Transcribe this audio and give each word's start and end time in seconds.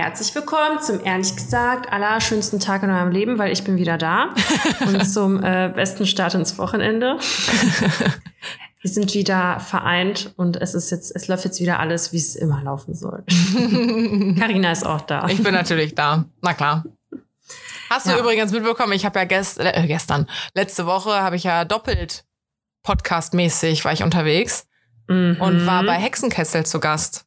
Herzlich 0.00 0.32
willkommen 0.32 0.80
zum 0.80 1.04
ehrlich 1.04 1.34
gesagt 1.34 1.92
allerschönsten 1.92 2.60
Tag 2.60 2.84
in 2.84 2.90
eurem 2.90 3.10
Leben, 3.10 3.36
weil 3.36 3.50
ich 3.50 3.64
bin 3.64 3.78
wieder 3.78 3.98
da 3.98 4.32
und 4.86 5.02
zum 5.04 5.42
äh, 5.42 5.72
besten 5.74 6.06
Start 6.06 6.34
ins 6.34 6.56
Wochenende. 6.56 7.18
Wir 8.80 8.90
sind 8.92 9.12
wieder 9.14 9.58
vereint 9.58 10.32
und 10.36 10.56
es 10.56 10.74
ist 10.74 10.90
jetzt, 10.92 11.10
es 11.16 11.26
läuft 11.26 11.44
jetzt 11.46 11.58
wieder 11.60 11.80
alles, 11.80 12.12
wie 12.12 12.16
es 12.18 12.36
immer 12.36 12.62
laufen 12.62 12.94
soll. 12.94 13.24
Karina 14.38 14.70
ist 14.70 14.86
auch 14.86 15.00
da. 15.00 15.26
Ich 15.26 15.42
bin 15.42 15.52
natürlich 15.52 15.96
da. 15.96 16.26
Na 16.42 16.54
klar. 16.54 16.84
Hast 17.90 18.06
du 18.06 18.10
Ja. 18.12 18.20
übrigens 18.20 18.52
mitbekommen, 18.52 18.92
ich 18.92 19.04
habe 19.04 19.18
ja 19.18 19.24
gest 19.24 19.58
äh, 19.58 19.84
gestern, 19.88 20.28
letzte 20.54 20.86
Woche 20.86 21.10
habe 21.22 21.34
ich 21.34 21.42
ja 21.42 21.64
doppelt 21.64 22.24
podcastmäßig 22.84 23.84
war 23.84 23.92
ich 23.92 24.04
unterwegs 24.04 24.64
Mhm. 25.08 25.38
und 25.40 25.66
war 25.66 25.82
bei 25.82 25.94
Hexenkessel 25.94 26.64
zu 26.66 26.78
Gast. 26.78 27.24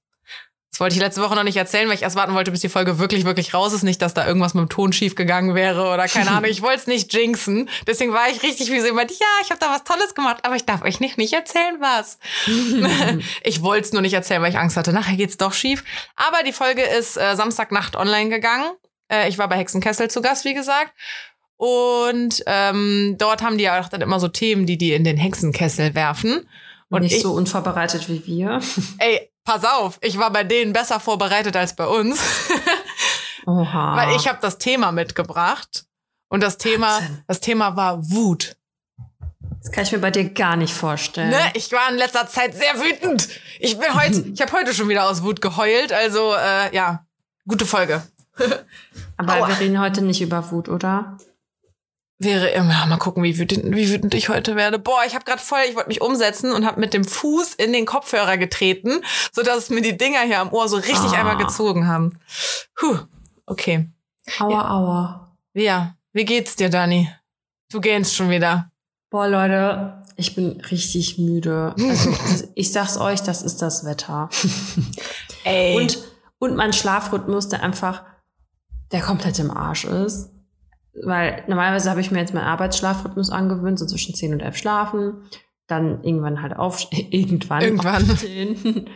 Das 0.71 0.79
wollte 0.79 0.95
ich 0.95 1.01
letzte 1.01 1.21
Woche 1.21 1.35
noch 1.35 1.43
nicht 1.43 1.57
erzählen, 1.57 1.89
weil 1.89 1.95
ich 1.95 2.03
erst 2.03 2.15
warten 2.15 2.33
wollte, 2.33 2.49
bis 2.49 2.61
die 2.61 2.69
Folge 2.69 2.97
wirklich, 2.97 3.25
wirklich 3.25 3.53
raus 3.53 3.73
ist. 3.73 3.83
Nicht, 3.83 4.01
dass 4.01 4.13
da 4.13 4.25
irgendwas 4.25 4.53
mit 4.53 4.61
dem 4.61 4.69
Ton 4.69 4.93
schief 4.93 5.15
gegangen 5.15 5.53
wäre 5.53 5.89
oder 5.91 6.07
keine 6.07 6.31
Ahnung. 6.31 6.49
Ich 6.49 6.61
wollte 6.61 6.79
es 6.79 6.87
nicht 6.87 7.13
jinxen. 7.13 7.69
Deswegen 7.87 8.13
war 8.13 8.29
ich 8.29 8.41
richtig 8.41 8.71
wie 8.71 8.79
so 8.79 8.85
jemand, 8.85 9.11
ja, 9.11 9.27
ich 9.43 9.49
habe 9.49 9.59
da 9.59 9.69
was 9.69 9.83
Tolles 9.83 10.15
gemacht, 10.15 10.37
aber 10.43 10.55
ich 10.55 10.65
darf 10.65 10.81
euch 10.83 11.01
nicht, 11.01 11.17
nicht 11.17 11.33
erzählen, 11.33 11.75
was. 11.79 12.19
ich 13.43 13.61
wollte 13.61 13.85
es 13.85 13.91
nur 13.91 14.01
nicht 14.01 14.13
erzählen, 14.13 14.41
weil 14.41 14.51
ich 14.51 14.57
Angst 14.57 14.77
hatte. 14.77 14.93
Nachher 14.93 15.17
geht's 15.17 15.35
doch 15.35 15.51
schief. 15.51 15.83
Aber 16.15 16.41
die 16.43 16.53
Folge 16.53 16.83
ist 16.83 17.17
äh, 17.17 17.35
Samstagnacht 17.35 17.97
online 17.97 18.29
gegangen. 18.29 18.71
Äh, 19.11 19.27
ich 19.27 19.37
war 19.37 19.49
bei 19.49 19.57
Hexenkessel 19.57 20.09
zu 20.09 20.21
Gast, 20.21 20.45
wie 20.45 20.53
gesagt. 20.53 20.93
Und 21.57 22.43
ähm, 22.47 23.15
dort 23.19 23.43
haben 23.43 23.57
die 23.57 23.65
ja 23.65 23.81
auch 23.81 23.89
dann 23.89 23.99
immer 23.99 24.21
so 24.21 24.29
Themen, 24.29 24.65
die 24.65 24.77
die 24.77 24.93
in 24.93 25.03
den 25.03 25.17
Hexenkessel 25.17 25.95
werfen. 25.95 26.47
Und 26.89 27.03
nicht 27.03 27.17
ich, 27.17 27.21
so 27.21 27.33
unvorbereitet 27.33 28.09
wie 28.09 28.25
wir. 28.25 28.61
ey, 28.97 29.30
pass 29.43 29.63
auf, 29.65 29.97
ich 30.01 30.17
war 30.17 30.31
bei 30.31 30.43
denen 30.43 30.73
besser 30.73 30.99
vorbereitet 30.99 31.55
als 31.55 31.75
bei 31.75 31.87
uns, 31.87 32.21
Oha. 33.45 33.95
weil 33.97 34.15
ich 34.15 34.27
habe 34.27 34.39
das 34.41 34.57
Thema 34.57 34.91
mitgebracht 34.91 35.85
und 36.29 36.41
das 36.41 36.57
Thema, 36.57 36.97
Wahnsinn. 36.99 37.23
das 37.27 37.39
Thema 37.39 37.75
war 37.75 37.99
Wut. 38.11 38.55
das 39.61 39.71
kann 39.71 39.83
ich 39.83 39.91
mir 39.91 39.99
bei 39.99 40.11
dir 40.11 40.29
gar 40.29 40.55
nicht 40.55 40.73
vorstellen. 40.73 41.29
Ne? 41.31 41.51
Ich 41.55 41.71
war 41.71 41.89
in 41.89 41.97
letzter 41.97 42.27
Zeit 42.27 42.53
sehr 42.55 42.75
wütend. 42.79 43.27
Ich 43.59 43.77
bin 43.77 43.93
heute, 43.93 44.21
ich 44.33 44.41
habe 44.41 44.51
heute 44.53 44.73
schon 44.73 44.89
wieder 44.89 45.09
aus 45.09 45.23
Wut 45.23 45.41
geheult. 45.41 45.91
Also 45.91 46.33
äh, 46.35 46.73
ja, 46.75 47.05
gute 47.47 47.65
Folge. 47.65 48.03
Aber 49.17 49.35
Aua. 49.35 49.47
wir 49.49 49.59
reden 49.59 49.79
heute 49.79 50.01
nicht 50.01 50.21
über 50.21 50.51
Wut, 50.51 50.69
oder? 50.69 51.17
Wäre 52.23 52.49
immer 52.49 52.85
mal 52.85 52.97
gucken, 52.97 53.23
wie 53.23 53.39
wütend, 53.39 53.75
wie 53.75 53.89
wütend 53.89 54.13
ich 54.13 54.29
heute 54.29 54.55
werde. 54.55 54.77
Boah, 54.77 54.99
ich 55.07 55.15
habe 55.15 55.25
gerade 55.25 55.41
voll, 55.41 55.61
ich 55.67 55.75
wollte 55.75 55.87
mich 55.89 56.01
umsetzen 56.01 56.51
und 56.51 56.67
habe 56.67 56.79
mit 56.79 56.93
dem 56.93 57.03
Fuß 57.03 57.55
in 57.55 57.73
den 57.73 57.87
Kopfhörer 57.87 58.37
getreten, 58.37 59.01
so 59.31 59.41
dass 59.41 59.71
mir 59.71 59.81
die 59.81 59.97
Dinger 59.97 60.19
hier 60.21 60.39
am 60.39 60.53
Ohr 60.53 60.69
so 60.69 60.77
richtig 60.77 60.99
Ah. 61.13 61.19
einmal 61.21 61.37
gezogen 61.37 61.87
haben. 61.87 62.19
Puh, 62.75 62.97
okay. 63.47 63.89
Aua, 64.39 64.51
Ja. 64.51 64.69
aua. 64.69 65.37
Ja, 65.53 65.95
wie 66.13 66.25
geht's 66.25 66.55
dir, 66.55 66.69
Dani? 66.69 67.09
Du 67.71 67.81
gähnst 67.81 68.15
schon 68.15 68.29
wieder. 68.29 68.69
Boah, 69.09 69.27
Leute, 69.27 70.03
ich 70.15 70.35
bin 70.35 70.61
richtig 70.69 71.17
müde. 71.17 71.73
Also, 71.79 72.13
ich 72.55 72.71
sag's 72.71 72.97
euch, 72.97 73.21
das 73.23 73.41
ist 73.41 73.63
das 73.63 73.83
Wetter. 73.83 74.29
Ey. 75.43 75.75
Und, 75.75 75.97
und 76.37 76.55
mein 76.55 76.71
Schlafrhythmus, 76.71 77.49
der 77.49 77.63
einfach, 77.63 78.03
der 78.91 79.01
komplett 79.01 79.39
im 79.39 79.49
Arsch 79.49 79.85
ist. 79.85 80.29
Weil 80.93 81.43
normalerweise 81.47 81.89
habe 81.89 82.01
ich 82.01 82.11
mir 82.11 82.19
jetzt 82.19 82.33
meinen 82.33 82.45
Arbeitsschlafrhythmus 82.45 83.29
angewöhnt, 83.29 83.79
so 83.79 83.85
zwischen 83.85 84.13
10 84.13 84.33
und 84.33 84.41
11 84.41 84.57
schlafen. 84.57 85.13
Dann 85.67 86.03
irgendwann 86.03 86.41
halt 86.41 86.55
auf, 86.55 86.87
irgendwann. 86.91 87.61
Irgendwann. 87.61 88.09
aufstehen. 88.09 88.89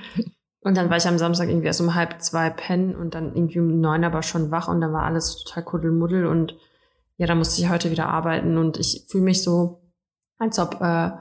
Und 0.62 0.76
dann 0.76 0.90
war 0.90 0.98
ich 0.98 1.08
am 1.08 1.20
Samstag 1.20 1.48
irgendwie 1.48 1.68
erst 1.68 1.82
um 1.82 1.94
halb 1.94 2.22
zwei 2.22 2.50
pennen 2.50 2.96
und 2.96 3.14
dann 3.14 3.36
irgendwie 3.36 3.60
um 3.60 3.80
neun 3.80 4.04
aber 4.04 4.24
schon 4.24 4.50
wach 4.50 4.68
und 4.68 4.82
dann 4.82 4.94
war 4.94 5.04
alles 5.04 5.38
total 5.38 5.64
kuddelmuddel 5.64 6.26
und 6.26 6.56
ja, 7.18 7.28
da 7.28 7.36
musste 7.36 7.62
ich 7.62 7.70
heute 7.70 7.92
wieder 7.92 8.10
arbeiten 8.10 8.58
und 8.58 8.78
ich 8.78 9.06
fühle 9.08 9.26
mich 9.26 9.44
so, 9.44 9.84
als 10.40 10.58
ob 10.58 10.82
äh, 10.82 11.12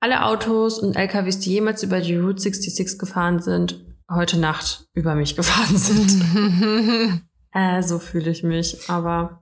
alle 0.00 0.24
Autos 0.24 0.78
und 0.78 0.96
LKWs, 0.96 1.38
die 1.40 1.52
jemals 1.52 1.82
über 1.82 2.00
die 2.00 2.16
Route 2.16 2.40
66 2.40 2.98
gefahren 2.98 3.40
sind, 3.40 3.84
heute 4.10 4.38
Nacht 4.38 4.86
über 4.94 5.14
mich 5.14 5.36
gefahren 5.36 5.76
sind. 5.76 7.22
äh, 7.52 7.82
so 7.82 7.98
fühle 7.98 8.30
ich 8.30 8.42
mich. 8.42 8.88
Aber 8.88 9.41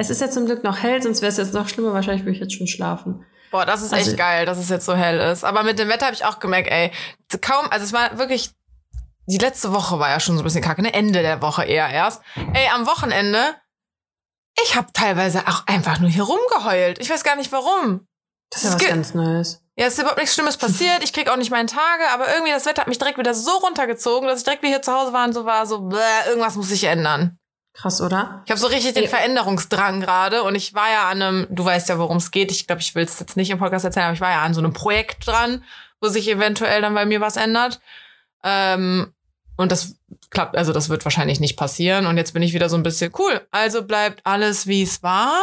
es 0.00 0.10
ist 0.10 0.20
ja 0.20 0.30
zum 0.30 0.46
Glück 0.46 0.64
noch 0.64 0.78
hell, 0.82 1.02
sonst 1.02 1.20
wäre 1.22 1.30
es 1.30 1.36
jetzt 1.36 1.54
noch 1.54 1.68
schlimmer. 1.68 1.92
Wahrscheinlich 1.92 2.22
würde 2.24 2.32
ich 2.34 2.40
jetzt 2.40 2.54
schon 2.54 2.66
schlafen. 2.66 3.24
Boah, 3.50 3.66
das 3.66 3.82
ist 3.82 3.92
echt 3.92 4.06
Also- 4.06 4.16
geil, 4.16 4.46
dass 4.46 4.58
es 4.58 4.68
jetzt 4.68 4.86
so 4.86 4.94
hell 4.94 5.18
ist. 5.20 5.44
Aber 5.44 5.62
mit 5.62 5.78
dem 5.78 5.88
Wetter 5.88 6.06
habe 6.06 6.14
ich 6.14 6.24
auch 6.24 6.38
gemerkt, 6.38 6.70
ey, 6.70 6.90
kaum, 7.40 7.66
also 7.70 7.84
es 7.84 7.92
war 7.92 8.16
wirklich, 8.18 8.50
die 9.26 9.38
letzte 9.38 9.72
Woche 9.72 9.98
war 9.98 10.08
ja 10.08 10.20
schon 10.20 10.36
so 10.36 10.42
ein 10.42 10.44
bisschen 10.44 10.62
kacke, 10.62 10.82
ne? 10.82 10.94
Ende 10.94 11.22
der 11.22 11.42
Woche 11.42 11.64
eher 11.64 11.88
erst. 11.88 12.22
Ey, 12.54 12.68
am 12.74 12.86
Wochenende, 12.86 13.54
ich 14.64 14.76
habe 14.76 14.88
teilweise 14.92 15.46
auch 15.46 15.66
einfach 15.66 15.98
nur 16.00 16.10
hier 16.10 16.22
rumgeheult. 16.24 16.98
Ich 17.00 17.10
weiß 17.10 17.24
gar 17.24 17.36
nicht 17.36 17.52
warum. 17.52 18.06
Das 18.50 18.64
ist 18.64 18.70
ja 18.70 18.80
was 18.80 18.86
ganz 18.88 19.14
Neues. 19.14 19.62
Ja, 19.76 19.86
es 19.86 19.94
ist 19.94 20.00
überhaupt 20.00 20.18
nichts 20.18 20.34
Schlimmes 20.34 20.56
passiert. 20.56 21.02
Ich 21.02 21.12
krieg 21.12 21.28
auch 21.30 21.36
nicht 21.36 21.50
meine 21.50 21.66
Tage, 21.68 22.02
aber 22.12 22.28
irgendwie 22.32 22.52
das 22.52 22.66
Wetter 22.66 22.82
hat 22.82 22.88
mich 22.88 22.98
direkt 22.98 23.18
wieder 23.18 23.32
so 23.34 23.50
runtergezogen, 23.58 24.28
dass 24.28 24.38
ich 24.40 24.44
direkt 24.44 24.62
wieder 24.62 24.72
hier 24.74 24.82
zu 24.82 24.92
Hause 24.92 25.12
war 25.12 25.24
und 25.24 25.32
so 25.32 25.44
war, 25.44 25.66
so, 25.66 25.80
bläh, 25.82 25.98
irgendwas 26.28 26.56
muss 26.56 26.68
sich 26.68 26.84
ändern. 26.84 27.38
Krass, 27.72 28.00
oder? 28.00 28.42
Ich 28.44 28.50
habe 28.50 28.60
so 28.60 28.66
richtig 28.66 28.94
den. 28.94 29.08
Veränderungsdrang 29.08 30.00
gerade 30.00 30.42
und 30.42 30.54
ich 30.54 30.74
war 30.74 30.90
ja 30.90 31.08
an 31.08 31.22
einem, 31.22 31.46
du 31.50 31.64
weißt 31.64 31.88
ja, 31.88 31.98
worum 31.98 32.16
es 32.16 32.30
geht. 32.30 32.50
Ich 32.50 32.66
glaube, 32.66 32.82
ich 32.82 32.94
will 32.94 33.04
es 33.04 33.20
jetzt 33.20 33.36
nicht 33.36 33.50
im 33.50 33.58
Podcast 33.58 33.84
erzählen, 33.84 34.06
aber 34.06 34.14
ich 34.14 34.20
war 34.20 34.30
ja 34.30 34.42
an 34.42 34.54
so 34.54 34.60
einem 34.60 34.72
Projekt 34.72 35.26
dran, 35.26 35.64
wo 36.00 36.08
sich 36.08 36.28
eventuell 36.28 36.82
dann 36.82 36.94
bei 36.94 37.06
mir 37.06 37.20
was 37.20 37.36
ändert. 37.36 37.80
Ähm, 38.42 39.12
und 39.56 39.70
das 39.70 39.94
klappt, 40.30 40.56
also 40.56 40.72
das 40.72 40.88
wird 40.88 41.04
wahrscheinlich 41.04 41.38
nicht 41.38 41.56
passieren. 41.56 42.06
Und 42.06 42.16
jetzt 42.16 42.32
bin 42.32 42.42
ich 42.42 42.54
wieder 42.54 42.68
so 42.68 42.76
ein 42.76 42.82
bisschen 42.82 43.12
cool. 43.18 43.46
Also 43.50 43.82
bleibt 43.82 44.24
alles, 44.24 44.66
wie 44.66 44.82
es 44.82 45.02
war. 45.02 45.38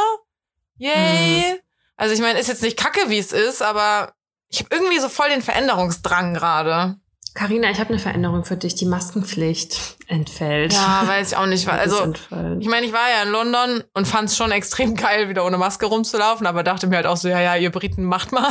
Yay. 0.77 1.61
Also 1.95 2.13
ich 2.13 2.21
meine, 2.21 2.39
ist 2.39 2.47
jetzt 2.47 2.61
nicht 2.61 2.77
kacke, 2.77 3.09
wie 3.09 3.19
es 3.19 3.31
ist, 3.31 3.61
aber 3.61 4.13
ich 4.49 4.59
habe 4.59 4.69
irgendwie 4.73 4.99
so 4.99 5.09
voll 5.09 5.29
den 5.29 5.41
Veränderungsdrang 5.41 6.33
gerade. 6.33 6.97
Carina, 7.38 7.70
ich 7.70 7.80
habe 7.80 7.90
eine 7.92 8.00
Veränderung 8.00 8.46
für 8.46 8.58
dich. 8.58 8.74
Die 8.74 8.86
Maskenpflicht 8.88 9.98
entfällt. 10.08 10.74
Ja, 10.74 11.03
weiß 11.06 11.31
ich 11.34 11.38
auch 11.38 11.46
nicht. 11.46 11.68
Also. 11.72 12.14
Ich 12.59 12.68
meine, 12.68 12.86
ich 12.88 12.94
war 12.94 13.08
ja 13.12 13.22
in 13.24 13.30
London 13.30 13.84
und 13.94 14.08
fand 14.08 14.30
es 14.30 14.36
schon 14.38 14.50
extrem 14.52 14.96
geil, 14.96 15.30
wieder 15.30 15.46
ohne 15.46 15.58
Maske 15.59 15.86
rumzulaufen, 15.86 16.48
aber 16.48 16.64
dachte 16.64 16.88
mir 16.88 16.96
halt 16.96 17.06
auch 17.06 17.18
so, 17.18 17.28
ja, 17.28 17.40
ja, 17.40 17.56
ihr 17.56 17.70
Briten 17.72 18.03
macht 18.06 18.31
mal. 18.31 18.50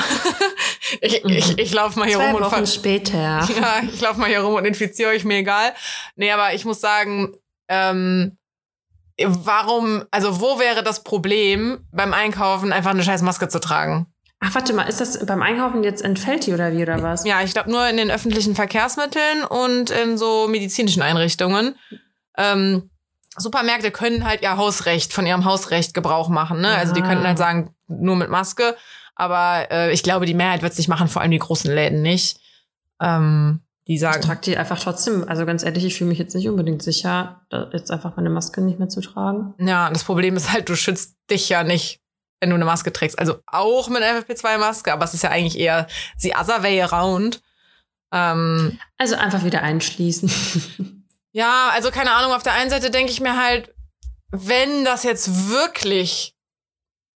ich 1.00 1.24
ich, 1.24 1.58
ich 1.58 1.74
laufe 1.74 1.98
mal 1.98 2.06
hier 2.06 2.18
Zwei 2.18 2.26
rum 2.28 2.36
und 2.36 2.44
Wochen 2.44 2.54
ver- 2.54 2.66
später. 2.66 3.18
ja, 3.18 3.80
ich 3.92 4.00
laufe 4.00 4.20
mal 4.20 4.28
hier 4.28 4.40
rum 4.40 4.54
und 4.54 4.64
infiziere 4.64 5.10
euch, 5.10 5.24
mir 5.24 5.38
egal. 5.38 5.72
Nee, 6.14 6.30
aber 6.30 6.54
ich 6.54 6.64
muss 6.64 6.80
sagen, 6.80 7.34
ähm, 7.68 8.38
warum, 9.18 10.04
also 10.12 10.40
wo 10.40 10.60
wäre 10.60 10.84
das 10.84 11.02
Problem 11.02 11.80
beim 11.90 12.12
Einkaufen 12.14 12.72
einfach 12.72 12.90
eine 12.92 13.02
scheiß 13.02 13.22
Maske 13.22 13.48
zu 13.48 13.58
tragen? 13.58 14.06
Ach, 14.40 14.54
warte 14.54 14.72
mal, 14.74 14.82
ist 14.82 15.00
das 15.00 15.24
beim 15.24 15.42
Einkaufen 15.42 15.82
jetzt 15.82 16.02
entfällt 16.04 16.46
die 16.46 16.52
oder 16.52 16.72
wie 16.72 16.82
oder 16.82 17.02
was? 17.02 17.24
Ja, 17.24 17.42
ich 17.42 17.52
glaube 17.52 17.70
nur 17.70 17.88
in 17.88 17.96
den 17.96 18.10
öffentlichen 18.10 18.54
Verkehrsmitteln 18.54 19.44
und 19.48 19.90
in 19.90 20.18
so 20.18 20.46
medizinischen 20.48 21.02
Einrichtungen. 21.02 21.74
Ähm, 22.36 22.90
Supermärkte 23.38 23.90
können 23.90 24.24
halt 24.24 24.42
ihr 24.42 24.56
Hausrecht, 24.56 25.12
von 25.12 25.26
ihrem 25.26 25.44
Hausrecht 25.44 25.94
Gebrauch 25.94 26.28
machen. 26.28 26.60
Ne? 26.60 26.68
Also 26.68 26.92
die 26.94 27.02
Ah. 27.02 27.06
könnten 27.08 27.26
halt 27.26 27.38
sagen, 27.38 27.74
nur 27.88 28.16
mit 28.16 28.28
Maske. 28.30 28.76
Aber 29.14 29.70
äh, 29.70 29.92
ich 29.92 30.02
glaube, 30.02 30.26
die 30.26 30.34
Mehrheit 30.34 30.62
wird 30.62 30.72
es 30.72 30.78
nicht 30.78 30.88
machen, 30.88 31.08
vor 31.08 31.22
allem 31.22 31.30
die 31.30 31.38
großen 31.38 31.72
Läden 31.74 32.02
nicht. 32.02 32.38
Ähm, 33.00 33.60
die 33.88 33.94
Ich 33.94 34.00
sagen, 34.00 34.20
trage 34.22 34.40
die 34.42 34.56
einfach 34.58 34.78
trotzdem. 34.78 35.26
Also 35.28 35.46
ganz 35.46 35.62
ehrlich, 35.62 35.84
ich 35.84 35.94
fühle 35.96 36.08
mich 36.08 36.18
jetzt 36.18 36.34
nicht 36.34 36.48
unbedingt 36.48 36.82
sicher, 36.82 37.42
da 37.50 37.70
jetzt 37.72 37.90
einfach 37.90 38.16
meine 38.16 38.30
Maske 38.30 38.60
nicht 38.60 38.78
mehr 38.78 38.88
zu 38.88 39.00
tragen. 39.00 39.54
ja, 39.58 39.88
das 39.90 40.04
Problem 40.04 40.36
ist 40.36 40.52
halt, 40.52 40.68
du 40.68 40.74
schützt 40.76 41.14
dich 41.30 41.48
ja 41.48 41.62
nicht, 41.62 42.00
wenn 42.40 42.50
du 42.50 42.56
eine 42.56 42.64
Maske 42.64 42.92
trägst. 42.92 43.18
Also 43.18 43.40
auch 43.46 43.88
mit 43.88 44.02
FFP2-Maske, 44.02 44.92
aber 44.92 45.04
es 45.04 45.14
ist 45.14 45.22
ja 45.22 45.30
eigentlich 45.30 45.58
eher 45.58 45.86
the 46.18 46.34
other 46.34 46.62
way 46.62 46.80
around. 46.82 47.42
Ähm, 48.12 48.78
Also 48.98 49.16
einfach 49.16 49.44
wieder 49.44 49.62
einschließen. 49.62 50.30
Ja, 51.32 51.68
also 51.74 51.90
keine 51.90 52.12
Ahnung, 52.12 52.32
auf 52.32 52.42
der 52.42 52.54
einen 52.54 52.70
Seite 52.70 52.90
denke 52.90 53.12
ich 53.12 53.20
mir 53.20 53.36
halt, 53.36 53.74
wenn 54.30 54.86
das 54.86 55.02
jetzt 55.02 55.50
wirklich 55.50 56.34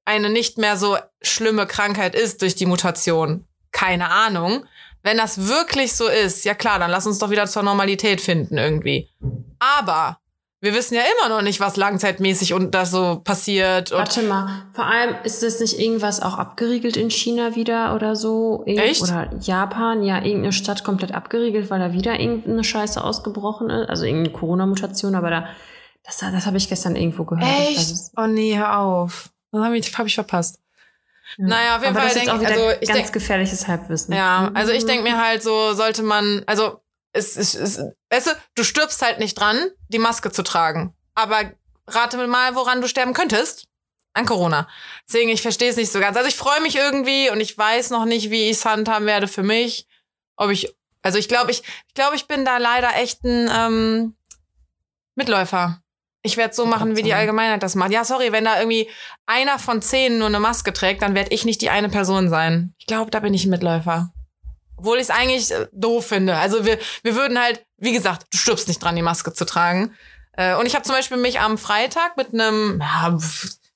eine 0.07 0.31
nicht 0.31 0.57
mehr 0.57 0.79
so 0.79 0.97
schlimme 1.21 1.67
Krankheit 1.67 2.15
ist 2.15 2.41
durch 2.41 2.55
die 2.55 2.65
Mutation, 2.65 3.45
keine 3.73 4.09
Ahnung. 4.09 4.65
Wenn 5.03 5.19
das 5.19 5.49
wirklich 5.49 5.95
so 5.95 6.09
ist, 6.09 6.47
ja 6.47 6.55
klar, 6.55 6.79
dann 6.79 6.91
lass 6.91 7.07
uns 7.07 7.19
doch 7.19 7.29
wieder 7.29 7.47
zur 7.47 7.62
Normalität 7.62 8.23
finden 8.23 8.57
irgendwie. 8.57 9.11
Aber 9.59 10.19
wir 10.61 10.75
wissen 10.75 10.94
ja 10.94 11.03
immer 11.19 11.29
noch 11.35 11.43
nicht, 11.43 11.61
was 11.61 11.76
langzeitmäßig 11.76 12.55
und 12.55 12.75
da 12.75 12.87
so 12.87 13.20
passiert. 13.23 13.93
Warte 13.93 14.23
mal, 14.23 14.49
vor 14.73 14.87
allem 14.87 15.14
ist 15.25 15.43
das 15.43 15.61
nicht 15.61 15.79
irgendwas 15.79 16.20
auch 16.23 16.38
abgeriegelt 16.38 16.97
in 16.97 17.11
China 17.11 17.55
wieder 17.55 17.94
oder 17.94 18.17
so? 18.17 18.62
Irgend- 18.67 18.85
Echt? 18.85 19.03
Oder 19.03 19.31
Japan, 19.41 20.03
ja, 20.03 20.17
irgendeine 20.17 20.53
Stadt 20.53 20.82
komplett 20.82 21.12
abgeriegelt, 21.12 21.69
weil 21.70 21.79
da 21.81 21.93
wieder 21.93 22.19
irgendeine 22.19 22.64
Scheiße 22.64 23.03
ausgebrochen 23.03 23.69
ist. 23.70 23.88
Also 23.91 24.05
irgendeine 24.05 24.37
Corona-Mutation, 24.37 25.14
aber 25.14 25.31
da, 25.31 25.49
das, 26.05 26.19
das 26.19 26.47
habe 26.47 26.56
ich 26.56 26.69
gestern 26.69 26.97
irgendwo 26.97 27.25
gehört. 27.25 27.47
Es- 27.76 28.12
Oh 28.17 28.26
nee, 28.26 28.56
hör 28.56 28.79
auf. 28.79 29.31
Das 29.52 29.62
habe 29.62 29.76
ich, 29.76 29.99
hab 29.99 30.06
ich 30.06 30.14
verpasst. 30.14 30.59
Ja. 31.38 31.47
Naja, 31.49 31.76
auf 31.76 31.82
jeden 31.82 31.97
aber 31.97 32.06
Fall 32.06 32.14
das 32.14 32.17
ist 32.17 32.26
denk 32.26 32.38
auch 32.38 32.43
ich- 32.43 32.49
also 32.49 32.70
ich 32.81 32.88
ganz 32.88 33.00
denk- 33.02 33.12
gefährliches 33.12 33.69
Halbwissen. 33.69 34.14
Ja, 34.14 34.50
also 34.55 34.73
ich 34.73 34.87
denke 34.87 35.02
mir 35.02 35.23
halt 35.23 35.43
so, 35.43 35.75
sollte 35.75 36.02
man, 36.02 36.43
also 36.47 36.81
es 37.17 37.37
ist, 37.37 37.55
es, 37.55 37.81
weißt 38.11 38.27
du, 38.27 38.31
du 38.55 38.65
stirbst 38.65 39.03
halt 39.03 39.19
nicht 39.19 39.39
dran, 39.39 39.71
die 39.89 39.99
Maske 39.99 40.31
zu 40.31 40.43
tragen. 40.43 40.95
Aber 41.15 41.53
rate 41.87 42.17
mir 42.17 42.27
mal, 42.27 42.55
woran 42.55 42.81
du 42.81 42.89
sterben 42.89 43.15
könntest. 43.15 43.67
An 44.13 44.27
Corona. 44.27 44.69
Deswegen, 45.07 45.29
ich 45.29 45.43
verstehe 45.43 45.71
es 45.71 45.77
nicht 45.77 45.93
so 45.93 46.01
ganz. 46.01 46.17
Also 46.17 46.29
ich 46.29 46.37
freue 46.37 46.61
mich 46.63 46.77
irgendwie 46.77 47.31
und 47.31 47.41
ich 47.41 47.57
weiß 47.57 47.91
noch 47.91 48.07
nicht, 48.07 48.31
wie 48.31 48.45
ich 48.45 48.59
es 48.59 48.65
handhaben 48.65 49.07
werde 49.07 49.29
für 49.29 49.43
mich. 49.43 49.87
Ob 50.37 50.51
ich, 50.51 50.75
also 51.03 51.19
ich 51.19 51.29
glaube, 51.29 51.51
ich, 51.51 51.63
ich 51.87 51.95
glaube, 51.95 52.17
ich 52.17 52.27
bin 52.27 52.45
da 52.45 52.57
leider 52.57 52.97
echt 52.97 53.25
ein 53.25 53.51
ähm, 53.53 54.17
Mitläufer. 55.17 55.83
Ich 56.23 56.37
werde 56.37 56.55
so 56.55 56.67
machen, 56.67 56.97
wie 56.97 57.03
die 57.03 57.15
Allgemeinheit 57.15 57.62
das 57.62 57.75
macht. 57.75 57.93
Ja, 57.93 58.05
sorry, 58.05 58.33
wenn 58.33 58.45
da 58.45 58.59
irgendwie 58.59 58.91
einer 59.27 59.59
von 59.59 59.81
zehn 59.81 60.19
nur 60.19 60.29
eine 60.29 60.41
Maske 60.41 60.73
trägt, 60.73 61.03
dann 61.03 61.15
werde 61.15 61.33
ich 61.33 61.45
nicht 61.45 61.61
die 61.61 61.71
eine 61.71 61.89
Person 61.89 62.29
sein. 62.31 62.75
Ich 62.79 62.87
glaube, 62.87 63.11
da 63.11 63.21
bin 63.21 63.33
ich 63.33 63.45
ein 63.45 63.51
Mitläufer. 63.51 64.12
Obwohl 64.76 64.99
ich 64.99 65.05
es 65.05 65.11
eigentlich 65.11 65.50
äh, 65.52 65.67
doof 65.73 66.06
finde. 66.06 66.37
Also 66.37 66.64
wir, 66.64 66.78
wir 67.02 67.14
würden 67.14 67.40
halt, 67.40 67.64
wie 67.78 67.93
gesagt, 67.93 68.26
du 68.31 68.38
stirbst 68.38 68.69
nicht 68.69 68.82
dran, 68.82 68.96
die 68.96 69.02
Maske 69.02 69.32
zu 69.32 69.44
tragen. 69.44 69.94
Äh, 70.32 70.55
und 70.56 70.67
ich 70.67 70.75
habe 70.75 70.84
zum 70.84 70.94
Beispiel 70.94 71.17
mich 71.17 71.40
am 71.40 71.58
Freitag 71.58 72.17
mit 72.17 72.32
einem 72.32 72.81
ja, 72.81 73.19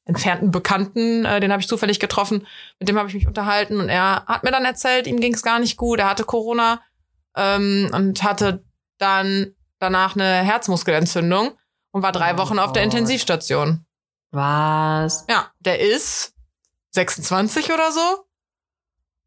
entfernten 0.04 0.50
Bekannten, 0.50 1.24
äh, 1.24 1.40
den 1.40 1.52
habe 1.52 1.62
ich 1.62 1.68
zufällig 1.68 2.00
getroffen, 2.00 2.46
mit 2.78 2.88
dem 2.88 2.98
habe 2.98 3.08
ich 3.08 3.14
mich 3.14 3.26
unterhalten 3.26 3.80
und 3.80 3.88
er 3.88 4.24
hat 4.26 4.42
mir 4.42 4.50
dann 4.50 4.64
erzählt, 4.64 5.06
ihm 5.06 5.20
ging 5.20 5.34
es 5.34 5.42
gar 5.42 5.58
nicht 5.58 5.76
gut, 5.76 6.00
er 6.00 6.10
hatte 6.10 6.24
Corona 6.24 6.82
ähm, 7.36 7.90
und 7.92 8.22
hatte 8.22 8.64
dann 8.98 9.54
danach 9.78 10.14
eine 10.14 10.42
Herzmuskelentzündung 10.42 11.52
und 11.92 12.02
war 12.02 12.12
drei 12.12 12.34
oh 12.34 12.38
Wochen 12.38 12.58
auf 12.58 12.72
der 12.72 12.82
Intensivstation. 12.82 13.86
Was? 14.32 15.24
Ja, 15.28 15.50
der 15.60 15.80
ist 15.80 16.34
26 16.90 17.72
oder 17.72 17.90
so. 17.92 18.26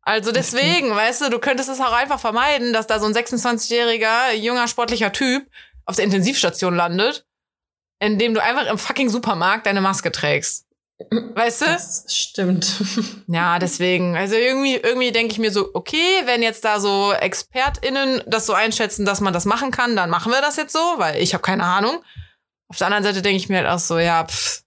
Also 0.05 0.31
deswegen, 0.31 0.91
okay. 0.91 0.97
weißt 0.97 1.21
du, 1.21 1.29
du 1.29 1.39
könntest 1.39 1.69
es 1.69 1.79
auch 1.79 1.93
einfach 1.93 2.19
vermeiden, 2.19 2.73
dass 2.73 2.87
da 2.87 2.99
so 2.99 3.05
ein 3.05 3.13
26-jähriger, 3.13 4.33
junger, 4.33 4.67
sportlicher 4.67 5.13
Typ 5.13 5.47
auf 5.85 5.95
der 5.95 6.05
Intensivstation 6.05 6.75
landet, 6.75 7.25
indem 7.99 8.33
du 8.33 8.43
einfach 8.43 8.67
im 8.67 8.77
fucking 8.77 9.09
Supermarkt 9.09 9.65
deine 9.65 9.81
Maske 9.81 10.11
trägst. 10.11 10.65
Weißt 11.09 11.61
du? 11.61 11.65
Das 11.65 12.05
stimmt. 12.09 12.81
Ja, 13.27 13.57
deswegen. 13.57 14.15
Also 14.15 14.35
irgendwie, 14.35 14.75
irgendwie 14.75 15.11
denke 15.11 15.31
ich 15.31 15.39
mir 15.39 15.51
so, 15.51 15.69
okay, 15.73 16.21
wenn 16.25 16.43
jetzt 16.43 16.65
da 16.65 16.79
so 16.79 17.13
ExpertInnen 17.13 18.21
das 18.27 18.45
so 18.45 18.53
einschätzen, 18.53 19.05
dass 19.05 19.21
man 19.21 19.33
das 19.33 19.45
machen 19.45 19.71
kann, 19.71 19.95
dann 19.95 20.09
machen 20.09 20.31
wir 20.31 20.41
das 20.41 20.57
jetzt 20.57 20.73
so, 20.73 20.79
weil 20.97 21.21
ich 21.21 21.33
habe 21.33 21.41
keine 21.41 21.63
Ahnung. 21.63 22.03
Auf 22.67 22.77
der 22.77 22.87
anderen 22.87 23.03
Seite 23.03 23.21
denke 23.21 23.37
ich 23.37 23.49
mir 23.49 23.57
halt 23.57 23.67
auch 23.67 23.79
so, 23.79 23.97
ja, 23.97 24.25
pff, 24.25 24.63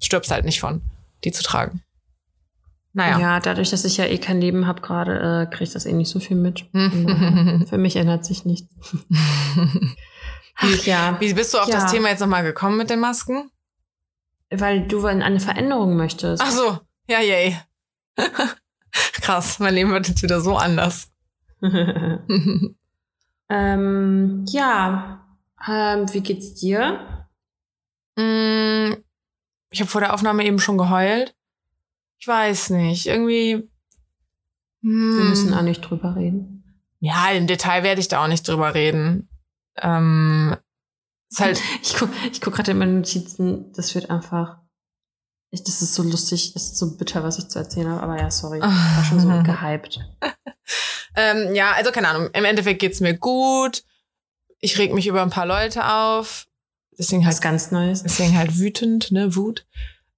stirbst 0.00 0.30
halt 0.30 0.44
nicht 0.44 0.60
von, 0.60 0.82
die 1.24 1.32
zu 1.32 1.42
tragen. 1.42 1.83
Naja. 2.96 3.18
Ja, 3.18 3.40
dadurch, 3.40 3.70
dass 3.70 3.84
ich 3.84 3.96
ja 3.96 4.04
eh 4.04 4.18
kein 4.18 4.40
Leben 4.40 4.68
habe 4.68 4.80
gerade, 4.80 5.42
äh, 5.42 5.46
kriege 5.50 5.64
ich 5.64 5.72
das 5.72 5.84
eh 5.84 5.92
nicht 5.92 6.10
so 6.10 6.20
viel 6.20 6.36
mit. 6.36 6.60
Für 7.68 7.76
mich 7.76 7.96
ändert 7.96 8.24
sich 8.24 8.44
nichts. 8.44 8.68
Ach, 10.56 10.84
ja. 10.84 11.16
Wie 11.20 11.34
bist 11.34 11.52
du 11.52 11.58
auf 11.58 11.68
ja. 11.68 11.74
das 11.80 11.90
Thema 11.90 12.10
jetzt 12.10 12.20
nochmal 12.20 12.44
gekommen 12.44 12.76
mit 12.76 12.90
den 12.90 13.00
Masken? 13.00 13.50
Weil 14.48 14.86
du 14.86 15.04
in 15.08 15.22
eine 15.22 15.40
Veränderung 15.40 15.96
möchtest. 15.96 16.40
Ach 16.40 16.50
so, 16.50 16.78
ja, 17.08 17.18
yay. 17.20 17.58
Krass, 18.92 19.58
mein 19.58 19.74
Leben 19.74 19.90
wird 19.90 20.06
jetzt 20.06 20.22
wieder 20.22 20.40
so 20.40 20.56
anders. 20.56 21.10
ähm, 23.50 24.44
ja, 24.48 25.26
ähm, 25.68 26.12
wie 26.12 26.20
geht's 26.20 26.54
dir? 26.54 27.26
Mm, 28.14 28.92
ich 29.70 29.80
habe 29.80 29.90
vor 29.90 30.00
der 30.00 30.14
Aufnahme 30.14 30.44
eben 30.44 30.60
schon 30.60 30.78
geheult. 30.78 31.34
Ich 32.24 32.28
weiß 32.28 32.70
nicht, 32.70 33.04
irgendwie. 33.04 33.68
Hm. 34.80 35.18
Wir 35.18 35.24
müssen 35.24 35.52
auch 35.52 35.60
nicht 35.60 35.82
drüber 35.82 36.16
reden. 36.16 36.80
Ja, 37.00 37.30
im 37.32 37.46
Detail 37.46 37.82
werde 37.82 38.00
ich 38.00 38.08
da 38.08 38.24
auch 38.24 38.28
nicht 38.28 38.48
drüber 38.48 38.74
reden. 38.74 39.28
Ähm, 39.76 40.56
ist 41.30 41.40
halt, 41.40 41.60
ich 41.82 41.94
gucke 41.98 42.14
ich 42.32 42.40
guck 42.40 42.54
gerade 42.54 42.70
in 42.70 42.78
meine 42.78 42.92
Notizen, 42.92 43.70
das 43.74 43.94
wird 43.94 44.08
einfach. 44.08 44.62
Ich, 45.50 45.64
das 45.64 45.82
ist 45.82 45.92
so 45.92 46.02
lustig, 46.02 46.54
das 46.54 46.62
ist 46.62 46.78
so 46.78 46.96
bitter, 46.96 47.22
was 47.22 47.36
ich 47.36 47.48
zu 47.48 47.58
erzählen 47.58 47.90
habe, 47.90 48.02
aber 48.02 48.18
ja, 48.18 48.30
sorry. 48.30 48.56
Ich 48.56 48.64
war 48.64 49.04
schon 49.04 49.20
so 49.20 49.28
gehypt. 49.42 50.00
ähm, 51.16 51.54
ja, 51.54 51.72
also 51.72 51.92
keine 51.92 52.08
Ahnung. 52.08 52.30
Im 52.32 52.46
Endeffekt 52.46 52.80
geht's 52.80 53.00
mir 53.00 53.18
gut. 53.18 53.84
Ich 54.60 54.78
reg 54.78 54.94
mich 54.94 55.06
über 55.06 55.20
ein 55.20 55.28
paar 55.28 55.44
Leute 55.44 55.92
auf. 55.92 56.46
Deswegen 56.98 57.26
halt, 57.26 57.34
was 57.34 57.42
ganz 57.42 57.70
Neues. 57.70 58.02
Deswegen 58.02 58.38
halt 58.38 58.58
wütend, 58.58 59.12
ne, 59.12 59.36
Wut. 59.36 59.66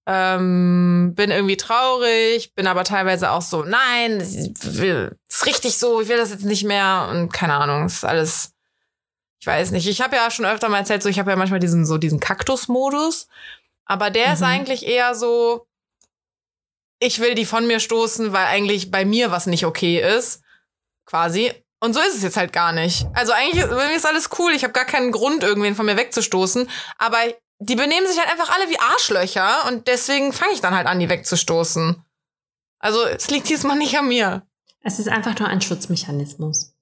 Ähm, 0.09 1.15
bin 1.17 1.33
irgendwie 1.33 1.57
traurig, 1.57 2.55
bin 2.55 2.69
aber 2.69 2.85
teilweise 2.85 3.33
auch 3.33 3.43
so, 3.43 3.65
nein, 3.65 4.21
ist 4.21 5.47
richtig 5.47 5.79
so, 5.79 6.01
ich 6.01 6.09
will 6.09 6.17
das 6.17 6.31
jetzt 6.31 6.45
nicht 6.45 6.63
mehr 6.63 7.09
und 7.11 7.33
keine 7.33 7.55
Ahnung, 7.55 7.87
ist 7.87 8.05
alles 8.05 8.53
ich 9.47 9.47
weiß 9.47 9.71
nicht. 9.71 9.87
Ich 9.87 10.01
habe 10.01 10.17
ja 10.17 10.29
schon 10.31 10.45
öfter 10.45 10.69
mal 10.69 10.79
erzählt, 10.79 11.05
so 11.05 11.09
ich 11.09 11.21
habe 11.21 11.31
ja 11.31 11.37
manchmal 11.37 11.61
diesen 11.61 11.87
so 11.87 11.99
diesen 11.99 12.19
Kaktus-Modus, 12.19 13.29
aber 13.85 14.11
der 14.11 14.29
mhm. 14.29 14.33
ist 14.33 14.43
eigentlich 14.43 14.87
eher 14.87 15.15
so, 15.15 15.69
ich 16.99 17.21
will 17.21 17.37
die 17.37 17.45
von 17.45 17.67
mir 17.67 17.79
stoßen, 17.79 18.33
weil 18.33 18.47
eigentlich 18.47 18.91
bei 18.91 19.05
mir 19.05 19.31
was 19.31 19.47
nicht 19.47 19.65
okay 19.65 20.01
ist, 20.01 20.43
quasi. 21.05 21.53
Und 21.79 21.93
so 21.93 22.01
ist 22.01 22.17
es 22.17 22.23
jetzt 22.23 22.37
halt 22.37 22.53
gar 22.53 22.73
nicht. 22.73 23.07
Also 23.15 23.33
eigentlich 23.33 23.63
ist 23.95 24.07
alles 24.07 24.31
cool. 24.39 24.53
Ich 24.53 24.65
habe 24.65 24.73
gar 24.73 24.87
keinen 24.87 25.13
Grund, 25.13 25.45
irgendwen 25.45 25.77
von 25.77 25.87
mir 25.87 25.97
wegzustoßen. 25.97 26.69
Aber 26.99 27.19
die 27.59 27.77
benehmen 27.77 28.07
sich 28.07 28.19
halt 28.19 28.31
einfach 28.31 28.55
alle 28.55 28.69
wie 28.71 28.79
Arschlöcher 28.79 29.69
und 29.69 29.87
deswegen 29.89 30.33
fange 30.33 30.53
ich 30.53 30.61
dann 30.61 30.75
halt 30.75 30.87
an, 30.87 30.99
die 30.99 31.09
wegzustoßen. 31.09 32.03
Also 32.79 33.05
es 33.07 33.31
liegt 33.31 33.49
diesmal 33.49 33.77
nicht 33.77 33.97
an 33.99 34.09
mir. 34.09 34.47
Es 34.83 34.99
ist 34.99 35.09
einfach 35.09 35.39
nur 35.39 35.49
ein 35.49 35.61
Schutzmechanismus 35.61 36.77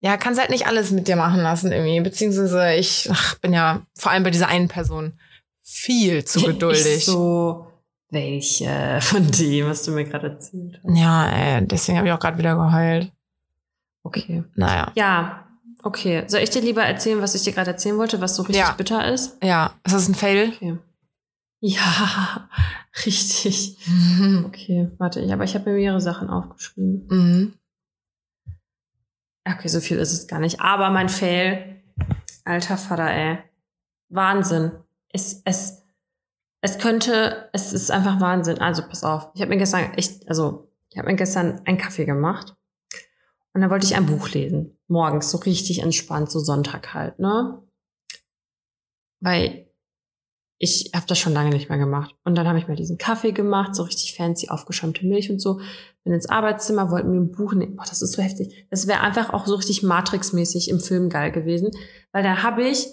ja, 0.00 0.16
kannst 0.16 0.40
halt 0.40 0.50
nicht 0.50 0.66
alles 0.66 0.90
mit 0.90 1.08
dir 1.08 1.16
machen 1.16 1.40
lassen 1.40 1.72
irgendwie. 1.72 2.00
Beziehungsweise 2.00 2.74
ich 2.74 3.08
ach, 3.10 3.36
bin 3.38 3.52
ja 3.52 3.82
vor 3.94 4.12
allem 4.12 4.22
bei 4.22 4.30
dieser 4.30 4.48
einen 4.48 4.68
Person 4.68 5.18
viel 5.62 6.24
zu 6.24 6.42
geduldig. 6.42 6.86
Ich 6.86 7.04
so, 7.06 7.66
welche 8.10 8.98
von 9.00 9.30
dem, 9.30 9.66
was 9.66 9.82
du 9.82 9.92
mir 9.92 10.04
gerade 10.04 10.28
erzählt 10.28 10.80
hast? 10.84 10.96
Ja, 10.96 11.28
ey, 11.28 11.66
deswegen 11.66 11.98
habe 11.98 12.08
ich 12.08 12.14
auch 12.14 12.20
gerade 12.20 12.38
wieder 12.38 12.54
geheult. 12.54 13.12
Okay. 14.02 14.44
Naja. 14.54 14.92
Ja, 14.94 15.45
okay. 15.86 16.24
Soll 16.26 16.40
ich 16.40 16.50
dir 16.50 16.62
lieber 16.62 16.82
erzählen, 16.82 17.22
was 17.22 17.34
ich 17.34 17.42
dir 17.42 17.52
gerade 17.52 17.70
erzählen 17.70 17.96
wollte, 17.96 18.20
was 18.20 18.36
so 18.36 18.42
richtig 18.42 18.64
ja. 18.64 18.72
bitter 18.72 19.12
ist? 19.12 19.42
Ja. 19.42 19.72
Ist 19.84 19.94
das 19.94 20.08
ein 20.08 20.14
Fail? 20.14 20.52
Okay. 20.54 20.78
Ja, 21.60 22.48
richtig. 23.06 23.78
Okay, 24.44 24.90
warte, 24.98 25.26
aber 25.32 25.44
ich 25.44 25.54
habe 25.54 25.70
mir 25.70 25.76
mehrere 25.76 26.00
Sachen 26.00 26.28
aufgeschrieben. 26.28 27.06
Mhm. 27.08 27.54
Okay, 29.48 29.68
so 29.68 29.80
viel 29.80 29.98
ist 29.98 30.12
es 30.12 30.26
gar 30.26 30.40
nicht. 30.40 30.60
Aber 30.60 30.90
mein 30.90 31.08
Fail, 31.08 31.82
alter 32.44 32.76
Vater, 32.76 33.10
ey. 33.10 33.38
Wahnsinn. 34.08 34.72
Es, 35.12 35.40
es, 35.44 35.82
es 36.60 36.78
könnte, 36.78 37.48
es 37.52 37.72
ist 37.72 37.90
einfach 37.90 38.20
Wahnsinn. 38.20 38.58
Also 38.58 38.82
pass 38.82 39.04
auf. 39.04 39.30
Ich 39.34 39.40
habe 39.40 39.50
mir 39.50 39.58
gestern 39.58 39.94
echt, 39.94 40.28
also 40.28 40.68
ich 40.90 40.98
habe 40.98 41.08
mir 41.08 41.16
gestern 41.16 41.60
einen 41.64 41.78
Kaffee 41.78 42.06
gemacht 42.06 42.56
und 43.56 43.62
dann 43.62 43.70
wollte 43.70 43.86
ich 43.86 43.96
ein 43.96 44.04
Buch 44.04 44.28
lesen. 44.28 44.78
Morgens 44.86 45.30
so 45.30 45.38
richtig 45.38 45.78
entspannt, 45.78 46.30
so 46.30 46.40
Sonntag 46.40 46.92
halt, 46.92 47.18
ne? 47.18 47.62
Weil 49.22 49.72
ich 50.58 50.90
habe 50.94 51.06
das 51.06 51.18
schon 51.18 51.32
lange 51.32 51.48
nicht 51.48 51.70
mehr 51.70 51.78
gemacht. 51.78 52.14
Und 52.22 52.34
dann 52.34 52.46
habe 52.46 52.58
ich 52.58 52.68
mir 52.68 52.76
diesen 52.76 52.98
Kaffee 52.98 53.32
gemacht, 53.32 53.74
so 53.74 53.84
richtig 53.84 54.14
fancy, 54.14 54.50
aufgeschäumte 54.50 55.06
Milch 55.06 55.30
und 55.30 55.40
so. 55.40 55.58
Bin 56.04 56.12
ins 56.12 56.28
Arbeitszimmer, 56.28 56.90
wollten 56.90 57.10
mir 57.10 57.16
ein 57.16 57.32
Buch 57.32 57.54
nehmen. 57.54 57.76
Boah, 57.76 57.86
das 57.88 58.02
ist 58.02 58.12
so 58.12 58.22
heftig. 58.22 58.66
Das 58.68 58.88
wäre 58.88 59.00
einfach 59.00 59.32
auch 59.32 59.46
so 59.46 59.54
richtig 59.54 59.82
Matrix-mäßig 59.82 60.68
im 60.68 60.78
Film 60.80 61.08
geil 61.08 61.32
gewesen. 61.32 61.70
Weil 62.12 62.24
da 62.24 62.42
habe 62.42 62.68
ich 62.68 62.88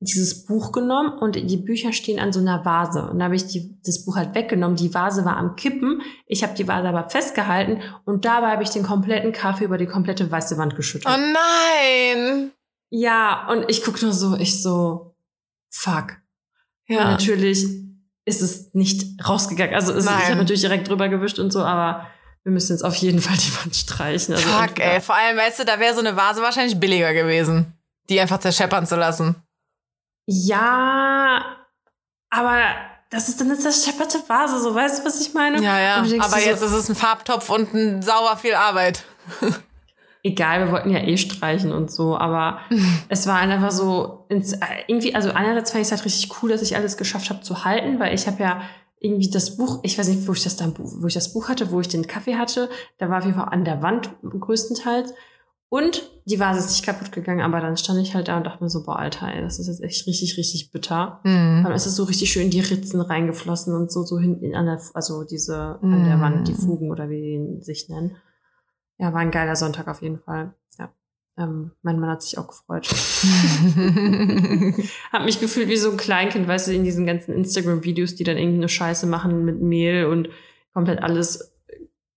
dieses 0.00 0.44
Buch 0.46 0.70
genommen 0.70 1.18
und 1.18 1.34
die 1.34 1.56
Bücher 1.56 1.92
stehen 1.92 2.20
an 2.20 2.32
so 2.32 2.38
einer 2.38 2.64
Vase. 2.64 3.10
Und 3.10 3.18
da 3.18 3.24
habe 3.24 3.34
ich 3.34 3.46
die, 3.46 3.76
das 3.84 4.04
Buch 4.04 4.16
halt 4.16 4.34
weggenommen. 4.34 4.76
Die 4.76 4.94
Vase 4.94 5.24
war 5.24 5.36
am 5.36 5.56
Kippen. 5.56 6.02
Ich 6.26 6.44
habe 6.44 6.54
die 6.54 6.68
Vase 6.68 6.88
aber 6.88 7.10
festgehalten 7.10 7.82
und 8.04 8.24
dabei 8.24 8.52
habe 8.52 8.62
ich 8.62 8.70
den 8.70 8.84
kompletten 8.84 9.32
Kaffee 9.32 9.64
über 9.64 9.76
die 9.76 9.86
komplette 9.86 10.30
weiße 10.30 10.56
Wand 10.56 10.76
geschüttet. 10.76 11.10
Oh 11.12 11.18
nein! 11.18 12.52
Ja, 12.90 13.48
und 13.50 13.68
ich 13.68 13.82
gucke 13.82 14.04
nur 14.04 14.14
so, 14.14 14.36
ich 14.36 14.62
so, 14.62 15.16
fuck. 15.68 16.16
Ja. 16.86 17.02
Und 17.02 17.10
natürlich 17.10 17.66
ist 18.24 18.40
es 18.40 18.72
nicht 18.74 19.26
rausgegangen. 19.26 19.74
Also 19.74 19.92
ist, 19.92 20.04
ich 20.04 20.10
habe 20.10 20.36
natürlich 20.36 20.60
direkt 20.60 20.88
drüber 20.88 21.08
gewischt 21.08 21.38
und 21.38 21.52
so, 21.52 21.62
aber 21.62 22.06
wir 22.44 22.52
müssen 22.52 22.72
jetzt 22.72 22.84
auf 22.84 22.94
jeden 22.94 23.20
Fall 23.20 23.36
die 23.36 23.54
Wand 23.56 23.74
streichen. 23.74 24.34
Also 24.34 24.48
Fuck, 24.48 24.78
ey. 24.78 25.00
Vor 25.00 25.16
allem, 25.16 25.36
weißt 25.36 25.58
du, 25.58 25.64
da 25.64 25.80
wäre 25.80 25.92
so 25.92 26.00
eine 26.00 26.16
Vase 26.16 26.40
wahrscheinlich 26.40 26.78
billiger 26.78 27.12
gewesen, 27.14 27.74
die 28.08 28.20
einfach 28.20 28.38
zerscheppern 28.38 28.86
zu 28.86 28.96
lassen. 28.96 29.34
Ja, 30.30 31.56
aber 32.28 32.60
das 33.08 33.30
ist 33.30 33.40
dann 33.40 33.48
eine 33.50 33.58
zerschepperte 33.58 34.18
Vase, 34.26 34.60
so 34.60 34.74
weißt 34.74 35.00
du, 35.00 35.04
was 35.06 35.22
ich 35.22 35.32
meine? 35.32 35.62
Ja, 35.62 35.80
ja. 35.80 35.94
Aber 36.20 36.38
jetzt 36.38 36.60
so, 36.60 36.66
ist 36.66 36.72
es 36.72 36.88
ein 36.90 36.94
Farbtopf 36.94 37.48
und 37.48 37.72
ein 37.72 38.02
sauer 38.02 38.36
viel 38.36 38.52
Arbeit. 38.52 39.04
egal, 40.22 40.66
wir 40.66 40.72
wollten 40.72 40.90
ja 40.90 40.98
eh 40.98 41.16
streichen 41.16 41.72
und 41.72 41.90
so, 41.90 42.16
aber 42.16 42.60
es 43.08 43.26
war 43.26 43.38
einfach 43.38 43.70
so 43.70 44.26
ins, 44.28 44.54
irgendwie, 44.86 45.14
also 45.14 45.30
einerseits 45.30 45.70
fand 45.70 45.80
ich 45.80 45.88
es 45.88 45.92
halt 45.92 46.04
richtig 46.04 46.42
cool, 46.42 46.50
dass 46.50 46.60
ich 46.60 46.76
alles 46.76 46.98
geschafft 46.98 47.30
habe 47.30 47.40
zu 47.40 47.64
halten, 47.64 47.98
weil 47.98 48.14
ich 48.14 48.26
habe 48.26 48.42
ja 48.42 48.60
irgendwie 49.00 49.30
das 49.30 49.56
Buch, 49.56 49.80
ich 49.82 49.98
weiß 49.98 50.08
nicht, 50.08 50.28
wo 50.28 50.32
ich 50.32 50.42
das 50.42 50.56
dann, 50.56 50.74
wo 50.76 51.06
ich 51.06 51.14
das 51.14 51.32
Buch 51.32 51.48
hatte, 51.48 51.70
wo 51.70 51.80
ich 51.80 51.88
den 51.88 52.06
Kaffee 52.06 52.36
hatte, 52.36 52.68
da 52.98 53.08
war 53.08 53.18
auf 53.18 53.24
jeden 53.24 53.38
Fall 53.38 53.48
an 53.50 53.64
der 53.64 53.80
Wand 53.80 54.10
größtenteils. 54.22 55.14
Und 55.70 56.10
die 56.24 56.40
Vase 56.40 56.60
ist 56.60 56.70
nicht 56.70 56.84
kaputt 56.84 57.12
gegangen, 57.12 57.42
aber 57.42 57.60
dann 57.60 57.76
stand 57.76 58.00
ich 58.00 58.14
halt 58.14 58.28
da 58.28 58.38
und 58.38 58.44
dachte 58.44 58.62
mir 58.62 58.70
so, 58.70 58.84
boah, 58.84 58.98
Alter, 58.98 59.28
ey, 59.34 59.42
das 59.42 59.58
ist 59.58 59.66
jetzt 59.66 59.82
echt 59.82 60.06
richtig, 60.06 60.38
richtig 60.38 60.70
bitter. 60.72 61.20
Mhm. 61.24 61.62
Dann 61.62 61.72
ist 61.72 61.84
es 61.84 61.94
so 61.94 62.04
richtig 62.04 62.30
schön 62.30 62.44
in 62.44 62.50
die 62.50 62.60
Ritzen 62.60 63.00
reingeflossen 63.00 63.74
und 63.74 63.92
so, 63.92 64.02
so 64.02 64.18
hinten 64.18 64.54
an 64.54 64.66
der, 64.66 64.80
also 64.94 65.24
diese, 65.24 65.78
an 65.82 66.04
der 66.04 66.16
Mm. 66.16 66.20
Wand, 66.20 66.48
die 66.48 66.54
Fugen 66.54 66.90
oder 66.90 67.10
wie 67.10 67.20
die 67.20 67.62
sich 67.62 67.88
nennen. 67.90 68.16
Ja, 68.98 69.12
war 69.12 69.20
ein 69.20 69.30
geiler 69.30 69.56
Sonntag 69.56 69.88
auf 69.88 70.00
jeden 70.02 70.18
Fall. 70.20 70.54
Ja. 70.78 70.90
Ähm, 71.36 71.72
mein 71.82 72.00
Mann 72.00 72.10
hat 72.10 72.22
sich 72.22 72.38
auch 72.38 72.48
gefreut. 72.48 72.88
Hab 75.12 75.24
mich 75.24 75.40
gefühlt 75.40 75.68
wie 75.68 75.76
so 75.76 75.90
ein 75.90 75.96
Kleinkind, 75.98 76.48
weißt 76.48 76.68
du, 76.68 76.72
in 76.72 76.84
diesen 76.84 77.06
ganzen 77.06 77.32
Instagram-Videos, 77.34 78.14
die 78.14 78.24
dann 78.24 78.38
irgendwie 78.38 78.58
eine 78.58 78.68
Scheiße 78.68 79.06
machen 79.06 79.44
mit 79.44 79.60
Mehl 79.60 80.06
und 80.06 80.30
komplett 80.72 81.02
alles 81.02 81.52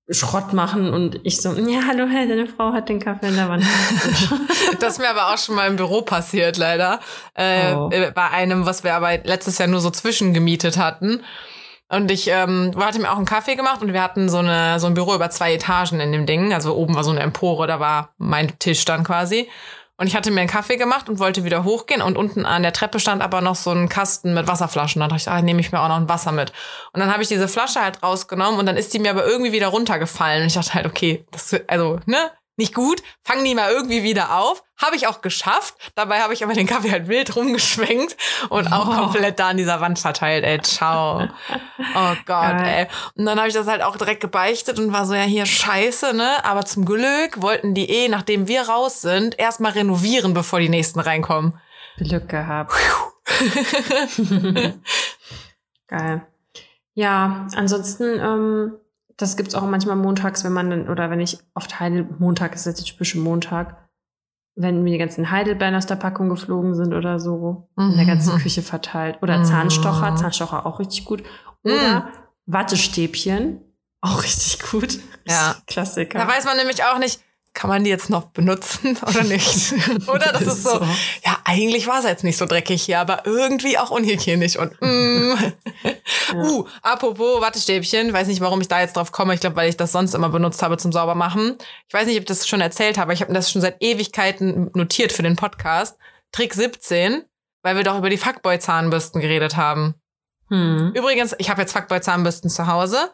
Schrott 0.10 0.52
machen 0.54 0.94
und 0.94 1.20
ich 1.24 1.42
so, 1.42 1.54
ja, 1.54 1.82
hallo, 1.88 2.06
hey, 2.10 2.28
deine 2.28 2.48
Frau 2.48 2.74
hat 2.74 2.90
den 2.90 3.00
Kaffee 3.00 3.28
in 3.28 3.36
der 3.36 3.48
Wand. 3.50 3.64
Das 4.80 4.94
ist 4.94 5.00
mir 5.00 5.10
aber 5.10 5.34
auch 5.34 5.38
schon 5.38 5.56
mal 5.56 5.68
im 5.68 5.76
Büro 5.76 6.02
passiert, 6.02 6.58
leider. 6.58 7.00
Äh, 7.36 7.74
Oh. 7.74 7.90
äh, 7.92 8.12
Bei 8.12 8.30
einem, 8.30 8.66
was 8.66 8.84
wir 8.84 8.94
aber 8.96 9.18
letztes 9.24 9.58
Jahr 9.58 9.68
nur 9.68 9.80
so 9.82 9.90
zwischengemietet 9.90 10.78
hatten. 10.78 11.24
Und 11.90 12.10
ich 12.10 12.28
ähm, 12.30 12.72
hatte 12.80 13.00
mir 13.00 13.12
auch 13.12 13.18
einen 13.18 13.26
Kaffee 13.26 13.56
gemacht 13.56 13.82
und 13.82 13.92
wir 13.94 14.02
hatten 14.02 14.30
so, 14.30 14.38
eine, 14.38 14.80
so 14.80 14.88
ein 14.88 14.94
Büro 14.94 15.14
über 15.14 15.30
zwei 15.30 15.54
Etagen 15.54 16.00
in 16.00 16.12
dem 16.14 16.26
Ding. 16.26 16.54
Also 16.54 16.74
oben 16.76 16.96
war 16.96 17.04
so 17.04 17.12
eine 17.12 17.20
Empore, 17.20 17.68
da 17.68 17.80
war 17.80 18.14
mein 18.18 18.58
Tisch 18.60 18.86
dann 18.86 19.04
quasi. 19.04 19.50
Und 20.02 20.08
ich 20.08 20.16
hatte 20.16 20.32
mir 20.32 20.40
einen 20.40 20.50
Kaffee 20.50 20.78
gemacht 20.78 21.10
und 21.10 21.20
wollte 21.20 21.44
wieder 21.44 21.64
hochgehen. 21.64 22.02
Und 22.02 22.18
unten 22.18 22.44
an 22.44 22.64
der 22.64 22.74
Treppe 22.74 23.00
stand 23.00 23.22
aber 23.22 23.40
noch 23.42 23.54
so 23.54 23.70
ein 23.70 23.88
Kasten 23.88 24.34
mit 24.34 24.48
Wasserflaschen. 24.48 25.00
Da 25.00 25.08
dachte 25.08 25.22
ich, 25.22 25.28
ah, 25.28 25.44
nehme 25.44 25.60
ich 25.60 25.72
mir 25.72 25.80
auch 25.80 25.90
noch 25.90 25.98
ein 25.98 26.10
Wasser 26.10 26.32
mit. 26.32 26.52
Und 26.92 27.02
dann 27.02 27.14
habe 27.14 27.22
ich 27.22 27.30
diese 27.30 27.48
Flasche 27.48 27.82
halt 27.82 28.02
rausgenommen 28.02 28.60
und 28.60 28.66
dann 28.66 28.78
ist 28.78 28.96
die 28.96 29.00
mir 29.00 29.12
aber 29.12 29.28
irgendwie 29.28 29.52
wieder 29.52 29.68
runtergefallen. 29.68 30.42
Und 30.42 30.48
ich 30.48 30.56
dachte 30.56 30.74
halt, 30.74 30.88
okay, 30.88 31.24
das, 31.30 31.56
also, 31.68 32.00
ne, 32.08 32.32
nicht 32.62 32.74
gut. 32.74 33.02
Fang 33.24 33.44
die 33.44 33.56
mal 33.56 33.72
irgendwie 33.72 34.04
wieder 34.04 34.38
auf. 34.38 34.64
Habe 34.78 34.96
ich 34.96 35.08
auch 35.08 35.22
geschafft. 35.22 35.76
Dabei 35.96 36.22
habe 36.22 36.34
ich 36.34 36.44
aber 36.44 36.54
den 36.54 36.66
Kaffee 36.68 36.92
halt 36.92 37.08
wild 37.08 37.36
rumgeschwenkt 37.36 38.16
und 38.50 38.72
auch 38.72 38.88
Oh. 38.88 38.94
komplett 39.02 39.38
da 39.40 39.50
an 39.50 39.58
dieser 39.58 39.82
Wand 39.82 40.00
verteilt. 40.00 40.44
Ey, 40.44 40.62
ciao. 40.62 41.28
Oh 41.96 42.14
Gott, 42.26 42.62
ey. 42.64 42.88
Und 43.16 43.26
dann 43.26 43.38
habe 43.38 43.48
ich 43.48 43.54
das 43.54 43.68
halt 43.68 43.82
auch 43.82 43.98
direkt 43.98 44.22
gebeichtet 44.22 44.80
und 44.80 44.94
war 44.94 45.06
so, 45.06 45.14
ja, 45.14 45.22
hier 45.24 45.46
scheiße, 45.46 46.14
ne? 46.14 46.44
Aber 46.46 46.66
zum 46.66 46.86
Glück 46.86 47.42
wollten 47.42 47.74
die 47.74 47.90
eh, 47.90 48.08
nachdem 48.08 48.48
wir 48.48 48.64
raus 48.70 49.02
sind, 49.02 49.38
erstmal 49.38 49.74
renovieren, 49.74 50.34
bevor 50.34 50.60
die 50.60 50.70
nächsten 50.70 51.00
reinkommen. 51.00 51.60
Glück 51.98 52.30
gehabt. 52.30 52.74
Geil. 55.88 56.26
Ja, 56.94 57.48
ansonsten, 57.56 58.20
ähm, 58.20 58.74
das 59.22 59.38
gibt's 59.38 59.56
auch 59.56 59.64
manchmal 59.64 59.96
montags, 59.96 60.44
wenn 60.44 60.54
man 60.54 60.70
dann, 60.70 60.90
oder 60.90 61.10
wenn 61.10 61.20
ich 61.20 61.38
oft 61.54 61.80
Heidel, 61.80 62.08
Montag 62.20 62.56
ist 62.56 62.66
jetzt 62.66 62.80
der 62.80 62.86
typische 62.86 63.20
Montag, 63.20 63.88
wenn 64.56 64.84
mir 64.84 64.92
die 64.92 64.98
ganzen 64.98 65.32
Heidelbeeren 65.32 65.76
aus 65.76 65.86
der 65.86 65.96
Packung 65.96 66.30
geflogen 66.30 66.76
sind 66.76 66.94
oder 66.94 67.20
so, 67.20 67.70
in 67.78 67.96
der 67.96 68.06
ganzen 68.06 68.36
Mhm. 68.36 68.40
Küche 68.40 68.62
verteilt. 68.62 69.18
Oder 69.22 69.40
Mhm. 69.40 69.46
Zahnstocher, 69.46 70.16
Zahnstocher 70.16 70.66
auch 70.66 70.80
richtig 70.80 71.06
gut. 71.06 71.24
Oder 71.64 72.10
Wattestäbchen, 72.48 73.62
auch 74.02 74.24
richtig 74.24 74.60
gut. 74.70 75.00
Ja. 75.28 75.56
Klassiker. 75.68 76.20
Da 76.20 76.28
weiß 76.28 76.46
man 76.46 76.58
nämlich 76.58 76.84
auch 76.84 77.00
nicht, 77.00 77.22
kann 77.54 77.70
man 77.70 77.84
die 77.84 77.90
jetzt 77.90 78.10
noch 78.10 78.30
benutzen 78.30 78.98
oder 79.08 79.24
nicht? 79.24 79.74
oder? 80.08 80.32
Das 80.32 80.44
ist 80.44 80.64
so, 80.64 80.80
ja, 81.26 81.38
eigentlich 81.44 81.88
war 81.88 82.00
es 82.00 82.06
jetzt 82.06 82.24
nicht 82.24 82.38
so 82.38 82.46
dreckig 82.46 82.84
hier, 82.84 83.00
aber 83.00 83.26
irgendwie 83.26 83.78
auch 83.78 83.92
unhygienisch 83.92 84.58
und 84.58 84.80
mm. 84.82 85.34
Uh, 86.34 86.66
apropos 86.82 87.42
Wattestäbchen, 87.42 88.14
weiß 88.14 88.28
nicht, 88.28 88.40
warum 88.40 88.62
ich 88.62 88.70
da 88.70 88.80
jetzt 88.80 88.96
drauf 88.96 89.12
komme. 89.12 89.34
Ich 89.34 89.42
glaube, 89.42 89.58
weil 89.58 89.70
ich 89.70 89.76
das 89.76 89.92
sonst 89.92 90.14
immer 90.14 90.30
benutzt 90.30 90.62
habe 90.64 90.78
zum 90.78 90.94
Saubermachen. 90.94 91.58
Ich 91.88 91.94
weiß 91.94 92.08
nicht, 92.08 92.16
ob 92.16 92.22
ich 92.22 92.28
das 92.28 92.48
schon 92.48 92.62
erzählt 92.62 92.98
habe, 92.98 93.14
ich 93.14 93.22
habe 93.22 93.34
das 93.34 93.52
schon 93.52 93.62
seit 93.62 93.82
Ewigkeiten 93.82 94.72
notiert 94.74 95.12
für 95.12 95.24
den 95.24 95.36
Podcast. 95.36 95.98
Trick 96.32 96.54
17, 96.54 97.24
weil 97.64 97.76
wir 97.76 97.84
doch 97.84 97.98
über 97.98 98.10
die 98.10 98.18
Fuckboy-Zahnbürsten 98.18 99.20
geredet 99.20 99.58
haben. 99.58 99.96
Hm. 100.52 100.92
Übrigens, 100.94 101.34
ich 101.38 101.50
habe 101.50 101.62
jetzt 101.62 101.72
Fuckboy-Zahnbürsten 101.72 102.50
zu 102.50 102.68
Hause. 102.68 103.10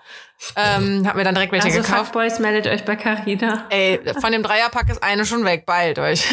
Ähm, 0.56 1.08
habe 1.08 1.20
mir 1.20 1.24
dann 1.24 1.36
direkt 1.36 1.51
welche 1.53 1.67
Also 1.67 1.82
gekauft. 1.82 2.06
Fuckboys, 2.06 2.39
meldet 2.39 2.65
euch 2.65 2.84
bei 2.84 2.96
Carina. 2.96 3.67
Ey, 3.70 4.01
von 4.20 4.32
dem 4.32 4.41
Dreierpack 4.41 4.89
ist 4.89 5.03
eine 5.03 5.24
schon 5.24 5.46
weg, 5.46 5.67
bald 5.67 6.00
euch. 6.00 6.25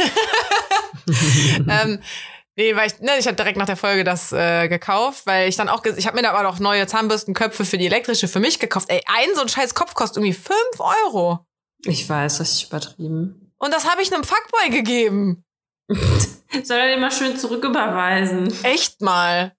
ähm, 1.69 2.01
nee, 2.57 2.75
weil 2.75 2.87
ich, 2.87 3.01
ne, 3.01 3.13
ich 3.19 3.27
habe 3.27 3.37
direkt 3.37 3.59
nach 3.59 3.67
der 3.67 3.77
Folge 3.77 4.03
das 4.03 4.33
äh, 4.33 4.67
gekauft, 4.69 5.27
weil 5.27 5.47
ich 5.47 5.57
dann 5.57 5.69
auch, 5.69 5.85
ich 5.85 6.07
habe 6.07 6.17
mir 6.17 6.23
da 6.23 6.31
aber 6.31 6.43
noch 6.43 6.59
neue 6.59 6.87
Zahnbürstenköpfe 6.87 7.67
für 7.67 7.77
die 7.77 7.87
elektrische 7.87 8.27
für 8.27 8.41
mich 8.41 8.59
gekauft. 8.59 8.89
Ey, 8.89 9.03
ein 9.07 9.35
so 9.35 9.43
ein 9.43 9.49
scheiß 9.51 9.75
Kopf 9.75 9.93
kostet 9.93 10.25
irgendwie 10.25 10.33
5 10.33 10.57
Euro. 10.79 11.41
Ich 11.85 12.09
weiß, 12.09 12.41
richtig 12.41 12.69
übertrieben. 12.69 13.53
Und 13.59 13.75
das 13.75 13.87
habe 13.91 14.01
ich 14.01 14.11
einem 14.11 14.25
Fuckboy 14.25 14.71
gegeben. 14.71 15.45
Soll 16.63 16.79
er 16.79 16.89
den 16.89 17.01
mal 17.01 17.13
schön 17.13 17.37
zurücküberweisen? 17.37 18.55
Echt 18.65 19.03
mal. 19.03 19.55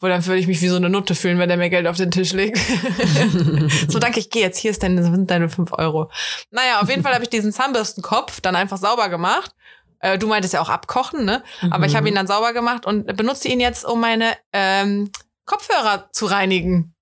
Wo 0.00 0.08
dann 0.08 0.24
würde 0.26 0.38
ich 0.38 0.46
mich 0.46 0.60
wie 0.60 0.68
so 0.68 0.76
eine 0.76 0.90
Nutte 0.90 1.14
fühlen, 1.14 1.38
wenn 1.38 1.48
der 1.48 1.56
mir 1.56 1.70
Geld 1.70 1.86
auf 1.86 1.96
den 1.96 2.10
Tisch 2.10 2.32
legt. 2.32 2.58
so, 3.88 3.98
danke, 3.98 4.20
ich 4.20 4.28
gehe 4.28 4.42
jetzt. 4.42 4.58
Hier 4.58 4.70
ist 4.70 4.82
deine, 4.82 5.02
sind 5.02 5.30
deine 5.30 5.48
5 5.48 5.72
Euro. 5.72 6.10
Naja, 6.50 6.80
auf 6.80 6.90
jeden 6.90 7.02
Fall 7.02 7.14
habe 7.14 7.24
ich 7.24 7.30
diesen 7.30 7.50
Zahnbürstenkopf 7.50 8.42
dann 8.42 8.56
einfach 8.56 8.76
sauber 8.76 9.08
gemacht. 9.08 9.52
Äh, 10.00 10.18
du 10.18 10.26
meintest 10.26 10.52
ja 10.52 10.60
auch 10.60 10.68
abkochen, 10.68 11.24
ne? 11.24 11.42
Aber 11.70 11.86
ich 11.86 11.96
habe 11.96 12.08
ihn 12.08 12.14
dann 12.14 12.26
sauber 12.26 12.52
gemacht 12.52 12.84
und 12.84 13.16
benutze 13.16 13.48
ihn 13.48 13.60
jetzt, 13.60 13.86
um 13.86 14.00
meine 14.00 14.34
ähm, 14.52 15.10
Kopfhörer 15.46 16.10
zu 16.12 16.26
reinigen. 16.26 16.94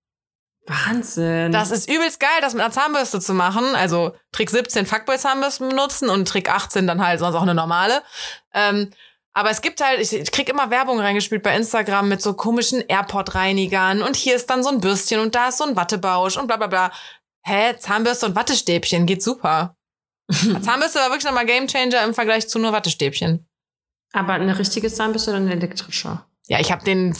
Wahnsinn. 0.67 1.53
Das 1.53 1.71
ist 1.71 1.91
übelst 1.91 2.21
geil, 2.21 2.31
das 2.41 2.55
mit 2.55 2.63
einer 2.63 2.73
Zahnbürste 2.73 3.21
zu 3.21 3.35
machen. 3.35 3.65
Also 3.75 4.15
Trick 4.33 4.51
17 4.51 4.87
Fuckboy-Zahnbürsten 4.87 5.69
benutzen 5.69 6.09
und 6.09 6.27
Trick 6.27 6.49
18 6.49 6.87
dann 6.87 7.05
halt 7.05 7.19
sonst 7.19 7.35
auch 7.35 7.43
eine 7.43 7.55
normale. 7.55 8.03
Ähm, 8.55 8.91
aber 9.35 9.51
es 9.51 9.61
gibt 9.61 9.83
halt, 9.83 10.01
ich, 10.01 10.31
krieg 10.31 10.49
immer 10.49 10.71
Werbung 10.71 11.01
reingespielt 11.01 11.43
bei 11.43 11.57
Instagram 11.57 12.09
mit 12.09 12.23
so 12.23 12.35
komischen 12.35 12.83
Airport-Reinigern 12.87 14.03
und 14.03 14.15
hier 14.15 14.37
ist 14.37 14.49
dann 14.49 14.63
so 14.63 14.71
ein 14.71 14.81
Bürstchen 14.81 15.19
und 15.19 15.35
da 15.35 15.49
ist 15.49 15.59
so 15.59 15.65
ein 15.65 15.75
Wattebausch 15.75 16.37
und 16.37 16.47
bla 16.47 16.57
bla 16.57 16.69
bla. 16.69 16.93
Hä? 17.45 17.77
Zahnbürste 17.77 18.27
und 18.27 18.37
Wattestäbchen 18.37 19.07
geht 19.07 19.23
super. 19.23 19.77
Zahnbürste 20.31 21.01
war 21.01 21.09
wirklich 21.09 21.25
nochmal 21.25 21.47
Gamechanger 21.47 22.05
im 22.05 22.15
Vergleich 22.15 22.49
zu 22.49 22.61
nur 22.61 22.73
Wattestäbchen. 22.73 23.47
Aber 24.13 24.35
eine 24.35 24.57
richtige 24.57 24.91
Zahnbürste 24.91 25.33
oder 25.33 25.41
eine 25.41 25.53
elektrische? 25.53 26.23
Ja, 26.47 26.61
ich 26.61 26.71
habe 26.71 26.85
den 26.85 27.13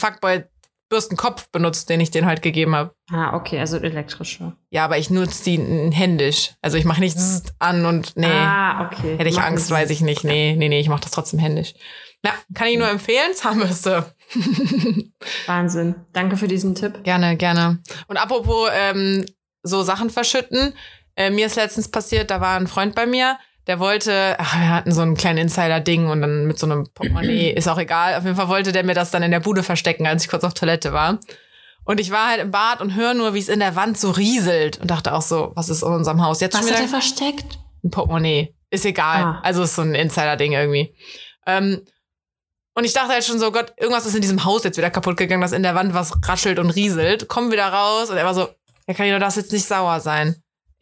Fuckboy-Bürstenkopf 0.89 1.49
benutzt, 1.51 1.89
den 1.89 1.99
ich 1.99 2.11
den 2.11 2.25
halt 2.25 2.41
gegeben 2.41 2.75
habe. 2.75 2.95
Ah, 3.11 3.35
okay, 3.35 3.59
also 3.59 3.77
elektrische. 3.77 4.53
Ja, 4.69 4.85
aber 4.85 4.97
ich 4.97 5.09
nutze 5.09 5.43
die 5.43 5.57
händisch. 5.93 6.51
Also 6.61 6.77
ich 6.77 6.85
mache 6.85 6.99
nicht 6.99 7.17
an 7.59 7.85
und 7.85 8.15
nee. 8.15 8.25
Ah, 8.27 8.85
okay. 8.85 9.17
Hätte 9.17 9.29
ich 9.29 9.35
Machen 9.37 9.53
Angst, 9.53 9.71
weiß 9.71 9.89
ich 9.89 10.01
nicht. 10.01 10.23
Nee, 10.23 10.55
nee, 10.57 10.69
nee, 10.69 10.79
ich 10.79 10.89
mache 10.89 11.01
das 11.01 11.11
trotzdem 11.11 11.39
händisch. 11.39 11.73
Na, 12.21 12.31
kann 12.53 12.67
ich 12.67 12.77
nur 12.77 12.89
empfehlen, 12.89 13.33
Zahnbürste. 13.33 14.13
Wahnsinn. 15.45 15.95
Danke 16.13 16.37
für 16.37 16.47
diesen 16.47 16.75
Tipp. 16.75 17.03
Gerne, 17.03 17.37
gerne. 17.37 17.79
Und 18.07 18.17
apropos 18.17 18.69
ähm, 18.73 19.25
so 19.63 19.83
Sachen 19.83 20.09
verschütten. 20.09 20.73
Äh, 21.15 21.29
mir 21.29 21.45
ist 21.45 21.55
letztens 21.55 21.89
passiert, 21.89 22.31
da 22.31 22.41
war 22.41 22.57
ein 22.57 22.67
Freund 22.67 22.95
bei 22.95 23.05
mir, 23.05 23.37
der 23.67 23.79
wollte, 23.79 24.35
ach, 24.37 24.59
wir 24.59 24.69
hatten 24.69 24.91
so 24.91 25.01
ein 25.01 25.15
kleines 25.15 25.41
Insider-Ding 25.41 26.07
und 26.07 26.21
dann 26.21 26.45
mit 26.45 26.59
so 26.59 26.65
einem 26.65 26.87
Portemonnaie, 26.93 27.51
ist 27.55 27.67
auch 27.67 27.77
egal. 27.77 28.15
Auf 28.15 28.23
jeden 28.23 28.35
Fall 28.35 28.47
wollte 28.47 28.71
der 28.71 28.83
mir 28.83 28.93
das 28.93 29.11
dann 29.11 29.23
in 29.23 29.31
der 29.31 29.39
Bude 29.39 29.63
verstecken, 29.63 30.05
als 30.05 30.23
ich 30.23 30.29
kurz 30.29 30.43
auf 30.43 30.53
Toilette 30.53 30.93
war. 30.93 31.19
Und 31.83 31.99
ich 31.99 32.11
war 32.11 32.29
halt 32.29 32.41
im 32.41 32.51
Bad 32.51 32.81
und 32.81 32.95
höre 32.95 33.13
nur, 33.13 33.33
wie 33.33 33.39
es 33.39 33.49
in 33.49 33.59
der 33.59 33.75
Wand 33.75 33.97
so 33.97 34.11
rieselt 34.11 34.79
und 34.79 34.89
dachte 34.89 35.13
auch 35.13 35.21
so, 35.21 35.51
was 35.55 35.69
ist 35.69 35.83
in 35.83 35.89
unserem 35.89 36.23
Haus 36.23 36.41
jetzt 36.41 36.57
Was 36.57 36.69
hat 36.71 36.79
er 36.79 36.87
versteckt? 36.87 37.59
ein 37.83 37.91
Portemonnaie. 37.91 38.55
Ist 38.71 38.85
egal. 38.85 39.23
Ah. 39.23 39.41
Also 39.43 39.63
ist 39.63 39.75
so 39.75 39.83
ein 39.83 39.95
Insider-Ding 39.95 40.53
irgendwie. 40.53 40.95
Ähm, 41.45 41.81
und 42.73 42.83
ich 42.83 42.93
dachte 42.93 43.09
halt 43.13 43.23
schon 43.23 43.39
so, 43.39 43.51
Gott, 43.51 43.73
irgendwas 43.77 44.05
ist 44.05 44.15
in 44.15 44.21
diesem 44.21 44.43
Haus 44.43 44.63
jetzt 44.63 44.77
wieder 44.77 44.89
kaputt 44.89 45.15
gegangen, 45.15 45.41
dass 45.41 45.53
in 45.53 45.63
der 45.63 45.75
Wand 45.75 45.93
was 45.93 46.13
raschelt 46.27 46.59
und 46.59 46.71
rieselt. 46.71 47.27
Komm 47.27 47.51
wieder 47.51 47.67
raus. 47.67 48.09
Und 48.09 48.17
er 48.17 48.25
war 48.25 48.33
so, 48.33 48.49
ja, 48.87 48.93
Carina, 48.93 49.15
du 49.15 49.21
darfst 49.21 49.37
jetzt 49.37 49.53
nicht 49.53 49.65
sauer 49.65 49.99
sein. 50.01 50.35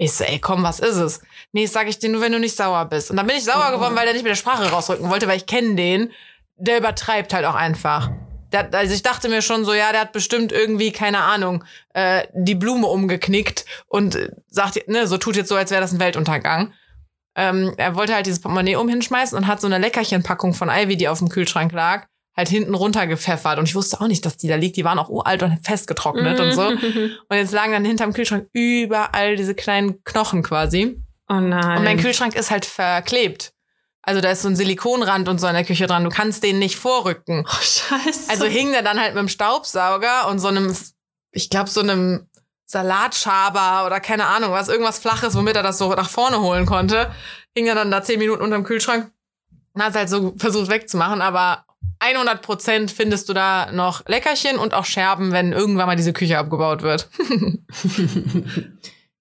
Ich 0.03 0.13
so, 0.13 0.23
ey, 0.23 0.39
komm, 0.39 0.63
was 0.63 0.79
ist 0.79 0.95
es? 0.97 1.21
Nee, 1.51 1.63
das 1.63 1.73
sag 1.73 1.87
ich 1.87 1.99
dir 1.99 2.09
nur, 2.09 2.21
wenn 2.21 2.31
du 2.31 2.39
nicht 2.39 2.55
sauer 2.55 2.85
bist. 2.85 3.09
Und 3.11 3.17
dann 3.17 3.27
bin 3.27 3.37
ich 3.37 3.43
sauer 3.43 3.67
Oh. 3.69 3.71
geworden, 3.75 3.95
weil 3.95 4.05
der 4.05 4.13
nicht 4.13 4.23
mit 4.23 4.31
der 4.31 4.35
Sprache 4.35 4.69
rausrücken 4.69 5.09
wollte, 5.09 5.27
weil 5.27 5.37
ich 5.37 5.45
kenne 5.45 5.75
den. 5.75 6.11
Der 6.57 6.77
übertreibt 6.77 7.33
halt 7.33 7.45
auch 7.45 7.55
einfach. 7.55 8.11
Der, 8.51 8.69
also 8.73 8.93
ich 8.93 9.01
dachte 9.03 9.29
mir 9.29 9.41
schon 9.41 9.65
so, 9.65 9.73
ja, 9.73 9.91
der 9.91 10.01
hat 10.01 10.11
bestimmt 10.11 10.51
irgendwie, 10.51 10.91
keine 10.91 11.19
Ahnung, 11.19 11.63
äh, 11.93 12.23
die 12.33 12.55
Blume 12.55 12.87
umgeknickt 12.87 13.65
und 13.87 14.15
äh, 14.15 14.29
sagt, 14.47 14.87
ne, 14.87 15.07
so 15.07 15.17
tut 15.17 15.35
jetzt 15.35 15.49
so, 15.49 15.55
als 15.55 15.71
wäre 15.71 15.81
das 15.81 15.91
ein 15.93 15.99
Weltuntergang. 15.99 16.73
Ähm, 17.35 17.73
er 17.77 17.95
wollte 17.95 18.13
halt 18.13 18.27
dieses 18.27 18.41
Portemonnaie 18.41 18.75
um 18.75 18.87
hinschmeißen 18.87 19.35
und 19.37 19.47
hat 19.47 19.59
so 19.59 19.65
eine 19.67 19.79
Leckerchenpackung 19.79 20.53
von 20.53 20.69
Ivy, 20.69 20.97
die 20.97 21.07
auf 21.07 21.17
dem 21.17 21.29
Kühlschrank 21.29 21.71
lag, 21.71 22.05
halt 22.35 22.49
hinten 22.49 22.73
runtergepfeffert. 22.73 23.59
Und 23.59 23.67
ich 23.67 23.75
wusste 23.75 24.01
auch 24.01 24.07
nicht, 24.07 24.25
dass 24.25 24.37
die 24.37 24.47
da 24.47 24.55
liegt. 24.55 24.77
Die 24.77 24.83
waren 24.83 24.99
auch 24.99 25.09
uralt 25.09 25.43
und 25.43 25.59
festgetrocknet 25.63 26.39
und 26.39 26.51
so. 26.51 26.67
Und 26.67 27.19
jetzt 27.31 27.53
lagen 27.53 27.73
dann 27.73 27.85
hinterm 27.85 28.13
Kühlschrank 28.13 28.47
überall 28.53 29.35
diese 29.35 29.55
kleinen 29.55 30.03
Knochen 30.03 30.41
quasi. 30.43 30.99
Oh 31.29 31.35
nein. 31.35 31.77
Und 31.77 31.83
mein 31.83 31.99
Kühlschrank 31.99 32.35
ist 32.35 32.51
halt 32.51 32.65
verklebt. 32.65 33.53
Also 34.01 34.19
da 34.19 34.31
ist 34.31 34.41
so 34.41 34.49
ein 34.49 34.55
Silikonrand 34.55 35.29
und 35.29 35.39
so 35.39 35.47
in 35.47 35.53
der 35.53 35.63
Küche 35.63 35.87
dran. 35.87 36.03
Du 36.03 36.09
kannst 36.09 36.43
den 36.43 36.59
nicht 36.59 36.75
vorrücken. 36.75 37.45
Oh, 37.47 37.61
scheiße. 37.61 38.29
Also 38.29 38.45
hing 38.45 38.71
der 38.71 38.81
dann 38.81 38.99
halt 38.99 39.13
mit 39.13 39.21
dem 39.21 39.29
Staubsauger 39.29 40.27
und 40.27 40.39
so 40.39 40.49
einem, 40.49 40.75
ich 41.31 41.49
glaube, 41.49 41.69
so 41.69 41.79
einem 41.79 42.27
Salatschaber 42.65 43.85
oder 43.85 43.99
keine 43.99 44.25
Ahnung 44.25 44.51
was, 44.51 44.67
irgendwas 44.67 44.99
Flaches, 44.99 45.35
womit 45.35 45.55
er 45.55 45.63
das 45.63 45.77
so 45.77 45.93
nach 45.93 46.09
vorne 46.09 46.41
holen 46.41 46.65
konnte. 46.65 47.11
hing 47.55 47.67
er 47.67 47.75
dann 47.75 47.91
da 47.91 48.03
zehn 48.03 48.19
Minuten 48.19 48.41
unterm 48.41 48.63
Kühlschrank 48.63 49.11
und 49.73 49.83
hat 49.83 49.95
halt 49.95 50.09
so 50.09 50.33
versucht 50.37 50.69
wegzumachen, 50.69 51.21
aber 51.21 51.65
100 52.03 52.41
Prozent 52.41 52.91
findest 52.91 53.29
du 53.29 53.33
da 53.33 53.71
noch 53.71 54.05
Leckerchen 54.07 54.57
und 54.57 54.73
auch 54.73 54.85
Scherben, 54.85 55.31
wenn 55.31 55.53
irgendwann 55.53 55.87
mal 55.87 55.95
diese 55.95 56.13
Küche 56.13 56.37
abgebaut 56.37 56.81
wird. 56.81 57.09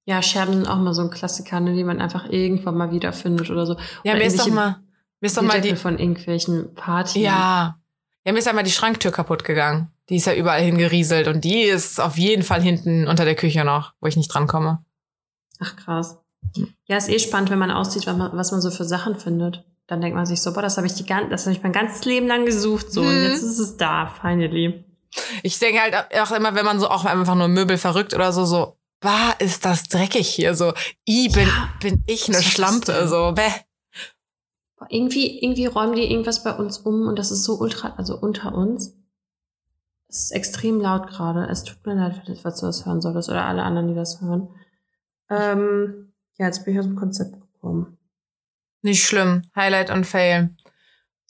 ja, 0.04 0.22
Scherben 0.22 0.54
sind 0.54 0.66
auch 0.66 0.78
mal 0.78 0.94
so 0.94 1.02
ein 1.02 1.10
Klassiker, 1.10 1.60
ne, 1.60 1.74
die 1.74 1.84
man 1.84 2.00
einfach 2.00 2.28
irgendwann 2.28 2.76
mal 2.76 2.90
wiederfindet 2.90 3.50
oder 3.50 3.66
so. 3.66 3.76
Ja, 4.04 4.12
oder 4.12 4.20
mir 4.20 4.26
ist 4.26 4.38
doch 4.38 4.48
mal, 4.48 4.80
mir 5.20 5.26
ist 5.26 5.36
doch 5.36 5.42
mal 5.42 5.60
die 5.60 5.76
von 5.76 5.98
irgendwelchen 5.98 6.74
Partys. 6.74 7.22
Ja. 7.22 7.78
Ja, 8.24 8.32
mir 8.32 8.38
ist 8.38 8.48
einmal 8.48 8.64
die 8.64 8.70
Schranktür 8.70 9.10
kaputt 9.10 9.44
gegangen. 9.44 9.90
Die 10.08 10.16
ist 10.16 10.26
ja 10.26 10.34
überall 10.34 10.62
hingerieselt 10.62 11.26
und 11.28 11.42
die 11.42 11.62
ist 11.62 12.00
auf 12.00 12.18
jeden 12.18 12.42
Fall 12.42 12.60
hinten 12.60 13.08
unter 13.08 13.24
der 13.24 13.34
Küche 13.34 13.64
noch, 13.64 13.94
wo 14.00 14.06
ich 14.06 14.16
nicht 14.16 14.28
drankomme. 14.28 14.84
Ach 15.58 15.76
krass. 15.76 16.18
Ja, 16.86 16.96
ist 16.96 17.08
eh 17.08 17.18
spannend, 17.18 17.50
wenn 17.50 17.58
man 17.58 17.70
aussieht, 17.70 18.06
was 18.06 18.52
man 18.52 18.60
so 18.60 18.70
für 18.70 18.84
Sachen 18.84 19.18
findet. 19.18 19.64
Dann 19.92 20.00
denkt 20.00 20.16
man 20.16 20.24
sich 20.24 20.40
so, 20.40 20.54
boah, 20.54 20.62
das 20.62 20.78
habe 20.78 20.86
ich 20.86 20.94
die 20.94 21.04
das 21.04 21.44
habe 21.44 21.54
ich 21.54 21.62
mein 21.62 21.74
ganzes 21.74 22.06
Leben 22.06 22.26
lang 22.26 22.46
gesucht, 22.46 22.90
so, 22.90 23.02
hm. 23.02 23.08
und 23.08 23.14
mhm. 23.14 23.24
jetzt 23.24 23.42
ist 23.42 23.58
es 23.58 23.76
da, 23.76 24.06
finally. 24.06 24.86
Ich 25.42 25.58
denke 25.58 25.82
halt 25.82 25.94
auch 26.18 26.30
immer, 26.32 26.54
wenn 26.54 26.64
man 26.64 26.80
so 26.80 26.88
auch 26.88 27.04
einfach 27.04 27.34
nur 27.34 27.48
Möbel 27.48 27.76
verrückt 27.76 28.14
oder 28.14 28.32
so, 28.32 28.46
so, 28.46 28.78
war 29.02 29.38
ist 29.38 29.66
das 29.66 29.88
dreckig 29.88 30.26
hier, 30.26 30.54
so, 30.54 30.72
i, 31.06 31.28
bin, 31.28 31.46
ja, 31.46 31.68
bin 31.82 32.02
ich 32.06 32.26
eine 32.26 32.42
Schlampe, 32.42 33.06
so, 33.06 33.32
bäh. 33.32 33.50
Irgendwie, 34.88 35.44
irgendwie 35.44 35.66
räumen 35.66 35.94
die 35.94 36.10
irgendwas 36.10 36.42
bei 36.42 36.56
uns 36.56 36.78
um 36.78 37.06
und 37.06 37.18
das 37.18 37.30
ist 37.30 37.44
so 37.44 37.58
ultra, 37.58 37.92
also 37.98 38.16
unter 38.18 38.54
uns. 38.54 38.96
Es 40.08 40.24
ist 40.24 40.30
extrem 40.30 40.80
laut 40.80 41.06
gerade. 41.06 41.48
Es 41.50 41.64
tut 41.64 41.84
mir 41.84 41.96
leid, 41.96 42.22
falls 42.40 42.60
du 42.60 42.66
das 42.66 42.86
hören 42.86 43.02
solltest 43.02 43.28
oder 43.28 43.44
alle 43.44 43.62
anderen, 43.62 43.88
die 43.88 43.94
das 43.94 44.22
hören. 44.22 44.48
Ähm, 45.28 46.14
ja, 46.38 46.46
jetzt 46.46 46.64
bin 46.64 46.72
ich 46.72 46.80
aus 46.80 46.86
dem 46.86 46.96
Konzept 46.96 47.34
gekommen. 47.38 47.98
Nicht 48.82 49.04
schlimm. 49.04 49.42
Highlight 49.54 49.90
und 49.90 50.04
Fail. 50.04 50.54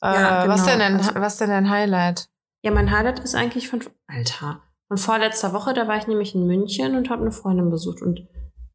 Äh, 0.02 0.06
ja, 0.06 0.42
genau. 0.42 0.54
was, 0.54 0.64
denn 0.64 0.78
denn, 0.78 0.96
also, 0.96 1.14
was 1.14 1.36
denn 1.36 1.50
dein 1.50 1.70
Highlight? 1.70 2.28
Ja, 2.62 2.70
mein 2.70 2.90
Highlight 2.90 3.20
ist 3.20 3.34
eigentlich 3.34 3.68
von, 3.68 3.82
Alter, 4.06 4.62
von 4.88 4.98
vorletzter 4.98 5.52
Woche, 5.52 5.74
da 5.74 5.86
war 5.86 5.96
ich 5.96 6.06
nämlich 6.06 6.34
in 6.34 6.46
München 6.46 6.96
und 6.96 7.10
habe 7.10 7.22
eine 7.22 7.32
Freundin 7.32 7.70
besucht. 7.70 8.02
Und 8.02 8.26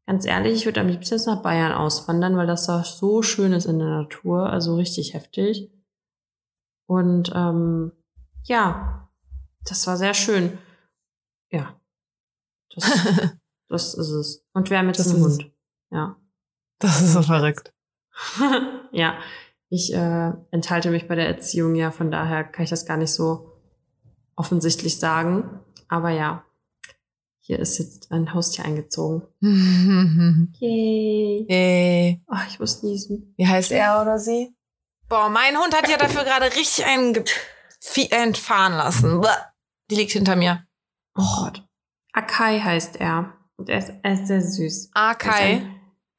ganz 0.06 0.24
ehrlich, 0.24 0.54
ich 0.54 0.64
würde 0.64 0.80
am 0.80 0.88
liebsten 0.88 1.14
jetzt 1.14 1.26
nach 1.26 1.42
Bayern 1.42 1.72
auswandern, 1.72 2.36
weil 2.36 2.46
das 2.46 2.66
da 2.66 2.84
so 2.84 3.22
schön 3.22 3.52
ist 3.52 3.66
in 3.66 3.78
der 3.78 3.88
Natur, 3.88 4.48
also 4.48 4.76
richtig 4.76 5.14
heftig. 5.14 5.70
Und 6.86 7.30
ähm, 7.34 7.92
ja, 8.44 9.10
das 9.64 9.86
war 9.86 9.96
sehr 9.96 10.14
schön. 10.14 10.58
Ja. 11.50 11.78
Das, 12.74 12.84
das 13.68 13.94
ist 13.94 14.08
es. 14.08 14.46
Und 14.54 14.70
wir 14.70 14.78
haben 14.78 14.86
jetzt 14.86 15.00
das 15.00 15.10
einen 15.10 15.24
Hund. 15.24 15.52
Ja. 15.90 16.16
Das 16.78 17.02
ist 17.02 17.12
so 17.12 17.22
verrückt. 17.22 17.72
ja, 18.92 19.18
ich 19.68 19.92
äh, 19.92 20.32
enthalte 20.50 20.90
mich 20.90 21.08
bei 21.08 21.14
der 21.14 21.26
Erziehung, 21.26 21.74
ja, 21.74 21.90
von 21.90 22.10
daher 22.10 22.44
kann 22.44 22.64
ich 22.64 22.70
das 22.70 22.86
gar 22.86 22.96
nicht 22.96 23.12
so 23.12 23.52
offensichtlich 24.36 24.98
sagen. 24.98 25.60
Aber 25.88 26.10
ja, 26.10 26.44
hier 27.40 27.58
ist 27.58 27.78
jetzt 27.78 28.12
ein 28.12 28.34
Haustier 28.34 28.64
eingezogen. 28.64 29.22
Yay. 30.60 31.46
Yay. 31.48 32.22
Oh, 32.28 32.36
ich 32.48 32.60
muss 32.60 32.82
niesen. 32.82 33.34
Wie 33.36 33.46
heißt 33.46 33.72
er 33.72 34.02
oder 34.02 34.18
sie? 34.18 34.54
Boah, 35.08 35.28
mein 35.28 35.56
Hund 35.56 35.74
hat 35.74 35.88
ja 35.88 35.96
dafür 35.98 36.24
gerade 36.24 36.46
richtig 36.46 36.84
einen 36.84 37.24
entfahren 38.10 38.74
lassen. 38.74 39.24
Die 39.90 39.94
liegt 39.94 40.12
hinter 40.12 40.36
mir. 40.36 40.66
Oh 41.16 41.24
Gott. 41.42 41.66
Akai 42.12 42.60
heißt 42.60 42.96
er. 42.96 43.32
Und 43.56 43.68
er 43.68 43.78
ist, 43.78 43.92
er 44.02 44.12
ist 44.12 44.26
sehr 44.26 44.42
süß. 44.42 44.90
Akai? 44.92 45.62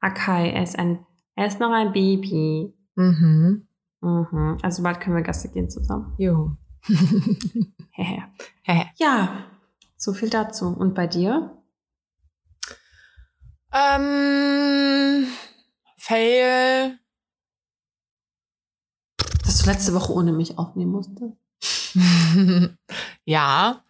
Akai, 0.00 0.50
er 0.50 0.62
ist 0.62 0.78
ein 0.78 1.06
er 1.36 1.46
ist 1.46 1.60
noch 1.60 1.72
ein 1.72 1.92
Baby. 1.92 2.74
Mhm. 2.96 3.66
Mhm. 4.00 4.58
Also 4.62 4.82
bald 4.82 5.00
können 5.00 5.16
wir 5.16 5.22
Gasse 5.22 5.50
gehen 5.50 5.70
zusammen. 5.70 6.14
Juhu. 6.18 6.56
ja, 8.96 9.44
so 9.96 10.12
viel 10.12 10.30
dazu. 10.30 10.68
Und 10.68 10.94
bei 10.94 11.06
dir? 11.06 11.56
Ähm, 13.72 15.26
Fail. 15.96 16.98
Dass 19.44 19.58
du 19.58 19.70
letzte 19.70 19.94
Woche 19.94 20.12
ohne 20.12 20.32
mich 20.32 20.58
aufnehmen 20.58 20.92
musstest? 20.92 21.36
ja. 23.24 23.82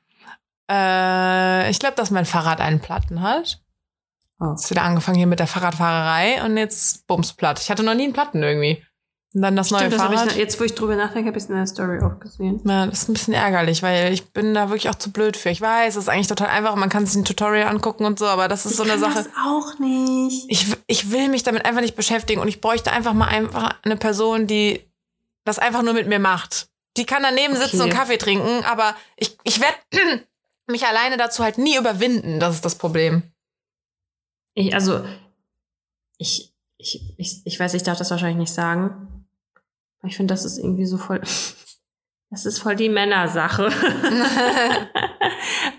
Äh, 0.71 1.71
ich 1.71 1.79
glaube, 1.79 1.97
dass 1.97 2.11
mein 2.11 2.27
Fahrrad 2.27 2.61
einen 2.61 2.81
Platten 2.81 3.23
hat. 3.23 3.63
Oh. 4.41 4.53
Jetzt 4.53 4.71
wieder 4.71 4.83
angefangen 4.83 5.19
hier 5.19 5.27
mit 5.27 5.39
der 5.39 5.47
Fahrradfahrerei 5.47 6.43
und 6.45 6.57
jetzt 6.57 7.07
bums 7.07 7.35
platt. 7.35 7.61
Ich 7.61 7.71
hatte 7.71 7.83
noch 7.83 7.95
nie 7.95 8.05
einen 8.05 8.13
Platten 8.15 8.43
irgendwie. 8.43 8.83
Und 9.33 9.43
dann 9.43 9.55
das 9.55 9.69
Stimmt, 9.69 9.83
neue 9.83 9.91
das 9.91 10.01
Fahrrad. 10.01 10.33
Ich, 10.33 10.39
jetzt, 10.39 10.59
wo 10.59 10.65
ich 10.65 10.75
drüber 10.75 10.97
nachdenke, 10.97 11.29
habe 11.29 11.39
ich 11.39 11.45
es 11.45 11.51
in 11.51 11.55
der 11.55 11.67
Story 11.67 12.01
auch 12.03 12.19
gesehen. 12.19 12.61
Ja, 12.65 12.87
das 12.87 13.03
ist 13.03 13.09
ein 13.09 13.13
bisschen 13.13 13.35
ärgerlich, 13.35 13.83
weil 13.83 14.13
ich 14.13 14.33
bin 14.33 14.55
da 14.55 14.71
wirklich 14.71 14.89
auch 14.89 14.97
zu 14.97 15.13
blöd 15.13 15.37
für. 15.37 15.51
Ich 15.51 15.61
weiß, 15.61 15.95
es 15.95 16.05
ist 16.05 16.09
eigentlich 16.09 16.27
total 16.27 16.49
einfach. 16.49 16.75
Man 16.75 16.89
kann 16.89 17.07
sich 17.07 17.17
ein 17.17 17.25
Tutorial 17.25 17.69
angucken 17.69 18.07
und 18.07 18.19
so, 18.19 18.27
aber 18.27 18.49
das 18.49 18.65
ist 18.65 18.73
ich 18.73 18.77
so 18.79 18.83
eine 18.83 18.99
Sache. 18.99 19.15
Das 19.15 19.29
auch 19.47 19.79
nicht. 19.79 20.47
Ich, 20.49 20.67
ich 20.89 21.13
will 21.13 21.29
mich 21.29 21.45
damit 21.45 21.65
einfach 21.65 21.81
nicht 21.81 21.95
beschäftigen 21.95 22.41
und 22.41 22.49
ich 22.49 22.61
bräuchte 22.61 22.91
einfach 22.91 23.13
mal 23.13 23.29
einfach 23.29 23.77
eine 23.83 23.97
Person, 23.97 24.49
die 24.49 24.81
das 25.45 25.61
einfach 25.61 25.83
nur 25.83 25.95
mit 25.95 26.09
mir 26.09 26.19
macht. 26.19 26.69
Die 26.97 27.07
kann 27.07 27.23
daneben 27.23 27.55
okay. 27.55 27.67
sitzen 27.67 27.83
und 27.83 27.91
Kaffee 27.91 28.19
trinken, 28.19 28.65
aber 28.65 28.97
ich, 29.17 29.39
ich 29.45 29.61
werde 29.61 29.77
mich 30.67 30.87
alleine 30.87 31.19
dazu 31.19 31.45
halt 31.45 31.57
nie 31.57 31.77
überwinden. 31.77 32.41
Das 32.41 32.57
ist 32.57 32.65
das 32.65 32.75
Problem. 32.75 33.30
Ich, 34.55 34.75
also, 34.75 35.05
ich, 36.19 36.55
ich, 36.77 37.15
ich, 37.19 37.43
ich 37.45 37.61
weiß, 37.61 37.75
ich 37.75 37.83
darf 37.83 37.99
das 37.99 38.11
wahrscheinlich 38.11 38.39
nicht 38.39 38.53
sagen. 38.53 39.27
Aber 40.01 40.09
ich 40.09 40.17
finde, 40.17 40.33
das 40.33 40.45
ist 40.45 40.59
irgendwie 40.59 40.87
so 40.87 40.99
voll. 40.99 41.21
Das 42.33 42.47
ist 42.47 42.61
voll 42.61 42.77
die 42.77 42.89
Männersache. 42.89 43.65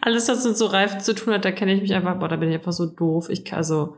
Alles, 0.02 0.28
was 0.28 0.44
mit 0.44 0.58
so 0.58 0.66
Reifen 0.66 1.00
zu 1.00 1.16
tun 1.16 1.34
hat, 1.34 1.46
da 1.46 1.54
kenne 1.54 1.74
ich 1.74 1.82
mich 1.82 1.94
einfach, 1.94 2.20
boah, 2.20 2.28
da 2.28 2.36
bin 2.36 2.50
ich 2.50 2.56
einfach 2.56 2.74
so 2.74 2.88
doof. 2.88 3.30
Ich, 3.30 3.54
also, 3.54 3.96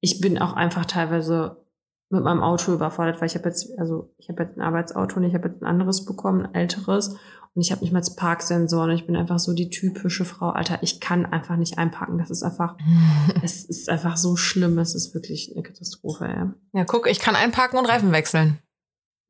ich 0.00 0.20
bin 0.20 0.36
auch 0.36 0.52
einfach 0.52 0.84
teilweise 0.84 1.64
mit 2.10 2.22
meinem 2.22 2.42
Auto 2.42 2.72
überfordert, 2.72 3.20
weil 3.20 3.26
ich 3.26 3.34
habe 3.34 3.48
jetzt, 3.48 3.76
also 3.78 4.12
ich 4.18 4.28
habe 4.28 4.42
jetzt 4.42 4.56
ein 4.56 4.60
Arbeitsauto 4.60 5.16
und 5.16 5.24
ich 5.24 5.34
habe 5.34 5.48
jetzt 5.48 5.62
ein 5.62 5.66
anderes 5.66 6.04
bekommen, 6.04 6.46
ein 6.46 6.54
älteres. 6.54 7.16
Und 7.56 7.62
ich 7.62 7.72
habe 7.72 7.80
nicht 7.80 7.92
mal 7.92 8.02
Parksensoren. 8.16 8.90
Ich 8.90 9.06
bin 9.06 9.16
einfach 9.16 9.38
so 9.38 9.54
die 9.54 9.70
typische 9.70 10.26
Frau. 10.26 10.50
Alter, 10.50 10.78
ich 10.82 11.00
kann 11.00 11.24
einfach 11.24 11.56
nicht 11.56 11.78
einpacken. 11.78 12.18
Das 12.18 12.30
ist 12.30 12.42
einfach, 12.42 12.76
es 13.42 13.64
ist 13.64 13.88
einfach 13.88 14.18
so 14.18 14.36
schlimm. 14.36 14.78
Es 14.78 14.94
ist 14.94 15.14
wirklich 15.14 15.52
eine 15.54 15.62
Katastrophe, 15.62 16.26
ey. 16.26 16.78
Ja, 16.78 16.84
guck, 16.84 17.08
ich 17.08 17.18
kann 17.18 17.34
einparken 17.34 17.78
und 17.78 17.86
Reifen 17.86 18.12
wechseln. 18.12 18.58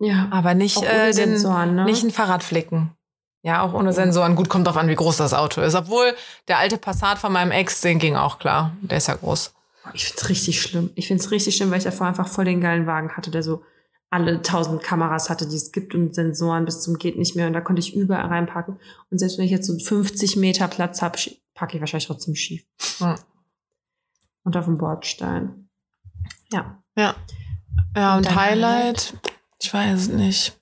Ja. 0.00 0.26
Aber 0.32 0.54
nicht, 0.54 0.82
äh, 0.82 1.12
den, 1.12 1.14
Sensoren, 1.14 1.76
ne? 1.76 1.84
nicht 1.84 2.02
ein 2.02 2.10
Fahrrad 2.10 2.42
flicken. 2.42 2.90
Ja, 3.42 3.62
auch 3.62 3.74
ohne 3.74 3.92
Sensoren. 3.92 4.34
Gut, 4.34 4.48
kommt 4.48 4.66
drauf 4.66 4.76
an, 4.76 4.88
wie 4.88 4.96
groß 4.96 5.18
das 5.18 5.32
Auto 5.32 5.60
ist. 5.60 5.76
Obwohl, 5.76 6.12
der 6.48 6.58
alte 6.58 6.78
Passat 6.78 7.18
von 7.18 7.32
meinem 7.32 7.52
Ex, 7.52 7.80
den 7.80 8.00
ging 8.00 8.16
auch 8.16 8.40
klar. 8.40 8.76
Der 8.82 8.98
ist 8.98 9.06
ja 9.06 9.14
groß. 9.14 9.54
Ich 9.94 10.04
find's 10.04 10.28
richtig 10.28 10.60
schlimm. 10.60 10.90
Ich 10.96 11.06
find's 11.06 11.30
richtig 11.30 11.54
schlimm, 11.54 11.70
weil 11.70 11.78
ich 11.78 11.84
davor 11.84 12.08
einfach 12.08 12.26
voll 12.26 12.44
den 12.44 12.60
geilen 12.60 12.88
Wagen 12.88 13.16
hatte, 13.16 13.30
der 13.30 13.44
so 13.44 13.62
alle 14.16 14.40
tausend 14.40 14.82
Kameras 14.82 15.28
hatte, 15.28 15.46
die 15.46 15.56
es 15.56 15.72
gibt 15.72 15.94
und 15.94 16.14
Sensoren 16.14 16.64
bis 16.64 16.80
zum 16.80 16.96
geht 16.96 17.18
nicht 17.18 17.36
mehr 17.36 17.46
und 17.46 17.52
da 17.52 17.60
konnte 17.60 17.80
ich 17.80 17.94
überall 17.94 18.28
reinpacken. 18.28 18.80
Und 19.10 19.18
selbst 19.18 19.36
wenn 19.36 19.44
ich 19.44 19.50
jetzt 19.50 19.66
so 19.66 19.78
50 19.78 20.36
Meter 20.36 20.68
Platz 20.68 21.02
habe, 21.02 21.18
packe 21.52 21.76
ich 21.76 21.80
wahrscheinlich 21.80 22.06
trotzdem 22.06 22.34
schief. 22.34 22.64
Ja. 22.98 23.16
Und 24.42 24.56
auf 24.56 24.64
dem 24.64 24.78
Bordstein. 24.78 25.68
Ja. 26.50 26.82
Ja. 26.96 27.14
Ja, 27.94 28.16
und, 28.16 28.26
und 28.26 28.34
Highlight, 28.34 29.12
ich 29.60 29.72
weiß 29.72 30.00
es 30.00 30.08
nicht. 30.08 30.58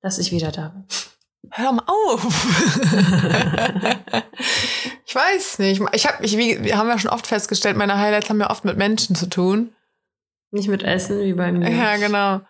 Dass 0.00 0.18
ich 0.18 0.32
wieder 0.32 0.50
da 0.50 0.68
bin. 0.68 0.84
Hör 1.50 1.72
mal 1.72 1.84
auf! 1.86 2.24
ich 5.06 5.14
weiß 5.14 5.58
nicht. 5.58 5.82
Ich 5.92 6.06
habe, 6.06 6.24
ich, 6.24 6.38
wie, 6.38 6.64
wir 6.64 6.78
haben 6.78 6.88
ja 6.88 6.98
schon 6.98 7.10
oft 7.10 7.26
festgestellt, 7.26 7.76
meine 7.76 7.98
Highlights 7.98 8.30
haben 8.30 8.40
ja 8.40 8.48
oft 8.48 8.64
mit 8.64 8.78
Menschen 8.78 9.14
zu 9.14 9.28
tun. 9.28 9.74
Nicht 10.50 10.68
mit 10.68 10.82
Essen 10.82 11.20
wie 11.20 11.34
bei 11.34 11.52
mir. 11.52 11.70
Ja, 11.70 11.96
genau. 11.98 12.40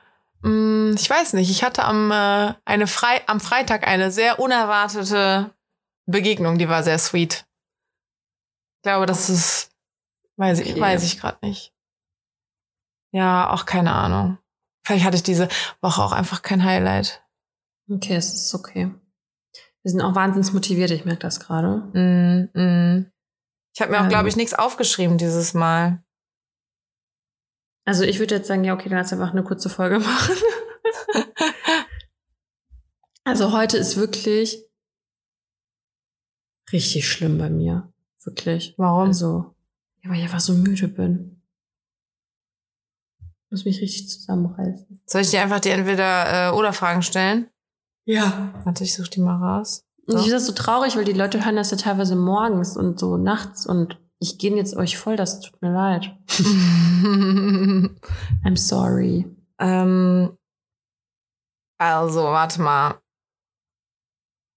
Mm, 0.42 0.92
ich 0.94 1.08
weiß 1.08 1.32
nicht. 1.34 1.50
Ich 1.50 1.62
hatte 1.64 1.84
am, 1.84 2.10
äh, 2.10 2.54
eine 2.64 2.86
Frei 2.86 3.20
am 3.26 3.40
Freitag 3.40 3.86
eine 3.86 4.10
sehr 4.10 4.38
unerwartete 4.38 5.54
Begegnung, 6.06 6.58
die 6.58 6.68
war 6.68 6.82
sehr 6.82 6.98
sweet. 6.98 7.46
Ich 8.76 8.82
glaube, 8.82 9.06
das 9.06 9.28
ist, 9.28 9.70
weiß 10.36 10.60
ich, 10.60 10.72
okay. 10.72 10.80
weiß 10.80 11.04
ich 11.04 11.20
gerade 11.20 11.38
nicht. 11.42 11.74
Ja, 13.12 13.50
auch 13.50 13.66
keine 13.66 13.92
Ahnung. 13.92 14.38
Vielleicht 14.84 15.04
hatte 15.04 15.16
ich 15.16 15.22
diese 15.22 15.48
Woche 15.80 16.02
auch 16.02 16.12
einfach 16.12 16.42
kein 16.42 16.64
Highlight. 16.64 17.22
Okay, 17.90 18.16
es 18.16 18.32
ist 18.32 18.54
okay. 18.54 18.94
Wir 19.82 19.90
sind 19.90 20.00
auch 20.00 20.14
wahnsinnig 20.14 20.52
motiviert, 20.52 20.90
ich 20.90 21.04
merke 21.04 21.20
das 21.20 21.40
gerade. 21.40 21.78
Mm, 21.92 22.58
mm. 22.58 23.12
Ich 23.74 23.80
habe 23.80 23.92
mir 23.92 24.02
auch, 24.02 24.08
glaube 24.08 24.28
ich, 24.28 24.36
nichts 24.36 24.54
aufgeschrieben 24.54 25.18
dieses 25.18 25.54
Mal. 25.54 26.02
Also 27.88 28.04
ich 28.04 28.18
würde 28.18 28.34
jetzt 28.34 28.48
sagen, 28.48 28.64
ja, 28.64 28.74
okay, 28.74 28.90
dann 28.90 28.98
lass 28.98 29.14
einfach 29.14 29.30
eine 29.32 29.42
kurze 29.42 29.70
Folge 29.70 29.98
machen. 29.98 30.34
also 33.24 33.52
heute 33.52 33.78
ist 33.78 33.96
wirklich 33.96 34.62
richtig 36.70 37.08
schlimm 37.08 37.38
bei 37.38 37.48
mir. 37.48 37.90
Wirklich. 38.24 38.74
Warum? 38.76 39.08
Also, 39.08 39.54
ja, 40.02 40.10
weil 40.10 40.18
ich 40.18 40.24
einfach 40.24 40.40
so 40.40 40.52
müde 40.52 40.86
bin. 40.86 41.40
muss 43.48 43.64
mich 43.64 43.80
richtig 43.80 44.10
zusammenreißen. 44.10 45.02
Soll 45.06 45.22
ich 45.22 45.30
dir 45.30 45.40
einfach 45.40 45.60
die 45.60 45.70
entweder 45.70 46.50
äh, 46.50 46.52
oder 46.54 46.74
Fragen 46.74 47.00
stellen? 47.00 47.48
Ja. 48.04 48.52
Warte, 48.64 48.84
ich 48.84 48.94
suche 48.94 49.08
die 49.08 49.20
mal 49.20 49.36
raus. 49.42 49.86
Und 50.06 50.12
So. 50.12 50.18
ich 50.18 50.24
finde 50.24 50.36
das 50.36 50.46
so 50.46 50.52
traurig, 50.52 50.94
weil 50.96 51.06
die 51.06 51.14
Leute 51.14 51.42
hören 51.42 51.56
das 51.56 51.70
ja 51.70 51.78
teilweise 51.78 52.16
morgens 52.16 52.76
und 52.76 52.98
so 53.00 53.16
nachts 53.16 53.64
und 53.64 53.98
ich 54.20 54.38
gehe 54.38 54.54
jetzt 54.56 54.76
euch 54.76 54.98
voll, 54.98 55.16
das 55.16 55.40
tut 55.40 55.60
mir 55.62 55.72
leid. 55.72 56.16
I'm 58.44 58.56
sorry. 58.56 59.26
ähm, 59.58 60.36
also, 61.78 62.24
warte 62.24 62.60
mal. 62.60 63.00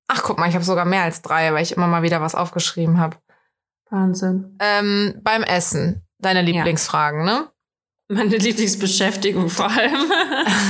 Ach, 0.08 0.24
guck 0.24 0.40
mal, 0.40 0.50
ich 0.50 0.56
habe 0.56 0.66
sogar 0.66 0.86
mehr 0.86 1.04
als 1.04 1.22
drei, 1.22 1.54
weil 1.54 1.64
ich 1.64 1.74
immer 1.74 1.88
mal 1.88 2.02
wieder 2.02 2.20
was 2.20 2.36
aufgeschrieben 2.36 3.00
habe. 3.00 3.18
Wahnsinn. 3.90 4.58
Ähm, 4.60 5.20
beim 5.24 5.44
Essen, 5.44 6.06
deine 6.18 6.42
Lieblingsfragen, 6.42 7.24
ne? 7.24 7.50
Meine 8.10 8.38
Lieblingsbeschäftigung 8.38 9.50
vor 9.50 9.70
allem. 9.70 10.12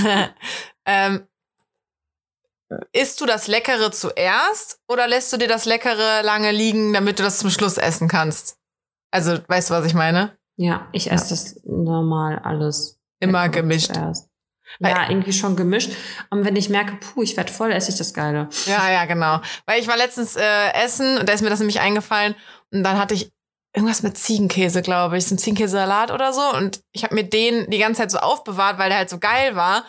ähm, 0.86 1.28
isst 2.92 3.20
du 3.22 3.26
das 3.26 3.48
Leckere 3.48 3.92
zuerst 3.92 4.80
oder 4.88 5.08
lässt 5.08 5.34
du 5.34 5.38
dir 5.38 5.48
das 5.48 5.66
Leckere 5.66 6.22
lange 6.24 6.52
liegen, 6.52 6.94
damit 6.94 7.18
du 7.18 7.24
das 7.24 7.40
zum 7.40 7.50
Schluss 7.50 7.78
essen 7.78 8.08
kannst? 8.08 8.61
Also, 9.12 9.38
weißt 9.48 9.70
du, 9.70 9.74
was 9.74 9.86
ich 9.86 9.94
meine? 9.94 10.38
ja, 10.58 10.88
ich 10.92 11.10
esse 11.12 11.30
das 11.30 11.60
normal 11.66 12.40
alles. 12.40 13.00
Immer 13.20 13.50
gemischt. 13.50 13.92
Weil- 14.80 14.92
Ja, 14.92 15.10
irgendwie 15.10 15.34
schon 15.34 15.56
gemischt. 15.56 15.92
Und 16.30 16.46
wenn 16.46 16.56
ich 16.56 16.70
merke, 16.70 16.96
puh, 16.98 17.24
ich 17.24 17.36
werde 17.36 17.52
voll, 17.52 17.72
esse 17.72 17.92
ich 17.92 17.98
das 17.98 18.14
Geile. 18.14 18.48
Ja, 18.68 18.90
ja, 18.92 19.06
genau. 19.06 19.42
Weil 19.66 19.82
ich 19.82 19.88
war 19.88 19.98
letztens 19.98 20.36
äh, 20.36 20.72
essen 20.84 21.18
und 21.18 21.28
da 21.28 21.34
ist 21.34 21.42
mir 21.42 21.50
das 21.50 21.60
nämlich 21.60 21.80
eingefallen 21.82 22.36
und 22.72 22.84
dann 22.84 22.98
hatte 23.00 23.14
ich 23.16 23.32
irgendwas 23.76 24.04
mit 24.04 24.18
Ziegenkäse, 24.18 24.82
glaube 24.82 25.18
ich, 25.18 25.26
so 25.26 25.36
ein 25.36 25.40
Ziegenkäsesalat 25.40 26.12
oder 26.12 26.32
so 26.32 26.42
und 26.56 26.82
ich 26.94 27.04
habe 27.04 27.16
mir 27.16 27.24
den 27.24 27.70
die 27.70 27.80
ganze 27.80 28.02
Zeit 28.02 28.12
so 28.12 28.20
aufbewahrt, 28.20 28.78
weil 28.78 28.90
der 28.90 29.00
halt 29.00 29.10
so 29.10 29.18
geil 29.20 29.56
war. 29.56 29.84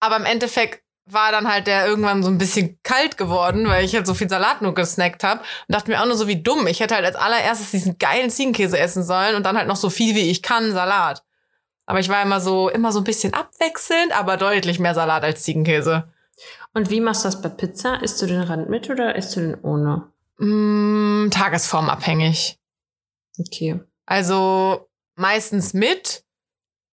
Aber 0.00 0.16
im 0.16 0.24
Endeffekt 0.24 0.82
war 1.06 1.30
dann 1.30 1.48
halt 1.48 1.66
der 1.66 1.86
irgendwann 1.86 2.22
so 2.22 2.28
ein 2.28 2.38
bisschen 2.38 2.78
kalt 2.82 3.16
geworden, 3.16 3.68
weil 3.68 3.84
ich 3.84 3.94
halt 3.94 4.06
so 4.06 4.14
viel 4.14 4.28
Salat 4.28 4.60
nur 4.60 4.74
gesnackt 4.74 5.22
habe 5.22 5.40
und 5.40 5.74
dachte 5.74 5.90
mir 5.90 6.00
auch 6.00 6.06
nur 6.06 6.16
so 6.16 6.26
wie 6.26 6.42
dumm. 6.42 6.66
Ich 6.66 6.80
hätte 6.80 6.96
halt 6.96 7.04
als 7.04 7.16
allererstes 7.16 7.70
diesen 7.70 7.98
geilen 7.98 8.28
Ziegenkäse 8.28 8.78
essen 8.78 9.04
sollen 9.04 9.36
und 9.36 9.46
dann 9.46 9.56
halt 9.56 9.68
noch 9.68 9.76
so 9.76 9.88
viel 9.88 10.16
wie 10.16 10.30
ich 10.30 10.42
kann 10.42 10.72
Salat. 10.72 11.22
Aber 11.86 12.00
ich 12.00 12.08
war 12.08 12.20
immer 12.22 12.40
so 12.40 12.68
immer 12.68 12.90
so 12.90 13.00
ein 13.00 13.04
bisschen 13.04 13.32
abwechselnd, 13.32 14.18
aber 14.18 14.36
deutlich 14.36 14.80
mehr 14.80 14.94
Salat 14.94 15.22
als 15.22 15.44
Ziegenkäse. 15.44 16.08
Und 16.74 16.90
wie 16.90 17.00
machst 17.00 17.24
du 17.24 17.28
das 17.28 17.40
bei 17.40 17.48
Pizza? 17.48 18.02
Isst 18.02 18.20
du 18.20 18.26
den 18.26 18.42
Rand 18.42 18.68
mit 18.68 18.90
oder 18.90 19.14
isst 19.14 19.36
du 19.36 19.40
den 19.40 19.54
ohne? 19.62 20.10
Mm, 20.38 21.30
tagesformabhängig. 21.30 22.58
Okay. 23.38 23.80
Also 24.04 24.88
meistens 25.14 25.72
mit, 25.72 26.25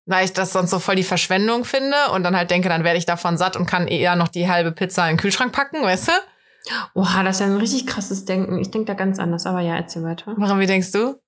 weil 0.06 0.26
ich 0.26 0.34
das 0.34 0.54
sonst 0.54 0.72
so 0.72 0.80
voll 0.80 0.96
die 0.96 1.04
Verschwendung 1.04 1.66
finde 1.66 1.96
und 2.14 2.24
dann 2.24 2.36
halt 2.36 2.52
denke, 2.52 2.70
dann 2.70 2.84
werde 2.84 2.98
ich 2.98 3.06
davon 3.06 3.38
satt 3.38 3.56
und 3.56 3.66
kann 3.66 3.88
eher 3.88 4.16
noch 4.16 4.28
die 4.28 4.50
halbe 4.50 4.72
Pizza 4.72 5.04
in 5.10 5.16
den 5.16 5.22
Kühlschrank 5.22 5.54
packen, 5.54 5.82
weißt 5.82 6.10
du? 6.10 6.12
Oha, 6.96 7.24
das 7.24 7.38
ist 7.38 7.40
ja 7.42 7.48
ein 7.48 7.58
richtig 7.58 7.88
krasses 7.88 8.26
Denken. 8.26 8.60
Ich 8.60 8.72
denke 8.72 8.88
da 8.88 8.94
ganz 8.94 9.20
anders, 9.20 9.46
aber 9.46 9.62
ja, 9.62 9.76
erzähl 9.76 10.04
weiter. 10.04 10.34
Warum, 10.38 10.60
wie 10.60 10.66
denkst 10.66 10.92
du? 10.92 11.20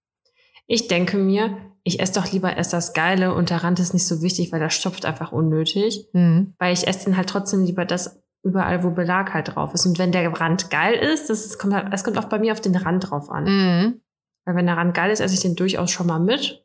Ich 0.67 0.87
denke 0.87 1.17
mir, 1.17 1.57
ich 1.83 1.99
esse 1.99 2.13
doch 2.13 2.31
lieber 2.31 2.55
erst 2.55 2.73
das 2.73 2.93
Geile 2.93 3.33
und 3.33 3.49
der 3.49 3.63
Rand 3.63 3.79
ist 3.79 3.93
nicht 3.93 4.07
so 4.07 4.21
wichtig, 4.21 4.51
weil 4.51 4.59
der 4.59 4.69
stopft 4.69 5.05
einfach 5.05 5.31
unnötig. 5.31 6.07
Hm. 6.13 6.55
Weil 6.57 6.73
ich 6.73 6.87
esse 6.87 7.05
dann 7.05 7.17
halt 7.17 7.29
trotzdem 7.29 7.63
lieber 7.63 7.85
das 7.85 8.21
überall, 8.43 8.83
wo 8.83 8.91
Belag 8.91 9.33
halt 9.33 9.55
drauf 9.55 9.73
ist. 9.73 9.85
Und 9.85 9.99
wenn 9.99 10.11
der 10.11 10.31
Rand 10.39 10.69
geil 10.69 10.95
ist, 10.95 11.29
das 11.29 11.57
kommt 11.57 11.73
halt, 11.73 11.93
es 11.93 12.03
kommt 12.03 12.17
auch 12.17 12.25
bei 12.25 12.39
mir 12.39 12.53
auf 12.53 12.61
den 12.61 12.75
Rand 12.75 13.09
drauf 13.09 13.29
an. 13.29 13.43
Mhm. 13.43 14.01
Weil 14.45 14.55
wenn 14.55 14.65
der 14.65 14.77
Rand 14.77 14.93
geil 14.93 15.11
ist, 15.11 15.19
esse 15.19 15.33
ich 15.33 15.41
den 15.41 15.55
durchaus 15.55 15.91
schon 15.91 16.07
mal 16.07 16.19
mit. 16.19 16.64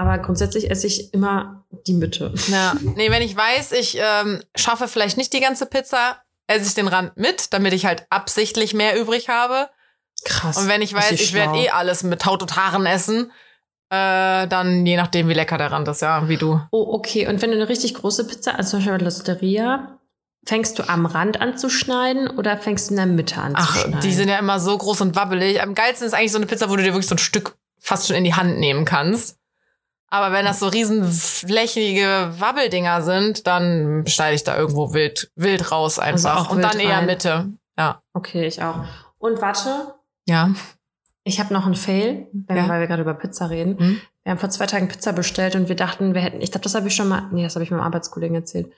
Aber 0.00 0.16
grundsätzlich 0.16 0.70
esse 0.70 0.86
ich 0.86 1.12
immer 1.12 1.66
die 1.86 1.92
Mitte. 1.92 2.32
Ja. 2.48 2.72
Nee, 2.80 3.10
wenn 3.10 3.20
ich 3.20 3.36
weiß, 3.36 3.72
ich 3.72 3.98
ähm, 4.00 4.42
schaffe 4.56 4.88
vielleicht 4.88 5.18
nicht 5.18 5.30
die 5.34 5.40
ganze 5.40 5.66
Pizza, 5.66 6.16
esse 6.46 6.66
ich 6.66 6.74
den 6.74 6.88
Rand 6.88 7.18
mit, 7.18 7.52
damit 7.52 7.74
ich 7.74 7.84
halt 7.84 8.06
absichtlich 8.08 8.72
mehr 8.72 8.98
übrig 8.98 9.28
habe. 9.28 9.68
Krass. 10.24 10.56
Und 10.56 10.68
wenn 10.68 10.80
ich 10.80 10.94
weiß, 10.94 11.12
ich 11.12 11.34
werde 11.34 11.58
eh 11.58 11.68
alles 11.68 12.02
mit 12.02 12.24
Haut 12.24 12.40
und 12.40 12.56
Haaren 12.56 12.86
essen, 12.86 13.30
äh, 13.90 14.48
dann 14.48 14.86
je 14.86 14.96
nachdem, 14.96 15.28
wie 15.28 15.34
lecker 15.34 15.58
der 15.58 15.70
Rand 15.70 15.86
ist, 15.88 16.00
ja, 16.00 16.26
wie 16.30 16.38
du. 16.38 16.58
Oh, 16.70 16.94
okay. 16.94 17.28
Und 17.28 17.42
wenn 17.42 17.50
du 17.50 17.56
eine 17.56 17.68
richtig 17.68 17.92
große 17.92 18.26
Pizza, 18.26 18.54
also 18.54 18.70
zum 18.70 18.78
Beispiel 18.78 18.96
bei 18.96 19.04
Losteria, 19.04 19.98
fängst 20.46 20.78
du 20.78 20.88
am 20.88 21.04
Rand 21.04 21.42
an 21.42 21.58
zu 21.58 21.68
schneiden 21.68 22.30
oder 22.30 22.56
fängst 22.56 22.88
du 22.88 22.94
in 22.94 22.96
der 22.96 23.06
Mitte 23.06 23.38
an 23.38 23.50
zu 23.54 23.58
Ach, 23.58 23.76
schneiden? 23.76 24.00
die 24.00 24.14
sind 24.14 24.30
ja 24.30 24.38
immer 24.38 24.60
so 24.60 24.78
groß 24.78 25.02
und 25.02 25.14
wabbelig. 25.14 25.60
Am 25.60 25.74
geilsten 25.74 26.06
ist 26.06 26.14
eigentlich 26.14 26.32
so 26.32 26.38
eine 26.38 26.46
Pizza, 26.46 26.70
wo 26.70 26.76
du 26.76 26.82
dir 26.82 26.94
wirklich 26.94 27.06
so 27.06 27.16
ein 27.16 27.18
Stück 27.18 27.58
fast 27.78 28.06
schon 28.06 28.16
in 28.16 28.24
die 28.24 28.32
Hand 28.32 28.58
nehmen 28.58 28.86
kannst. 28.86 29.36
Aber 30.12 30.32
wenn 30.32 30.44
das 30.44 30.58
so 30.58 30.66
riesen 30.66 31.04
flächige 31.04 32.32
Wabbeldinger 32.38 33.02
sind, 33.02 33.46
dann 33.46 34.04
schneide 34.08 34.34
ich 34.34 34.42
da 34.44 34.56
irgendwo 34.58 34.92
wild, 34.92 35.30
wild 35.36 35.70
raus 35.70 35.98
einfach. 36.00 36.38
Also 36.38 36.50
und 36.50 36.58
wild 36.58 36.74
dann 36.74 36.80
eher 36.80 36.96
rein. 36.98 37.06
Mitte. 37.06 37.48
Ja. 37.78 38.00
Okay, 38.12 38.46
ich 38.46 38.62
auch. 38.62 38.84
Und 39.18 39.40
warte, 39.40 39.94
Ja. 40.26 40.50
ich 41.24 41.38
habe 41.38 41.54
noch 41.54 41.64
einen 41.64 41.76
Fail, 41.76 42.26
wenn, 42.32 42.56
Ja. 42.56 42.68
weil 42.68 42.80
wir 42.80 42.86
gerade 42.88 43.02
über 43.02 43.14
Pizza 43.14 43.50
reden. 43.50 43.78
Hm? 43.78 44.00
Wir 44.24 44.32
haben 44.32 44.38
vor 44.38 44.50
zwei 44.50 44.66
Tagen 44.66 44.88
Pizza 44.88 45.12
bestellt 45.12 45.54
und 45.54 45.68
wir 45.68 45.76
dachten, 45.76 46.12
wir 46.14 46.20
hätten, 46.22 46.40
ich 46.40 46.50
glaube, 46.50 46.64
das 46.64 46.74
habe 46.74 46.88
ich 46.88 46.94
schon 46.96 47.08
mal, 47.08 47.28
nee, 47.32 47.42
das 47.44 47.54
habe 47.54 47.62
ich 47.64 47.70
meinem 47.70 47.80
Arbeitskollegen 47.80 48.34
erzählt. 48.34 48.70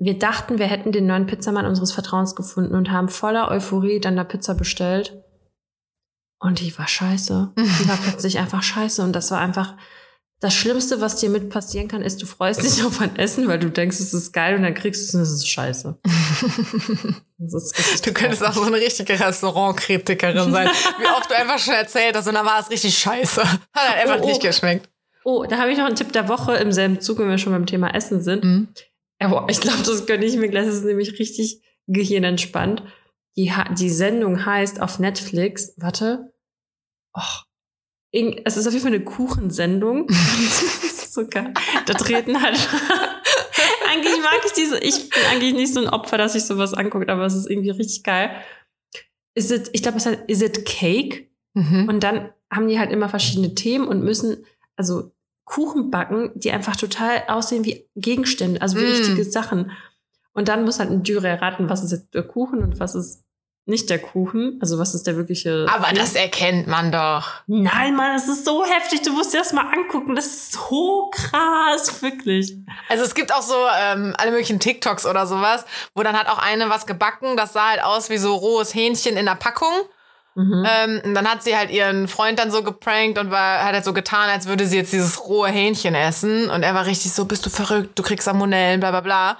Wir 0.00 0.18
dachten, 0.18 0.58
wir 0.58 0.66
hätten 0.66 0.90
den 0.90 1.06
neuen 1.06 1.26
Pizzamann 1.26 1.66
unseres 1.66 1.92
Vertrauens 1.92 2.34
gefunden 2.34 2.74
und 2.74 2.90
haben 2.90 3.08
voller 3.08 3.48
Euphorie 3.50 4.00
dann 4.00 4.16
da 4.16 4.24
Pizza 4.24 4.54
bestellt. 4.54 5.22
Und 6.40 6.58
die 6.60 6.76
war 6.76 6.88
scheiße. 6.88 7.52
Die 7.56 7.88
war 7.88 7.96
plötzlich 8.02 8.38
einfach 8.40 8.62
scheiße. 8.62 9.02
Und 9.02 9.12
das 9.14 9.30
war 9.30 9.38
einfach 9.38 9.74
das 10.40 10.54
Schlimmste, 10.54 11.00
was 11.00 11.16
dir 11.16 11.30
mit 11.30 11.48
passieren 11.48 11.88
kann, 11.88 12.02
ist, 12.02 12.20
du 12.20 12.26
freust 12.26 12.62
dich 12.62 12.84
auf 12.84 13.00
ein 13.00 13.16
Essen, 13.16 13.48
weil 13.48 13.58
du 13.58 13.70
denkst, 13.70 13.98
es 13.98 14.12
ist 14.12 14.32
geil 14.32 14.56
und 14.56 14.62
dann 14.62 14.74
kriegst 14.74 15.02
du 15.02 15.06
es 15.06 15.14
und 15.14 15.20
es 15.22 15.32
ist 15.32 15.48
scheiße. 15.48 15.98
Das 17.38 17.52
ist 17.52 18.06
Du 18.06 18.12
könntest 18.12 18.44
auch 18.44 18.54
so 18.54 18.62
eine 18.62 18.76
richtige 18.76 19.18
Restaurantkritikerin 19.18 20.52
sein. 20.52 20.68
Wie 20.98 21.06
oft 21.06 21.30
du 21.30 21.36
einfach 21.36 21.58
schon 21.58 21.74
erzählt 21.74 22.16
hast 22.16 22.26
und 22.28 22.34
dann 22.34 22.46
war 22.46 22.60
es 22.60 22.70
richtig 22.70 22.96
scheiße. 22.96 23.42
Hat 23.42 23.60
halt 23.74 24.02
einfach 24.02 24.20
Oh, 24.20 24.24
oh. 24.24 24.28
nicht 24.28 24.40
geschmeckt. 24.40 24.88
Oh, 25.24 25.44
da 25.44 25.58
habe 25.58 25.72
ich 25.72 25.78
noch 25.78 25.86
einen 25.86 25.96
Tipp 25.96 26.12
der 26.12 26.28
Woche 26.28 26.54
im 26.54 26.72
selben 26.72 27.00
Zug, 27.00 27.18
wenn 27.18 27.28
wir 27.28 27.38
schon 27.38 27.52
beim 27.52 27.66
Thema 27.66 27.94
Essen 27.94 28.22
sind. 28.22 28.44
Mhm. 28.44 28.68
Aber 29.18 29.46
ich 29.50 29.60
glaube, 29.60 29.82
das 29.84 30.06
gönne 30.06 30.24
ich 30.24 30.36
mir 30.36 30.48
gleich. 30.48 30.66
Das 30.66 30.76
ist 30.76 30.84
nämlich 30.84 31.18
richtig 31.18 31.60
gehirnentspannt. 31.86 32.82
Die, 33.36 33.52
die 33.78 33.90
Sendung 33.90 34.46
heißt 34.46 34.80
auf 34.80 34.98
Netflix, 34.98 35.74
warte, 35.76 36.32
och, 37.16 37.44
es 38.44 38.56
ist 38.56 38.66
auf 38.66 38.72
jeden 38.72 38.84
Fall 38.84 38.94
eine 38.94 39.04
Kuchensendung. 39.04 40.08
so 41.10 41.26
geil. 41.26 41.52
Da 41.86 41.94
treten 41.94 42.40
halt. 42.40 42.56
eigentlich 43.90 44.20
mag 44.22 44.40
ich 44.46 44.52
diese. 44.52 44.78
Ich 44.78 45.10
bin 45.10 45.22
eigentlich 45.30 45.54
nicht 45.54 45.74
so 45.74 45.80
ein 45.80 45.88
Opfer, 45.88 46.18
dass 46.18 46.34
ich 46.34 46.44
sowas 46.44 46.74
angucke, 46.74 47.08
aber 47.08 47.26
es 47.26 47.34
ist 47.34 47.50
irgendwie 47.50 47.70
richtig 47.70 48.04
geil. 48.04 48.30
Is 49.34 49.50
it, 49.50 49.70
ich 49.72 49.82
glaube, 49.82 49.98
es 49.98 50.06
heißt 50.06 50.20
Is 50.28 50.42
it 50.42 50.64
Cake? 50.64 51.28
Mhm. 51.54 51.88
Und 51.88 52.04
dann 52.04 52.30
haben 52.52 52.68
die 52.68 52.78
halt 52.78 52.92
immer 52.92 53.08
verschiedene 53.08 53.54
Themen 53.54 53.88
und 53.88 54.04
müssen 54.04 54.44
also 54.76 55.12
Kuchen 55.44 55.90
backen, 55.90 56.30
die 56.34 56.52
einfach 56.52 56.76
total 56.76 57.24
aussehen 57.28 57.64
wie 57.64 57.88
Gegenstände, 57.96 58.62
also 58.62 58.76
wie 58.78 58.84
Mm. 58.84 58.90
richtige 58.90 59.24
Sachen. 59.24 59.72
Und 60.32 60.48
dann 60.48 60.64
muss 60.64 60.78
halt 60.78 60.90
ein 60.90 61.02
Jury 61.04 61.26
erraten, 61.28 61.68
was 61.68 61.84
ist 61.84 61.92
jetzt 61.92 62.14
der 62.14 62.22
Kuchen 62.22 62.62
und 62.62 62.80
was 62.80 62.94
ist 62.94 63.23
nicht 63.66 63.88
der 63.88 63.98
Kuchen. 63.98 64.58
Also 64.60 64.78
was 64.78 64.94
ist 64.94 65.06
der 65.06 65.16
wirkliche. 65.16 65.66
Aber 65.70 65.92
das 65.94 66.14
erkennt 66.14 66.66
man 66.66 66.92
doch. 66.92 67.30
Nein, 67.46 67.96
Mann, 67.96 68.14
das 68.14 68.28
ist 68.28 68.44
so 68.44 68.64
heftig. 68.64 69.02
Du 69.02 69.12
musst 69.12 69.32
dir 69.32 69.38
das 69.38 69.52
mal 69.52 69.66
angucken. 69.72 70.14
Das 70.14 70.26
ist 70.26 70.52
so 70.52 71.10
krass, 71.10 72.02
wirklich. 72.02 72.54
Also 72.88 73.04
es 73.04 73.14
gibt 73.14 73.32
auch 73.32 73.42
so 73.42 73.54
ähm, 73.80 74.14
alle 74.18 74.32
möglichen 74.32 74.60
TikToks 74.60 75.06
oder 75.06 75.26
sowas, 75.26 75.64
wo 75.94 76.02
dann 76.02 76.18
hat 76.18 76.28
auch 76.28 76.38
eine 76.38 76.68
was 76.68 76.86
gebacken, 76.86 77.36
das 77.36 77.54
sah 77.54 77.70
halt 77.70 77.82
aus 77.82 78.10
wie 78.10 78.18
so 78.18 78.34
rohes 78.34 78.74
Hähnchen 78.74 79.16
in 79.16 79.24
der 79.24 79.36
Packung. 79.36 79.72
Mhm. 80.34 80.66
Ähm, 80.68 81.02
und 81.04 81.14
dann 81.14 81.30
hat 81.30 81.42
sie 81.42 81.56
halt 81.56 81.70
ihren 81.70 82.08
Freund 82.08 82.38
dann 82.38 82.50
so 82.50 82.62
geprankt 82.62 83.18
und 83.18 83.30
war, 83.30 83.64
hat 83.64 83.72
halt 83.72 83.84
so 83.84 83.92
getan, 83.92 84.28
als 84.28 84.46
würde 84.46 84.66
sie 84.66 84.76
jetzt 84.76 84.92
dieses 84.92 85.24
rohe 85.26 85.48
Hähnchen 85.48 85.94
essen. 85.94 86.50
Und 86.50 86.64
er 86.64 86.74
war 86.74 86.86
richtig 86.86 87.12
so, 87.12 87.24
bist 87.24 87.46
du 87.46 87.50
verrückt, 87.50 87.98
du 87.98 88.02
kriegst 88.02 88.24
Salmonellen, 88.24 88.80
bla 88.80 88.90
bla 88.90 89.00
bla. 89.00 89.38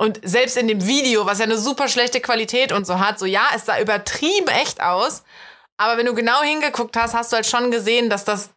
Und 0.00 0.20
selbst 0.22 0.56
in 0.56 0.68
dem 0.68 0.86
Video, 0.86 1.26
was 1.26 1.38
ja 1.38 1.44
eine 1.44 1.58
super 1.58 1.88
schlechte 1.88 2.20
Qualität 2.20 2.70
und 2.72 2.86
so 2.86 3.00
hat, 3.00 3.18
so 3.18 3.26
ja, 3.26 3.42
es 3.54 3.66
sah 3.66 3.80
übertrieben 3.80 4.46
echt 4.48 4.80
aus. 4.80 5.24
Aber 5.76 5.98
wenn 5.98 6.06
du 6.06 6.14
genau 6.14 6.40
hingeguckt 6.42 6.96
hast, 6.96 7.14
hast 7.14 7.32
du 7.32 7.36
halt 7.36 7.46
schon 7.46 7.70
gesehen, 7.72 8.08
dass 8.08 8.24
das, 8.24 8.50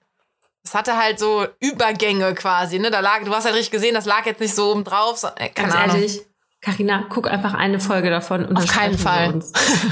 das 0.64 0.76
hatte 0.76 0.98
halt 0.98 1.18
so 1.20 1.48
Übergänge 1.60 2.36
quasi, 2.36 2.78
ne? 2.78 2.92
Da 2.92 3.00
lag, 3.00 3.24
du 3.24 3.34
hast 3.34 3.46
halt 3.46 3.56
richtig 3.56 3.72
gesehen, 3.72 3.96
das 3.96 4.06
lag 4.06 4.26
jetzt 4.28 4.40
nicht 4.40 4.56
so 4.56 4.72
oben 4.72 4.84
drauf. 4.84 5.18
So, 5.18 5.30
äh, 5.36 5.50
Ganz 5.50 5.74
Ahnung. 5.74 5.96
ehrlich, 5.96 6.22
Carina, 6.62 7.06
guck 7.10 7.28
einfach 7.28 7.56
eine 7.56 7.80
Folge 7.80 8.12
davon 8.12 8.46
und 8.46 8.58
Auf 8.58 8.68
keinen 8.68 8.98
Fall. 8.98 9.42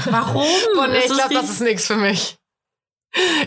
Warum? 0.04 0.46
Boah, 0.76 0.86
nee, 0.86 0.98
Es 0.98 1.06
ich 1.06 1.12
glaube, 1.14 1.34
das 1.34 1.50
ist 1.50 1.60
nichts 1.60 1.86
für 1.86 1.96
mich. 1.96 2.36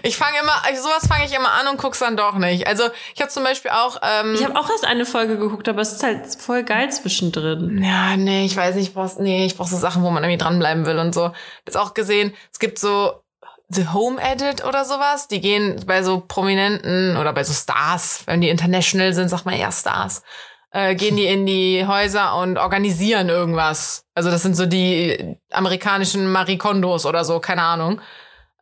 Ich 0.01 0.17
fange 0.17 0.37
immer, 0.41 0.53
sowas 0.75 1.07
fange 1.07 1.25
ich 1.25 1.33
immer 1.33 1.51
an 1.51 1.67
und 1.67 1.77
guck's 1.77 1.99
dann 1.99 2.17
doch 2.17 2.35
nicht. 2.35 2.67
Also 2.67 2.83
ich 3.15 3.21
habe 3.21 3.31
zum 3.31 3.43
Beispiel 3.43 3.71
auch, 3.71 3.97
ähm, 4.01 4.35
Ich 4.35 4.43
habe 4.43 4.59
auch 4.59 4.69
erst 4.69 4.85
eine 4.85 5.05
Folge 5.05 5.37
geguckt, 5.37 5.69
aber 5.69 5.81
es 5.81 5.93
ist 5.93 6.03
halt 6.03 6.25
voll 6.37 6.63
geil 6.63 6.91
zwischendrin. 6.91 7.81
ja, 7.81 8.17
nee, 8.17 8.45
ich 8.45 8.57
weiß 8.57 8.75
nicht, 8.75 8.89
ich 8.89 8.93
brauch, 8.93 9.17
nee, 9.19 9.45
ich 9.45 9.55
brauch 9.55 9.67
so 9.67 9.77
Sachen, 9.77 10.03
wo 10.03 10.09
man 10.09 10.23
irgendwie 10.23 10.43
dranbleiben 10.43 10.85
will 10.85 10.97
und 10.99 11.13
so. 11.13 11.31
Jetzt 11.65 11.77
auch 11.77 11.93
gesehen, 11.93 12.33
es 12.51 12.59
gibt 12.59 12.77
so 12.77 13.23
The 13.69 13.87
Home 13.93 14.21
Edit 14.21 14.65
oder 14.65 14.83
sowas. 14.83 15.29
Die 15.29 15.39
gehen 15.39 15.81
bei 15.87 16.03
so 16.03 16.19
Prominenten 16.19 17.15
oder 17.15 17.31
bei 17.31 17.43
so 17.45 17.53
Stars, 17.53 18.23
wenn 18.25 18.41
die 18.41 18.49
international 18.49 19.13
sind, 19.13 19.29
sagt 19.29 19.45
man 19.45 19.55
eher 19.55 19.71
Stars, 19.71 20.23
äh, 20.71 20.95
gehen 20.95 21.15
die 21.15 21.25
in 21.25 21.45
die 21.45 21.85
Häuser 21.87 22.35
und 22.35 22.57
organisieren 22.57 23.29
irgendwas. 23.29 24.03
Also 24.13 24.29
das 24.29 24.41
sind 24.41 24.55
so 24.55 24.65
die 24.65 25.37
amerikanischen 25.51 26.29
Marikondos 26.31 27.05
oder 27.05 27.23
so, 27.23 27.39
keine 27.39 27.61
Ahnung. 27.63 28.01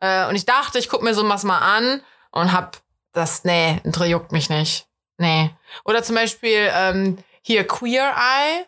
Äh, 0.02 0.26
und 0.26 0.34
ich 0.34 0.44
dachte, 0.44 0.78
ich 0.78 0.88
guck 0.88 1.02
mir 1.02 1.14
sowas 1.14 1.44
mal 1.44 1.60
an 1.60 2.02
und 2.32 2.52
hab 2.52 2.78
das, 3.12 3.44
nee, 3.44 3.80
juckt 3.84 4.32
mich 4.32 4.50
nicht. 4.50 4.88
Nee. 5.16 5.50
Oder 5.84 6.02
zum 6.02 6.16
Beispiel 6.16 6.70
ähm, 6.74 7.18
hier 7.40 7.66
Queer 7.66 8.12
Eye. 8.16 8.66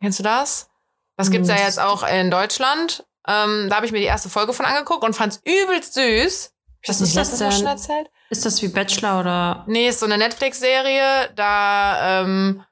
Kennst 0.00 0.18
du 0.18 0.22
das? 0.22 0.68
Das 1.16 1.30
gibt's 1.30 1.48
ja 1.48 1.56
jetzt 1.56 1.80
auch 1.80 2.06
in 2.06 2.30
Deutschland. 2.30 3.06
Ähm, 3.26 3.68
da 3.70 3.76
habe 3.76 3.86
ich 3.86 3.92
mir 3.92 4.00
die 4.00 4.04
erste 4.04 4.28
Folge 4.28 4.52
von 4.52 4.66
angeguckt 4.66 5.02
und 5.02 5.16
fand's 5.16 5.40
übelst 5.44 5.94
süß. 5.94 6.52
Was 6.86 7.00
ist 7.00 7.16
das 7.16 7.38
denn? 7.38 7.50
schon 7.50 7.66
erzählt? 7.66 8.10
Ist 8.28 8.44
das 8.44 8.60
wie 8.60 8.68
Bachelor 8.68 9.20
oder? 9.20 9.64
Nee, 9.66 9.88
ist 9.88 10.00
so 10.00 10.06
eine 10.06 10.18
Netflix-Serie. 10.18 11.30
Da 11.34 12.20
ähm, 12.20 12.62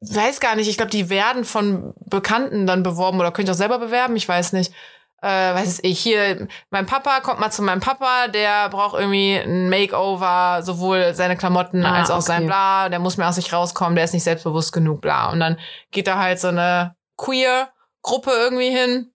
weiß 0.00 0.40
gar 0.40 0.54
nicht. 0.54 0.68
Ich 0.68 0.76
glaube, 0.76 0.90
die 0.90 1.08
werden 1.08 1.46
von 1.46 1.94
Bekannten 2.04 2.66
dann 2.66 2.82
beworben 2.82 3.18
oder 3.18 3.32
könnt 3.32 3.48
ihr 3.48 3.52
auch 3.52 3.56
selber 3.56 3.78
bewerben. 3.78 4.16
Ich 4.16 4.28
weiß 4.28 4.52
nicht 4.52 4.72
äh, 5.20 5.54
weiß 5.54 5.80
ich, 5.82 5.98
hier, 5.98 6.46
mein 6.70 6.86
Papa 6.86 7.20
kommt 7.20 7.40
mal 7.40 7.50
zu 7.50 7.62
meinem 7.62 7.80
Papa, 7.80 8.28
der 8.28 8.68
braucht 8.68 8.98
irgendwie 8.98 9.34
ein 9.34 9.68
Makeover, 9.68 10.62
sowohl 10.62 11.14
seine 11.14 11.36
Klamotten 11.36 11.84
ah, 11.84 11.96
als 11.96 12.10
auch 12.10 12.16
okay. 12.16 12.26
sein 12.26 12.46
Bla, 12.46 12.88
der 12.88 13.00
muss 13.00 13.16
mehr 13.16 13.28
aus 13.28 13.34
sich 13.34 13.52
rauskommen, 13.52 13.96
der 13.96 14.04
ist 14.04 14.14
nicht 14.14 14.22
selbstbewusst 14.22 14.72
genug, 14.72 15.00
bla. 15.00 15.30
Und 15.30 15.40
dann 15.40 15.58
geht 15.90 16.06
da 16.06 16.18
halt 16.18 16.38
so 16.38 16.48
eine 16.48 16.94
Queer-Gruppe 17.16 18.30
irgendwie 18.30 18.70
hin 18.70 19.12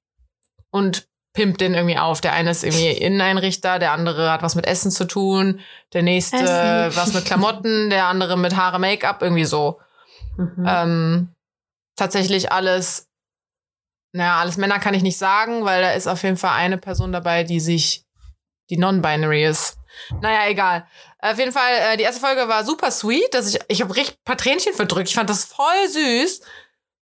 und 0.71 1.07
pimpt 1.33 1.61
den 1.61 1.73
irgendwie 1.73 1.97
auf. 1.97 2.19
Der 2.19 2.33
eine 2.33 2.51
ist 2.51 2.63
irgendwie 2.63 2.87
Inneneinrichter, 3.01 3.79
der 3.79 3.93
andere 3.93 4.29
hat 4.29 4.43
was 4.43 4.55
mit 4.55 4.67
Essen 4.67 4.91
zu 4.91 5.05
tun, 5.05 5.61
der 5.93 6.03
nächste 6.03 6.37
Essen. 6.37 6.47
was 6.97 7.13
mit 7.13 7.23
Klamotten, 7.25 7.89
der 7.89 8.07
andere 8.07 8.37
mit 8.37 8.57
Haare, 8.57 8.79
Make-up, 8.79 9.21
irgendwie 9.21 9.45
so. 9.45 9.79
Mhm. 10.35 10.65
Ähm, 10.67 11.35
tatsächlich 11.95 12.51
alles 12.51 13.09
naja, 14.13 14.39
alles 14.39 14.57
Männer 14.57 14.79
kann 14.79 14.93
ich 14.93 15.01
nicht 15.01 15.17
sagen, 15.17 15.65
weil 15.65 15.81
da 15.81 15.91
ist 15.91 16.07
auf 16.07 16.21
jeden 16.23 16.37
Fall 16.37 16.51
eine 16.51 16.77
Person 16.77 17.11
dabei, 17.11 17.43
die 17.43 17.59
sich, 17.59 18.05
die 18.69 18.77
non-binary 18.77 19.45
ist. 19.45 19.77
Naja, 20.21 20.49
egal. 20.49 20.87
Auf 21.19 21.37
jeden 21.39 21.51
Fall, 21.51 21.71
äh, 21.79 21.97
die 21.97 22.03
erste 22.03 22.21
Folge 22.21 22.47
war 22.47 22.63
super 22.63 22.91
sweet. 22.91 23.33
Dass 23.33 23.53
ich 23.53 23.59
ich 23.67 23.81
habe 23.81 23.95
richtig 23.95 24.23
paar 24.23 24.37
Tränchen 24.37 24.73
verdrückt. 24.73 25.09
Ich 25.09 25.15
fand 25.15 25.29
das 25.29 25.45
voll 25.45 25.87
süß. 25.89 26.41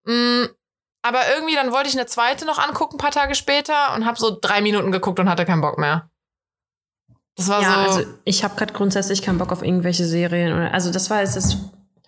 Mm, 0.06 0.46
aber 1.02 1.20
irgendwie, 1.36 1.56
dann 1.56 1.72
wollte 1.74 1.90
ich 1.90 1.98
eine 1.98 2.06
zweite 2.06 2.46
noch 2.46 2.60
angucken, 2.60 2.98
paar 2.98 3.12
Tage 3.12 3.36
später, 3.36 3.94
und 3.94 4.06
habe 4.06 4.18
so 4.18 4.38
drei 4.40 4.62
Minuten 4.62 4.92
geguckt 4.92 5.20
und 5.20 5.30
hatte 5.30 5.46
keinen 5.46 5.62
Bock 5.62 5.78
mehr. 5.78 6.10
Das 7.36 7.50
war 7.50 7.62
ja, 7.62 7.90
so. 7.90 8.00
Also 8.00 8.14
ich 8.24 8.44
habe 8.44 8.56
gerade 8.56 8.74
grundsätzlich 8.74 9.22
keinen 9.22 9.38
Bock 9.38 9.52
auf 9.52 9.64
irgendwelche 9.64 10.06
Serien. 10.06 10.54
Oder, 10.54 10.74
also 10.74 10.92
das 10.92 11.10
war 11.10 11.20
jetzt 11.20 11.36
das, 11.36 11.58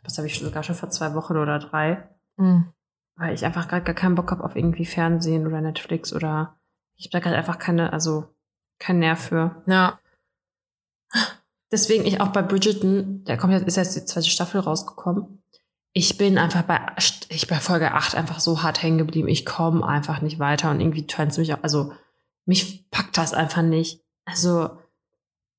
das 0.03 0.17
habe 0.17 0.27
ich 0.27 0.39
sogar 0.39 0.63
schon 0.63 0.75
vor 0.75 0.89
zwei 0.91 1.13
Wochen 1.13 1.35
oder 1.35 1.59
drei. 1.59 2.07
Mhm 2.37 2.73
weil 3.15 3.33
ich 3.33 3.45
einfach 3.45 3.67
gerade 3.67 3.83
gar 3.83 3.95
keinen 3.95 4.15
Bock 4.15 4.31
habe 4.31 4.43
auf 4.43 4.55
irgendwie 4.55 4.85
Fernsehen 4.85 5.47
oder 5.47 5.61
Netflix 5.61 6.13
oder 6.13 6.57
ich 6.95 7.05
habe 7.05 7.11
da 7.11 7.19
gerade 7.19 7.37
einfach 7.37 7.59
keine, 7.59 7.93
also 7.93 8.33
kein 8.79 8.99
Nerv 8.99 9.19
für. 9.19 9.61
Ja. 9.65 9.99
Deswegen 11.71 12.05
ich 12.05 12.21
auch 12.21 12.29
bei 12.29 12.41
Bridgerton, 12.41 13.23
da 13.25 13.37
kommt 13.37 13.53
jetzt, 13.53 13.67
ist 13.67 13.77
jetzt 13.77 13.95
die 13.95 14.05
zweite 14.05 14.29
Staffel 14.29 14.61
rausgekommen. 14.61 15.43
Ich 15.93 16.17
bin 16.17 16.37
einfach 16.37 16.63
bei, 16.63 16.81
ich 17.29 17.47
bei 17.47 17.57
Folge 17.57 17.93
8 17.93 18.15
einfach 18.15 18.39
so 18.39 18.63
hart 18.63 18.81
hängen 18.81 18.97
geblieben. 18.97 19.27
Ich 19.27 19.45
komme 19.45 19.85
einfach 19.85 20.21
nicht 20.21 20.39
weiter 20.39 20.71
und 20.71 20.81
irgendwie 20.81 21.05
turns 21.05 21.37
mich 21.37 21.53
auch, 21.53 21.61
also 21.61 21.93
mich 22.45 22.89
packt 22.89 23.17
das 23.17 23.33
einfach 23.33 23.61
nicht. 23.61 24.01
Also, 24.25 24.77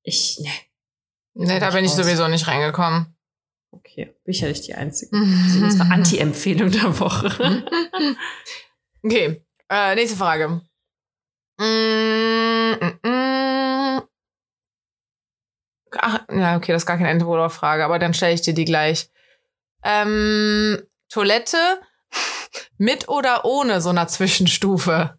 ich, 0.03 0.39
ne. 0.39 0.49
Nee, 1.33 1.59
da 1.59 1.71
bin 1.71 1.85
ich 1.85 1.91
sowieso 1.91 2.27
nicht 2.27 2.47
reingekommen. 2.47 3.14
Okay, 3.77 4.15
bin 4.23 4.31
ich 4.31 4.41
ja 4.41 4.47
nicht 4.47 4.67
die 4.67 4.75
Einzige. 4.75 5.15
Das 5.15 5.55
ist 5.55 5.61
unsere 5.61 5.91
Anti-Empfehlung 5.91 6.71
der 6.71 6.99
Woche. 6.99 7.65
okay, 9.03 9.41
äh, 9.69 9.95
nächste 9.95 10.17
Frage. 10.17 10.61
Mm, 11.57 12.73
mm, 12.81 12.99
mm. 13.07 14.01
Ach, 15.97 16.19
ja, 16.29 16.57
okay, 16.57 16.73
das 16.73 16.83
ist 16.83 16.85
gar 16.85 16.97
keine 16.97 17.09
Entweder-Frage, 17.09 17.85
aber 17.85 17.99
dann 17.99 18.13
stelle 18.13 18.33
ich 18.33 18.41
dir 18.41 18.53
die 18.53 18.65
gleich. 18.65 19.09
Ähm, 19.83 20.81
Toilette 21.09 21.57
mit 22.77 23.07
oder 23.07 23.45
ohne 23.45 23.81
so 23.81 23.89
einer 23.89 24.07
Zwischenstufe? 24.07 25.17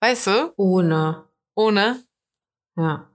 Weißt 0.00 0.26
du? 0.28 0.52
Ohne. 0.56 1.24
Ohne? 1.54 2.04
Ja 2.76 3.10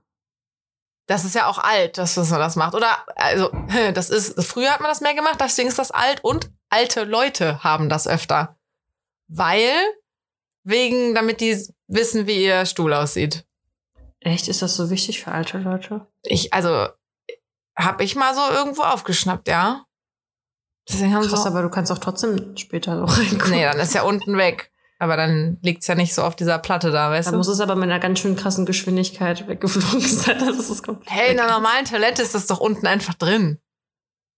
das 1.11 1.25
ist 1.25 1.35
ja 1.35 1.47
auch 1.47 1.57
alt, 1.57 1.97
dass 1.97 2.15
man 2.15 2.39
das 2.39 2.55
macht. 2.55 2.73
Oder, 2.73 3.05
also, 3.15 3.51
das 3.93 4.09
ist, 4.09 4.41
früher 4.43 4.71
hat 4.71 4.79
man 4.79 4.89
das 4.89 5.01
mehr 5.01 5.13
gemacht, 5.13 5.39
deswegen 5.39 5.67
ist 5.67 5.79
das 5.79 5.91
alt 5.91 6.23
und 6.23 6.49
alte 6.69 7.03
Leute 7.03 7.63
haben 7.63 7.89
das 7.89 8.07
öfter. 8.07 8.57
Weil, 9.27 9.73
wegen, 10.63 11.13
damit 11.13 11.41
die 11.41 11.67
wissen, 11.87 12.27
wie 12.27 12.45
ihr 12.45 12.65
Stuhl 12.65 12.93
aussieht. 12.93 13.45
Echt? 14.21 14.47
Ist 14.47 14.61
das 14.61 14.75
so 14.75 14.89
wichtig 14.89 15.21
für 15.21 15.31
alte 15.31 15.57
Leute? 15.57 16.07
Ich, 16.23 16.53
also, 16.53 16.87
hab 17.75 17.99
ich 17.99 18.15
mal 18.15 18.33
so 18.33 18.47
irgendwo 18.49 18.83
aufgeschnappt, 18.83 19.47
ja. 19.47 19.85
Deswegen 20.87 21.13
haben 21.13 21.27
Krass, 21.27 21.43
so 21.43 21.49
aber 21.49 21.61
du 21.61 21.69
kannst 21.69 21.91
auch 21.91 21.97
trotzdem 21.97 22.55
später 22.57 22.97
so 22.97 23.05
reinkommen. 23.05 23.51
Nee, 23.51 23.63
dann 23.63 23.79
ist 23.79 23.93
ja 23.93 24.03
unten 24.03 24.37
weg. 24.37 24.71
Aber 25.01 25.17
dann 25.17 25.57
liegt's 25.63 25.87
ja 25.87 25.95
nicht 25.95 26.13
so 26.13 26.21
auf 26.21 26.35
dieser 26.35 26.59
Platte 26.59 26.91
da, 26.91 27.09
weißt 27.09 27.25
da 27.25 27.31
du? 27.31 27.33
Da 27.33 27.37
muss 27.39 27.47
es 27.47 27.59
aber 27.59 27.75
mit 27.75 27.85
einer 27.85 27.97
ganz 27.97 28.19
schön 28.19 28.35
krassen 28.35 28.67
Geschwindigkeit 28.67 29.47
weggeflogen 29.47 29.99
sein. 30.07 30.37
Das 30.37 30.69
ist 30.69 30.83
komplett 30.83 31.09
hey, 31.09 31.31
in 31.31 31.39
einer 31.39 31.51
normalen 31.51 31.85
Toilette 31.85 32.21
ist 32.21 32.35
das 32.35 32.45
doch 32.45 32.59
unten 32.59 32.85
einfach 32.85 33.15
drin. 33.15 33.57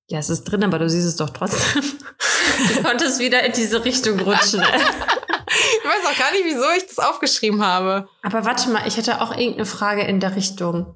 Ja, 0.10 0.20
es 0.20 0.30
ist 0.30 0.46
drin, 0.46 0.64
aber 0.64 0.80
du 0.80 0.90
siehst 0.90 1.06
es 1.06 1.18
doch 1.18 1.32
trotzdem. 1.32 1.84
du 2.76 2.82
konntest 2.82 3.20
wieder 3.20 3.44
in 3.44 3.52
diese 3.52 3.84
Richtung 3.84 4.18
rutschen. 4.22 4.62
ich 4.62 5.86
weiß 5.86 6.06
auch 6.06 6.18
gar 6.18 6.32
nicht, 6.32 6.46
wieso 6.46 6.64
ich 6.78 6.88
das 6.88 7.00
aufgeschrieben 7.00 7.62
habe. 7.62 8.08
Aber 8.22 8.46
warte 8.46 8.70
mal, 8.70 8.88
ich 8.88 8.96
hätte 8.96 9.20
auch 9.20 9.32
irgendeine 9.32 9.66
Frage 9.66 10.04
in 10.04 10.22
der 10.22 10.38
Richtung. 10.38 10.96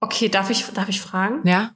Okay, 0.00 0.28
darf 0.28 0.50
ich, 0.50 0.66
darf 0.74 0.90
ich 0.90 1.00
fragen? 1.00 1.40
Ja. 1.48 1.70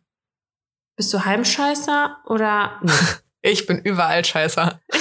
Bist 0.97 1.15
du 1.15 1.25
Heimscheißer 1.25 2.19
oder? 2.27 2.79
Nee. 2.83 2.93
Ich 3.43 3.67
bin 3.67 3.81
überall 3.81 4.25
Scheißer. 4.25 4.81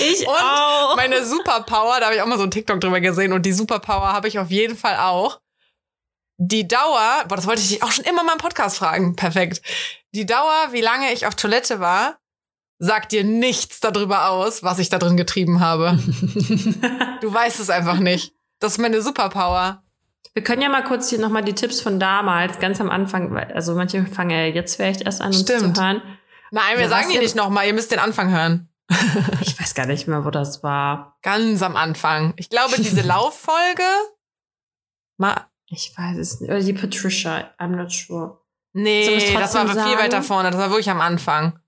ich 0.00 0.26
und 0.26 0.34
auch. 0.34 0.96
meine 0.96 1.24
Superpower, 1.24 2.00
da 2.00 2.06
habe 2.06 2.16
ich 2.16 2.22
auch 2.22 2.26
mal 2.26 2.38
so 2.38 2.44
ein 2.44 2.50
TikTok 2.50 2.80
drüber 2.80 3.00
gesehen 3.00 3.32
und 3.32 3.46
die 3.46 3.52
Superpower 3.52 4.12
habe 4.12 4.26
ich 4.26 4.40
auf 4.40 4.50
jeden 4.50 4.76
Fall 4.76 4.96
auch. 4.96 5.40
Die 6.38 6.68
Dauer, 6.68 7.24
boah, 7.28 7.36
das 7.36 7.46
wollte 7.46 7.62
ich 7.62 7.68
dich 7.68 7.82
auch 7.82 7.92
schon 7.92 8.04
immer 8.04 8.24
mal 8.24 8.32
im 8.32 8.38
Podcast 8.38 8.76
fragen. 8.78 9.16
Perfekt. 9.16 9.62
Die 10.12 10.26
Dauer, 10.26 10.68
wie 10.72 10.80
lange 10.80 11.12
ich 11.12 11.24
auf 11.26 11.36
Toilette 11.36 11.80
war, 11.80 12.18
sagt 12.78 13.12
dir 13.12 13.24
nichts 13.24 13.80
darüber 13.80 14.28
aus, 14.28 14.62
was 14.62 14.78
ich 14.80 14.88
da 14.88 14.98
drin 14.98 15.16
getrieben 15.16 15.60
habe. 15.60 15.98
du 17.20 17.32
weißt 17.32 17.60
es 17.60 17.70
einfach 17.70 17.98
nicht. 18.00 18.34
Das 18.58 18.72
ist 18.72 18.78
meine 18.78 19.00
Superpower. 19.00 19.82
Wir 20.34 20.42
können 20.42 20.60
ja 20.60 20.68
mal 20.68 20.84
kurz 20.84 21.08
hier 21.08 21.18
nochmal 21.20 21.44
die 21.44 21.54
Tipps 21.54 21.80
von 21.80 21.98
damals, 21.98 22.58
ganz 22.58 22.80
am 22.80 22.90
Anfang, 22.90 23.34
also 23.36 23.74
manche 23.74 24.04
fangen 24.04 24.30
ja 24.30 24.44
jetzt 24.44 24.76
vielleicht 24.76 25.02
erst 25.02 25.22
an, 25.22 25.28
uns 25.28 25.40
Stimmt. 25.40 25.76
zu 25.76 25.82
hören. 25.82 26.02
Nein, 26.50 26.76
wir 26.76 26.84
ja, 26.84 26.88
sagen 26.88 27.10
die 27.10 27.18
nicht 27.18 27.34
nochmal, 27.34 27.66
ihr 27.66 27.74
müsst 27.74 27.90
den 27.90 27.98
Anfang 27.98 28.30
hören. 28.30 28.68
ich 29.40 29.60
weiß 29.60 29.74
gar 29.74 29.86
nicht 29.86 30.06
mehr, 30.06 30.24
wo 30.24 30.30
das 30.30 30.62
war. 30.62 31.18
Ganz 31.22 31.62
am 31.62 31.76
Anfang. 31.76 32.34
Ich 32.36 32.50
glaube, 32.50 32.76
diese 32.76 33.02
Lauffolge. 33.06 33.82
Mal. 35.18 35.46
Ich 35.68 35.92
weiß 35.96 36.18
es 36.18 36.40
nicht. 36.40 36.50
Oder 36.50 36.60
die 36.60 36.72
Patricia, 36.72 37.50
I'm 37.58 37.76
not 37.76 37.90
sure. 37.90 38.40
Nee, 38.72 39.34
das 39.34 39.54
war 39.54 39.66
sagen? 39.66 39.88
viel 39.88 39.98
weiter 39.98 40.22
vorne. 40.22 40.50
Das 40.50 40.60
war 40.60 40.70
wirklich 40.70 40.90
am 40.90 41.00
Anfang. 41.00 41.58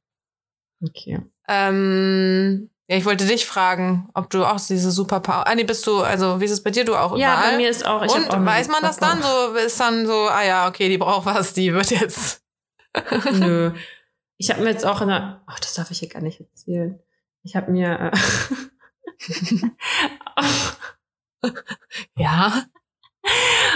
Okay. 0.85 1.21
Ähm, 1.49 2.71
ja, 2.87 2.97
ich 2.97 3.05
wollte 3.05 3.27
dich 3.27 3.47
fragen, 3.47 4.09
ob 4.15 4.31
du 4.31 4.45
auch 4.45 4.61
diese 4.61 4.91
Superpower. 4.91 5.47
Ah, 5.47 5.55
nee, 5.55 5.65
bist 5.65 5.87
du, 5.87 6.03
also 6.03 6.41
wie 6.41 6.45
ist 6.45 6.53
es 6.53 6.63
bei 6.63 6.71
dir? 6.71 6.85
Du 6.85 6.95
auch 6.95 7.17
ja, 7.17 7.33
überall? 7.33 7.45
Ja, 7.45 7.51
bei 7.51 7.57
mir 7.57 7.71
ist 7.71 7.87
auch. 7.87 8.03
Ich 8.05 8.13
Und 8.13 8.31
auch 8.31 8.45
weiß 8.45 8.69
man 8.69 8.83
das 8.83 8.99
dann? 8.99 9.23
So 9.23 9.55
ist 9.55 9.81
dann 9.81 10.07
so, 10.07 10.29
ah 10.29 10.45
ja, 10.45 10.69
okay, 10.69 10.89
die 10.89 10.99
braucht 10.99 11.27
was, 11.27 11.55
die 11.55 11.73
wird 11.73 11.91
jetzt. 11.91 12.43
Nö. 13.33 13.73
Ich 14.39 14.51
habe 14.51 14.63
mir 14.63 14.71
jetzt 14.71 14.87
auch 14.87 15.03
in 15.03 15.09
der, 15.09 15.43
ach, 15.47 15.59
das 15.59 15.75
darf 15.75 15.91
ich 15.91 15.99
hier 15.99 16.09
gar 16.09 16.23
nicht 16.23 16.41
erzählen. 16.41 17.01
Ich 17.43 17.57
habe 17.57 17.73
mir, 17.73 18.13
äh, 18.13 18.19
ja, 22.17 22.65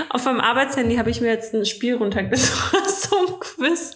auf 0.09 0.25
meinem 0.25 0.41
Arbeitshandy 0.41 0.97
habe 0.97 1.11
ich 1.11 1.21
mir 1.21 1.29
jetzt 1.29 1.53
ein 1.53 1.67
Spiel 1.67 1.97
runtergeladen, 1.97 2.39
so 2.87 3.17
ein 3.27 3.41
Quiz. 3.41 3.95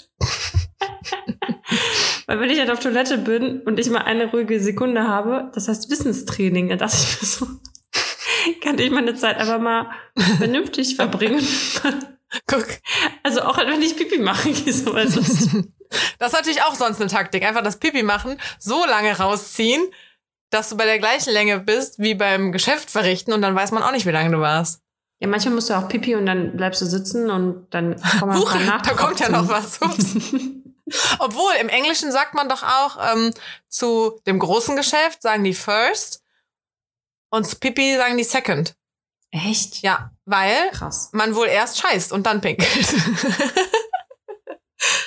Weil 2.26 2.40
wenn 2.40 2.50
ich 2.50 2.58
halt 2.58 2.70
auf 2.70 2.80
Toilette 2.80 3.18
bin 3.18 3.60
und 3.60 3.78
ich 3.78 3.88
mal 3.88 4.02
eine 4.02 4.30
ruhige 4.30 4.60
Sekunde 4.60 5.06
habe, 5.06 5.52
das 5.54 5.68
heißt 5.68 5.88
Wissenstraining, 5.88 6.68
dann 6.68 6.78
dachte 6.78 6.96
ich 6.96 7.22
mir 7.22 7.28
so, 7.28 7.46
kann 8.60 8.78
ich 8.78 8.90
meine 8.90 9.14
Zeit 9.14 9.38
aber 9.38 9.60
mal 9.60 9.90
vernünftig 10.38 10.96
verbringen. 10.96 11.46
Guck. 12.48 12.66
Also 13.22 13.42
auch 13.42 13.56
wenn 13.58 13.82
ich 13.82 13.96
Pipi 13.96 14.18
mache, 14.18 14.52
so 14.72 14.92
also 14.92 15.20
Das 16.18 16.32
ist 16.32 16.38
natürlich 16.38 16.62
auch 16.62 16.74
sonst 16.74 17.00
eine 17.00 17.10
Taktik. 17.10 17.44
Einfach 17.44 17.62
das 17.62 17.78
Pipi 17.78 18.02
machen, 18.02 18.38
so 18.58 18.84
lange 18.84 19.16
rausziehen, 19.16 19.86
dass 20.50 20.68
du 20.68 20.76
bei 20.76 20.84
der 20.84 20.98
gleichen 20.98 21.32
Länge 21.32 21.58
bist 21.60 21.98
wie 21.98 22.14
beim 22.14 22.52
Geschäft 22.52 22.90
verrichten 22.90 23.32
und 23.32 23.42
dann 23.42 23.54
weiß 23.54 23.72
man 23.72 23.82
auch 23.82 23.92
nicht, 23.92 24.06
wie 24.06 24.10
lange 24.10 24.30
du 24.30 24.40
warst. 24.40 24.80
Ja, 25.18 25.28
manchmal 25.28 25.54
musst 25.54 25.70
du 25.70 25.74
auch 25.74 25.88
Pipi 25.88 26.14
und 26.14 26.26
dann 26.26 26.56
bleibst 26.56 26.82
du 26.82 26.86
sitzen 26.86 27.30
und 27.30 27.68
dann 27.70 27.96
kommt 28.18 28.32
man 28.32 28.38
Huch, 28.38 28.54
nach. 28.66 28.82
da 28.82 28.92
kommt 28.92 29.18
ja 29.18 29.30
noch 29.30 29.48
was. 29.48 29.80
Obwohl, 31.18 31.52
im 31.60 31.68
Englischen 31.68 32.12
sagt 32.12 32.34
man 32.34 32.48
doch 32.48 32.62
auch 32.62 33.12
ähm, 33.12 33.32
zu 33.68 34.20
dem 34.26 34.38
großen 34.38 34.76
Geschäft, 34.76 35.22
sagen 35.22 35.42
die 35.42 35.54
first 35.54 36.22
und 37.30 37.46
zu 37.46 37.56
Pipi 37.56 37.96
sagen 37.96 38.16
die 38.16 38.24
second. 38.24 38.76
Echt? 39.30 39.82
Ja, 39.82 40.12
weil 40.24 40.70
Krass. 40.70 41.10
man 41.12 41.34
wohl 41.34 41.48
erst 41.48 41.78
scheißt 41.78 42.12
und 42.12 42.26
dann 42.26 42.40
pinkelt. 42.40 42.70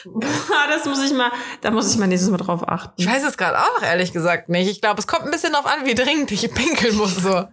Ah, 0.05 0.67
das 0.69 0.85
muss 0.85 1.03
ich 1.03 1.13
mal, 1.13 1.31
da 1.61 1.71
muss 1.71 1.91
ich 1.91 1.97
mal 1.97 2.07
nächstes 2.07 2.29
Mal 2.29 2.37
drauf 2.37 2.67
achten. 2.67 2.93
Ich 2.97 3.07
weiß 3.07 3.23
es 3.23 3.37
gerade 3.37 3.59
auch 3.59 3.81
ehrlich 3.81 4.13
gesagt 4.13 4.49
nicht. 4.49 4.69
Ich 4.69 4.81
glaube, 4.81 4.99
es 4.99 5.07
kommt 5.07 5.25
ein 5.25 5.31
bisschen 5.31 5.53
darauf 5.53 5.65
an, 5.65 5.85
wie 5.85 5.95
dringend 5.95 6.31
ich 6.31 6.53
pinkeln 6.53 6.95
muss. 6.95 7.15
So. 7.15 7.47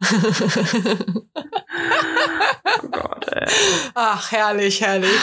Oh 2.82 2.88
Gott, 2.90 3.28
ey. 3.32 3.48
Ach, 3.94 4.30
herrlich, 4.30 4.80
herrlich. 4.82 5.18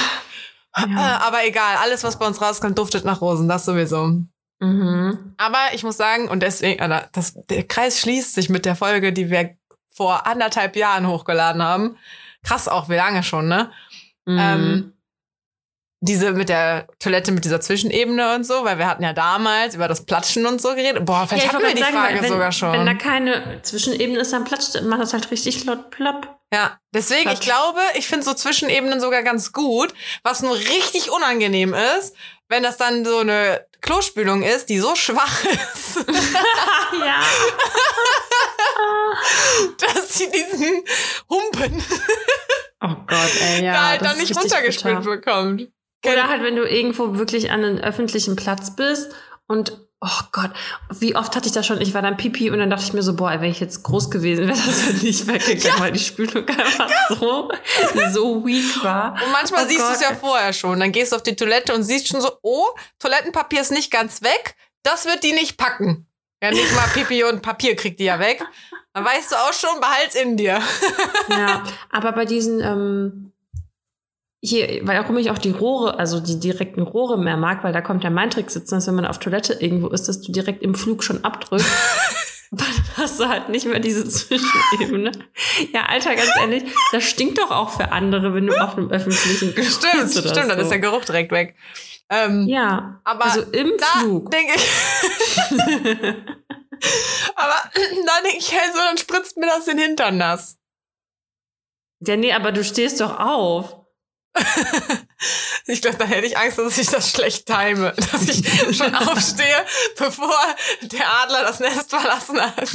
Äh, 0.76 0.96
aber 0.98 1.46
egal, 1.46 1.78
alles, 1.82 2.04
was 2.04 2.18
bei 2.18 2.26
uns 2.26 2.42
rauskommt, 2.42 2.78
duftet 2.78 3.06
nach 3.06 3.22
Rosen, 3.22 3.48
das 3.48 3.66
sowieso. 3.66 4.24
Mhm. 4.60 5.36
Aber 5.38 5.60
ich 5.74 5.84
muss 5.84 5.98
sagen, 5.98 6.30
und 6.30 6.42
deswegen, 6.42 6.80
äh, 6.82 7.04
das, 7.12 7.36
der 7.50 7.64
Kreis 7.64 8.00
schließt 8.00 8.34
sich 8.34 8.50
mit 8.50 8.66
der 8.66 8.76
Folge, 8.76 9.14
die 9.14 9.30
wir 9.30 9.56
vor 9.90 10.26
anderthalb 10.26 10.76
Jahren 10.76 11.08
hochgeladen 11.08 11.62
haben. 11.62 11.98
Krass 12.44 12.68
auch, 12.68 12.90
wie 12.90 12.96
lange 12.96 13.24
schon, 13.24 13.48
ne? 13.48 13.72
Mhm. 14.26 14.40
Ähm, 14.40 14.94
diese 16.06 16.34
mit 16.34 16.50
der 16.50 16.88
Toilette 17.00 17.32
mit 17.32 17.46
dieser 17.46 17.62
Zwischenebene 17.62 18.36
und 18.36 18.46
so, 18.46 18.66
weil 18.66 18.78
wir 18.78 18.88
hatten 18.88 19.04
ja 19.04 19.14
damals 19.14 19.74
über 19.74 19.88
das 19.88 20.06
Platschen 20.06 20.46
und 20.46 20.62
so 20.62 20.76
geredet. 20.76 21.06
Boah, 21.06 21.26
vielleicht 21.26 21.46
Ja, 21.46 21.50
ich 21.50 21.56
hatten 21.56 21.66
wir 21.66 21.74
die 21.74 21.82
gerade 21.82 21.94
Frage 21.94 22.22
wenn, 22.22 22.30
sogar 22.30 22.52
schon. 22.52 22.74
Wenn 22.74 22.86
da 22.86 22.94
keine 22.94 23.62
Zwischenebene 23.62 24.20
ist, 24.20 24.34
dann 24.34 24.44
platscht, 24.44 24.82
macht 24.82 25.02
das 25.02 25.14
halt 25.14 25.32
richtig 25.32 25.64
laut 25.64 25.92
plopp. 25.92 26.28
Ja, 26.54 26.78
deswegen, 26.94 27.30
ich 27.30 27.40
Quatsch. 27.40 27.46
glaube, 27.46 27.80
ich 27.96 28.06
finde 28.06 28.26
so 28.26 28.34
Zwischenebenen 28.34 29.00
sogar 29.00 29.24
ganz 29.24 29.54
gut. 29.54 29.94
Was 30.24 30.42
nur 30.42 30.56
richtig 30.56 31.10
unangenehm 31.10 31.74
ist, 31.74 32.14
wenn 32.50 32.64
das 32.64 32.76
dann 32.76 33.06
so 33.06 33.20
eine 33.20 33.66
Klospülung 33.80 34.44
ist, 34.44 34.68
die 34.68 34.80
so 34.80 34.96
schwach 34.96 35.46
ist, 35.46 36.06
ja. 37.00 37.22
dass 39.80 40.14
sie 40.16 40.30
diesen 40.30 40.84
Humpen 41.30 41.82
Oh 42.82 42.96
Gott, 43.08 43.42
ey, 43.42 43.64
ja. 43.64 43.74
da 43.74 43.88
halt 43.90 44.02
dann 44.02 44.18
nicht 44.18 44.36
runtergespült 44.36 44.98
bitter. 44.98 45.10
bekommt. 45.10 45.72
Oder 46.06 46.28
halt, 46.28 46.44
wenn 46.44 46.56
du 46.56 46.64
irgendwo 46.64 47.18
wirklich 47.18 47.52
an 47.52 47.64
einem 47.64 47.78
öffentlichen 47.78 48.36
Platz 48.36 48.76
bist 48.76 49.12
und 49.48 49.78
Oh 50.06 50.24
Gott, 50.34 50.52
wie 50.90 51.16
oft 51.16 51.34
hatte 51.34 51.48
ich 51.48 51.54
das 51.54 51.66
schon? 51.66 51.80
Ich 51.80 51.94
war 51.94 52.02
dann 52.02 52.18
Pipi 52.18 52.52
und 52.52 52.60
dann 52.60 52.70
dachte 52.70 52.84
ich 52.84 52.92
mir 52.92 53.02
so, 53.02 53.16
boah, 53.16 53.32
wäre 53.32 53.48
ich 53.48 53.62
jetzt 53.62 53.84
groß 53.84 54.12
gewesen, 54.12 54.48
wäre 54.50 54.58
das 54.58 55.02
nicht 55.02 55.28
weggegangen, 55.28 55.80
weil 55.80 55.94
die 55.94 56.00
Spülung 56.00 56.46
einfach 56.46 56.90
so, 57.08 57.50
so 58.12 58.46
weak 58.46 58.84
war. 58.84 59.14
Und 59.14 59.32
manchmal 59.32 59.64
Oh 59.64 59.68
siehst 59.70 59.88
du 59.88 59.94
es 59.94 60.02
ja 60.02 60.14
vorher 60.14 60.52
schon. 60.52 60.82
Dann 60.82 60.92
gehst 60.92 61.14
du 61.14 61.16
auf 61.16 61.24
die 61.24 61.38
Toilette 61.38 61.74
und 61.74 61.84
siehst 61.84 62.10
schon 62.10 62.20
so, 62.20 62.32
oh, 62.42 62.66
Toilettenpapier 63.00 63.62
ist 63.62 63.72
nicht 63.72 63.92
ganz 63.92 64.22
weg. 64.22 64.58
Das 64.84 65.06
wird 65.06 65.24
die 65.24 65.32
nicht 65.32 65.56
packen. 65.58 66.06
Ja, 66.44 66.52
nicht 66.52 66.76
mal 66.76 66.90
Pipi 66.94 67.24
und 67.24 67.42
Papier 67.42 67.78
kriegt 67.78 68.02
die 68.02 68.04
ja 68.04 68.20
weg. 68.20 68.44
Dann 68.94 69.06
weißt 69.06 69.32
du 69.32 69.36
auch 69.38 69.54
schon, 69.54 69.80
behalt's 69.80 70.16
in 70.16 70.36
dir. 70.36 70.62
Ja, 71.30 71.64
aber 71.90 72.12
bei 72.12 72.26
diesen, 72.26 72.60
ähm, 72.60 73.33
hier, 74.46 74.86
weil 74.86 75.00
warum 75.00 75.18
ich 75.18 75.32
auch 75.32 75.38
die 75.38 75.52
Rohre, 75.52 75.98
also 75.98 76.20
die 76.20 76.38
direkten 76.38 76.82
Rohre 76.82 77.18
mehr 77.18 77.38
mag, 77.38 77.64
weil 77.64 77.72
da 77.72 77.80
kommt 77.80 78.04
ja 78.04 78.10
mein 78.10 78.30
Trick 78.30 78.52
sitzen, 78.52 78.76
dass 78.76 78.88
wenn 78.88 78.96
man 78.96 79.06
auf 79.06 79.18
Toilette 79.18 79.54
irgendwo 79.54 79.88
ist, 79.88 80.10
dass 80.10 80.20
du 80.20 80.34
direkt 80.34 80.62
im 80.62 80.76
Flug 80.76 81.02
schon 81.04 81.24
abdrückst. 81.24 81.66
Dann 82.52 82.68
hast 82.98 83.20
du 83.20 83.28
halt 83.30 83.50
nicht 83.50 83.66
mehr 83.66 83.80
diese 83.80 84.08
Zwischenebene. 84.08 85.12
Ja, 85.74 85.86
Alter, 85.88 86.14
ganz 86.16 86.30
ehrlich, 86.40 86.64
das 86.92 87.04
stinkt 87.06 87.40
doch 87.40 87.50
auch 87.50 87.70
für 87.72 87.92
andere, 87.94 88.36
wenn 88.36 88.46
du 88.46 88.54
auf 88.62 88.78
einem 88.78 88.92
öffentlichen 88.92 89.54
Stimmt, 89.54 90.12
stimmt, 90.12 90.36
dann 90.36 90.50
so. 90.58 90.62
ist 90.62 90.70
der 90.70 90.80
Geruch 90.80 91.06
direkt 91.06 91.32
weg. 91.32 91.56
Ähm, 92.10 92.46
Ja, 92.48 93.00
aber 93.06 93.24
also 93.26 93.42
im 93.44 93.72
Flug. 93.80 94.30
denke 94.30 94.54
ich. 94.56 94.70
aber 97.36 97.56
da 97.74 98.22
denke 98.24 98.38
ich, 98.38 98.52
hey, 98.52 98.70
so, 98.72 98.78
dann 98.78 98.98
spritzt 98.98 99.38
mir 99.38 99.48
das 99.48 99.66
den 99.66 99.80
Hintern 99.80 100.18
nass. 100.18 100.60
Ja, 102.02 102.18
nee, 102.18 102.34
aber 102.34 102.52
du 102.52 102.64
stehst 102.64 103.02
doch 103.02 103.20
auf. 103.20 103.83
Ich 105.66 105.82
glaube, 105.82 105.98
da 105.98 106.04
hätte 106.04 106.28
ich 106.28 106.38
Angst, 106.38 106.58
dass 106.58 106.78
ich 106.78 106.88
das 106.90 107.10
schlecht 107.10 107.46
time, 107.46 107.94
dass 108.12 108.28
ich 108.28 108.76
schon 108.76 108.94
aufstehe, 109.08 109.66
bevor 109.98 110.36
der 110.82 111.10
Adler 111.24 111.44
das 111.44 111.62
Nest 111.62 111.90
verlassen 111.90 112.42
hat. 112.42 112.70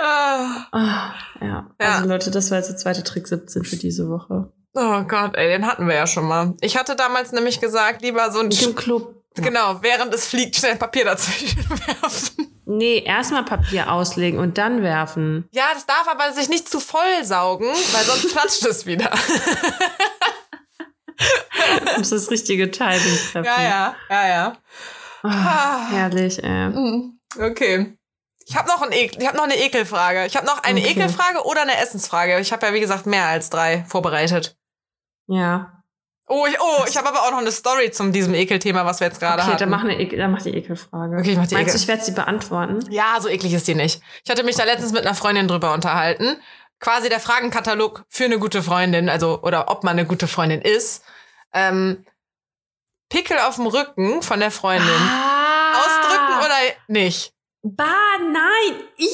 Ah. 0.00 0.66
Ah, 0.72 1.14
ja. 1.40 1.70
Ja. 1.80 1.94
Also 1.96 2.08
Leute, 2.08 2.30
das 2.30 2.50
war 2.50 2.58
jetzt 2.58 2.68
der 2.68 2.76
zweite 2.76 3.04
Trick 3.04 3.28
17 3.28 3.64
für 3.64 3.76
diese 3.76 4.08
Woche. 4.08 4.50
oh 4.74 5.02
Gott, 5.02 5.36
ey, 5.36 5.48
den 5.48 5.66
hatten 5.66 5.86
wir 5.86 5.94
ja 5.94 6.06
schon 6.06 6.26
mal. 6.26 6.54
Ich 6.60 6.76
hatte 6.76 6.96
damals 6.96 7.32
nämlich 7.32 7.60
gesagt, 7.60 8.02
lieber 8.02 8.30
so 8.32 8.40
ein 8.40 8.50
Klo. 8.50 9.14
genau, 9.34 9.78
während 9.82 10.14
es 10.14 10.26
fliegt, 10.26 10.56
schnell 10.56 10.76
Papier 10.76 11.04
dazwischen 11.04 11.68
werfen. 11.68 12.41
Nee, 12.64 12.98
erstmal 13.04 13.44
Papier 13.44 13.90
auslegen 13.92 14.38
und 14.38 14.56
dann 14.56 14.82
werfen. 14.82 15.48
Ja, 15.52 15.64
das 15.74 15.84
darf 15.84 16.06
aber 16.08 16.32
sich 16.32 16.48
nicht 16.48 16.68
zu 16.68 16.78
voll 16.78 17.24
saugen, 17.24 17.66
weil 17.66 18.04
sonst 18.04 18.28
platscht 18.32 18.64
es 18.66 18.86
wieder. 18.86 19.10
Du 21.84 21.98
musst 21.98 22.12
das 22.12 22.30
richtige 22.30 22.70
Timing 22.70 23.18
treffen. 23.32 23.44
ja, 23.44 23.62
ja, 23.62 23.96
ja, 24.10 24.28
ja. 24.28 24.56
Ah, 25.22 25.88
herrlich, 25.90 26.42
ey. 26.42 26.68
Mhm. 26.70 27.20
Okay. 27.38 27.96
Ich 28.46 28.56
habe 28.56 28.66
noch, 28.68 28.82
ein 28.82 28.90
ich 28.92 29.26
hab 29.26 29.34
noch 29.36 29.44
eine 29.44 29.56
Ekelfrage. 29.56 30.26
Ich 30.26 30.36
habe 30.36 30.46
noch 30.46 30.62
eine 30.64 30.80
Okay. 30.80 30.90
Ekelfrage 30.90 31.44
oder 31.44 31.62
eine 31.62 31.76
Essensfrage. 31.76 32.40
Ich 32.40 32.52
habe 32.52 32.66
ja, 32.66 32.74
wie 32.74 32.80
gesagt, 32.80 33.06
mehr 33.06 33.26
als 33.26 33.50
drei 33.50 33.84
vorbereitet. 33.88 34.56
Ja. 35.28 35.71
Oh, 36.34 36.46
ich, 36.48 36.56
oh, 36.58 36.84
ich 36.88 36.96
habe 36.96 37.08
aber 37.08 37.24
auch 37.24 37.30
noch 37.30 37.38
eine 37.40 37.52
Story 37.52 37.90
zum 37.90 38.10
diesem 38.10 38.32
Ekelthema, 38.32 38.86
was 38.86 39.00
wir 39.00 39.06
jetzt 39.08 39.20
gerade 39.20 39.42
Okay, 39.42 39.50
hatten. 39.50 39.58
dann 39.58 39.68
mach, 39.68 39.84
eine 39.84 39.98
Ekel, 40.00 40.18
dann 40.18 40.30
mach 40.30 40.40
die 40.40 40.54
Ekelfrage. 40.56 41.16
Okay, 41.18 41.32
ich 41.32 41.36
mach 41.36 41.46
die 41.46 41.54
Meinst 41.56 41.68
Ekel. 41.74 41.78
du, 41.78 41.82
ich 41.82 41.88
werde 41.88 42.02
sie 42.04 42.12
beantworten? 42.12 42.78
Ja, 42.90 43.18
so 43.20 43.28
eklig 43.28 43.52
ist 43.52 43.68
die 43.68 43.74
nicht. 43.74 44.00
Ich 44.24 44.30
hatte 44.30 44.42
mich 44.42 44.56
da 44.56 44.64
letztens 44.64 44.92
mit 44.92 45.04
einer 45.04 45.14
Freundin 45.14 45.46
drüber 45.46 45.74
unterhalten. 45.74 46.38
Quasi 46.80 47.10
der 47.10 47.20
Fragenkatalog 47.20 48.04
für 48.08 48.24
eine 48.24 48.38
gute 48.38 48.62
Freundin, 48.62 49.10
also 49.10 49.42
oder 49.42 49.70
ob 49.70 49.84
man 49.84 49.92
eine 49.98 50.06
gute 50.06 50.26
Freundin 50.26 50.62
ist. 50.62 51.04
Ähm, 51.52 52.06
Pickel 53.10 53.38
auf 53.40 53.56
dem 53.56 53.66
Rücken 53.66 54.22
von 54.22 54.40
der 54.40 54.50
Freundin. 54.50 54.88
Ah. 54.88 55.74
Ausdrücken 55.80 56.38
oder 56.46 56.56
nicht? 56.88 57.34
Bah, 57.62 57.84
nein. 58.18 58.80
Ih. 58.96 59.06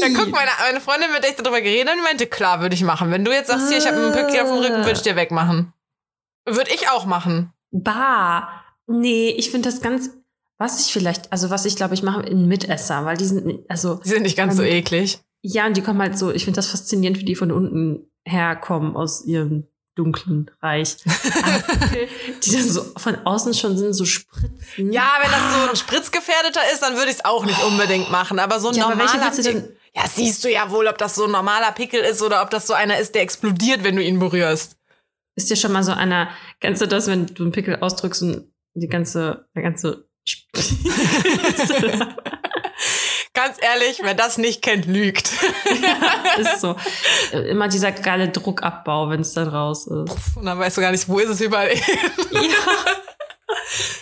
Dann 0.00 0.14
guck, 0.14 0.30
meine, 0.30 0.50
meine 0.66 0.80
Freundin 0.80 1.12
mit 1.12 1.22
der 1.22 1.30
ich 1.30 1.36
darüber 1.36 1.60
geredet 1.60 1.94
und 1.94 2.02
meinte, 2.02 2.26
klar, 2.26 2.60
würde 2.62 2.74
ich 2.74 2.82
machen. 2.82 3.10
Wenn 3.10 3.26
du 3.26 3.30
jetzt 3.30 3.48
sagst, 3.48 3.68
hier, 3.68 3.76
ich 3.78 3.86
habe 3.86 3.98
einen 3.98 4.12
Pickel 4.12 4.40
auf 4.40 4.48
dem 4.48 4.58
Rücken, 4.58 4.78
würde 4.78 4.92
ich 4.92 5.02
dir 5.02 5.16
wegmachen. 5.16 5.72
Würde 6.46 6.70
ich 6.74 6.88
auch 6.90 7.04
machen. 7.06 7.52
Bah. 7.70 8.48
Nee, 8.86 9.30
ich 9.30 9.50
finde 9.50 9.68
das 9.70 9.80
ganz. 9.80 10.10
Was 10.58 10.80
ich 10.86 10.92
vielleicht, 10.92 11.32
also 11.32 11.50
was 11.50 11.64
ich 11.64 11.74
glaube, 11.74 11.94
ich 11.94 12.02
mache 12.04 12.22
in 12.22 12.46
Mitesser, 12.46 13.04
weil 13.04 13.16
die 13.16 13.24
sind, 13.24 13.64
also, 13.68 13.96
Die 14.04 14.08
sind 14.10 14.22
nicht 14.22 14.36
ganz 14.36 14.56
so 14.56 14.62
Ähm, 14.62 14.72
eklig. 14.72 15.18
ja, 15.40 15.66
und 15.66 15.76
die 15.76 15.82
kommen 15.82 16.00
halt 16.00 16.16
so, 16.16 16.30
ich 16.30 16.44
finde 16.44 16.56
das 16.58 16.68
faszinierend, 16.68 17.18
wie 17.18 17.24
die 17.24 17.34
von 17.34 17.50
unten 17.50 18.08
herkommen 18.24 18.94
aus 18.94 19.24
ihrem 19.24 19.66
dunklen 19.96 20.50
Reich. 20.60 20.96
Die 22.44 22.52
dann 22.52 22.68
so 22.68 22.82
von 22.96 23.16
außen 23.26 23.54
schon 23.54 23.76
sind, 23.76 23.92
so 23.92 24.04
Spritzen. 24.04 24.92
Ja, 24.92 25.10
wenn 25.20 25.30
das 25.30 25.52
so 25.64 25.70
ein 25.70 25.76
Spritzgefährdeter 25.76 26.60
ist, 26.72 26.80
dann 26.82 26.94
würde 26.94 27.10
ich 27.10 27.16
es 27.16 27.24
auch 27.24 27.44
nicht 27.44 27.62
unbedingt 27.64 28.10
machen. 28.10 28.38
Aber 28.38 28.60
so 28.60 28.68
ein 28.68 28.74
Ja, 28.74 28.88
normaler 28.88 29.30
Pickel- 29.32 29.76
Ja, 29.94 30.02
siehst 30.08 30.44
du 30.44 30.50
ja 30.50 30.70
wohl, 30.70 30.86
ob 30.86 30.96
das 30.98 31.14
so 31.16 31.24
ein 31.24 31.30
normaler 31.32 31.72
Pickel 31.72 32.00
ist 32.00 32.22
oder 32.22 32.40
ob 32.42 32.50
das 32.50 32.66
so 32.66 32.72
einer 32.74 32.98
ist, 32.98 33.14
der 33.14 33.22
explodiert, 33.22 33.82
wenn 33.84 33.96
du 33.96 34.02
ihn 34.02 34.18
berührst. 34.18 34.76
Ist 35.34 35.50
dir 35.50 35.56
schon 35.56 35.72
mal 35.72 35.82
so 35.82 35.92
einer, 35.92 36.28
kennst 36.60 36.82
du 36.82 36.86
das, 36.86 37.06
wenn 37.06 37.26
du 37.26 37.44
einen 37.44 37.52
Pickel 37.52 37.76
ausdrückst 37.76 38.22
und 38.22 38.52
die 38.74 38.88
ganze, 38.88 39.46
der 39.54 39.62
ganze 39.62 40.08
Ganz 43.34 43.56
ehrlich, 43.60 44.00
wer 44.02 44.14
das 44.14 44.36
nicht 44.38 44.60
kennt, 44.62 44.86
lügt. 44.86 45.30
ist 46.38 46.60
so. 46.60 46.76
Immer 47.32 47.68
dieser 47.68 47.90
geile 47.92 48.28
Druckabbau, 48.28 49.08
wenn 49.08 49.20
es 49.20 49.32
dann 49.32 49.48
raus 49.48 49.86
ist. 49.86 50.36
Und 50.36 50.44
dann 50.44 50.58
weißt 50.58 50.76
du 50.76 50.80
gar 50.82 50.90
nicht, 50.90 51.08
wo 51.08 51.18
ist 51.18 51.30
es 51.30 51.40
überall. 51.40 51.74
ja, 51.74 51.80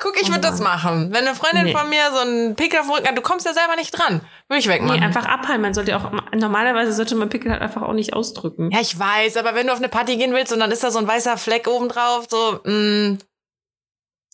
guck, 0.00 0.16
ich 0.20 0.28
Oh 0.28 0.32
würde 0.32 0.40
das 0.40 0.60
Mann. 0.60 0.72
machen. 0.74 1.12
Wenn 1.12 1.26
eine 1.26 1.34
Freundin 1.34 1.64
Nee. 1.66 1.72
von 1.72 1.88
mir 1.88 2.10
so 2.12 2.18
einen 2.18 2.54
Pickel 2.56 2.80
auf 2.80 2.86
dem 2.86 2.94
Rücken 2.94 3.08
hat, 3.08 3.16
du 3.18 3.22
kommst 3.22 3.46
ja 3.46 3.52
selber 3.54 3.76
nicht 3.76 3.90
dran. 3.90 4.20
Würde 4.48 4.58
ich 4.60 4.66
Nee, 4.66 4.72
wegmachen. 4.74 5.02
einfach 5.02 5.26
abheilen. 5.26 5.60
Man 5.62 5.74
sollte 5.74 5.96
auch, 5.96 6.10
normalerweise 6.34 6.92
sollte 6.92 7.14
man 7.14 7.28
Pickel 7.28 7.50
halt 7.52 7.62
einfach 7.62 7.82
auch 7.82 7.92
nicht 7.92 8.12
ausdrücken. 8.14 8.70
ja, 8.70 8.80
ich 8.80 8.98
weiß, 8.98 9.36
aber 9.36 9.54
wenn 9.54 9.66
du 9.66 9.72
auf 9.72 9.78
eine 9.78 9.88
Party 9.88 10.16
gehen 10.16 10.32
willst 10.32 10.52
und 10.52 10.60
dann 10.60 10.70
ist 10.70 10.82
da 10.84 10.90
so 10.90 10.98
ein 10.98 11.06
weißer 11.08 11.36
Fleck 11.36 11.66
oben 11.68 11.88
drauf, 11.88 12.26
so, 12.30 12.60
mm, 12.64 13.18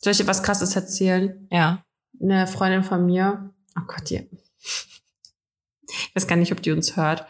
Soll 0.03 0.11
ich 0.12 0.18
dir 0.18 0.26
was 0.26 0.42
krasses 0.42 0.74
erzählen? 0.76 1.47
ja. 1.51 1.82
Eine 2.22 2.47
Freundin 2.47 2.84
von 2.84 3.05
mir, 3.07 3.51
oh 3.76 3.82
Gott, 3.88 4.09
die, 4.09 4.28
ich 4.62 6.11
weiß 6.14 6.26
gar 6.28 6.36
nicht, 6.36 6.53
ob 6.53 6.62
die 6.62 6.70
uns 6.72 6.97
hört, 6.97 7.26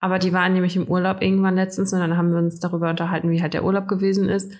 aber 0.00 0.18
die 0.20 0.32
waren 0.32 0.52
nämlich 0.52 0.76
im 0.76 0.86
Urlaub 0.86 1.22
irgendwann 1.22 1.56
letztens 1.56 1.92
und 1.92 1.98
dann 2.00 2.16
haben 2.16 2.30
wir 2.30 2.38
uns 2.38 2.60
darüber 2.60 2.88
unterhalten, 2.90 3.30
wie 3.30 3.42
halt 3.42 3.54
der 3.54 3.64
Urlaub 3.64 3.88
gewesen 3.88 4.28
ist. 4.28 4.52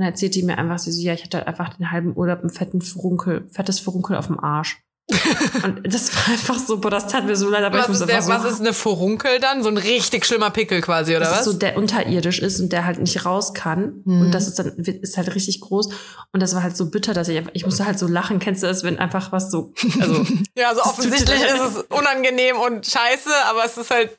Und 0.00 0.04
dann 0.06 0.12
erzählt 0.12 0.34
die 0.34 0.42
mir 0.42 0.56
einfach, 0.56 0.78
sie 0.78 0.92
so, 0.92 1.02
ja, 1.02 1.12
ich 1.12 1.24
hatte 1.24 1.36
halt 1.36 1.46
einfach 1.46 1.74
den 1.74 1.90
halben 1.90 2.16
Urlaub 2.16 2.40
einen 2.40 2.48
fetten 2.48 2.80
Furunkel, 2.80 3.46
fettes 3.50 3.80
Furunkel 3.80 4.16
auf 4.16 4.28
dem 4.28 4.40
Arsch. 4.40 4.82
und 5.64 5.92
das 5.92 6.16
war 6.16 6.28
einfach 6.32 6.58
so, 6.58 6.78
boah, 6.78 6.90
das 6.90 7.06
tat 7.06 7.26
mir 7.26 7.36
so 7.36 7.50
leid, 7.50 7.64
aber 7.64 7.78
was 7.78 7.82
ich 7.82 7.88
muss 7.88 8.00
ist, 8.00 8.08
der, 8.08 8.22
so 8.22 8.30
was 8.30 8.44
ist 8.44 8.60
eine 8.60 8.72
Furunkel 8.72 9.40
dann? 9.40 9.62
So 9.62 9.68
ein 9.68 9.76
richtig 9.76 10.24
schlimmer 10.24 10.48
Pickel 10.48 10.80
quasi, 10.80 11.12
oder 11.12 11.24
das 11.26 11.32
was? 11.32 11.38
ist 11.40 11.44
so, 11.44 11.52
der 11.52 11.76
unterirdisch 11.76 12.38
ist 12.38 12.60
und 12.60 12.72
der 12.72 12.86
halt 12.86 12.98
nicht 12.98 13.26
raus 13.26 13.52
kann. 13.52 14.02
Mhm. 14.04 14.22
Und 14.22 14.30
das 14.30 14.46
ist 14.46 14.58
dann, 14.58 14.68
ist 14.78 15.18
halt 15.18 15.34
richtig 15.34 15.60
groß. 15.60 15.88
Und 16.32 16.40
das 16.40 16.54
war 16.54 16.62
halt 16.62 16.78
so 16.78 16.88
bitter, 16.88 17.12
dass 17.12 17.28
ich 17.28 17.36
einfach, 17.36 17.50
ich 17.52 17.66
musste 17.66 17.84
halt 17.84 17.98
so 17.98 18.06
lachen. 18.06 18.38
Kennst 18.38 18.62
du 18.62 18.68
das, 18.68 18.84
wenn 18.84 18.98
einfach 18.98 19.32
was 19.32 19.50
so, 19.50 19.74
also, 20.00 20.24
ja, 20.56 20.74
so 20.74 20.80
offensichtlich 20.84 21.42
ist 21.42 21.60
es 21.60 21.76
unangenehm 21.90 22.56
und 22.56 22.86
scheiße, 22.86 23.30
aber 23.50 23.64
es 23.66 23.76
ist 23.76 23.90
halt 23.90 24.16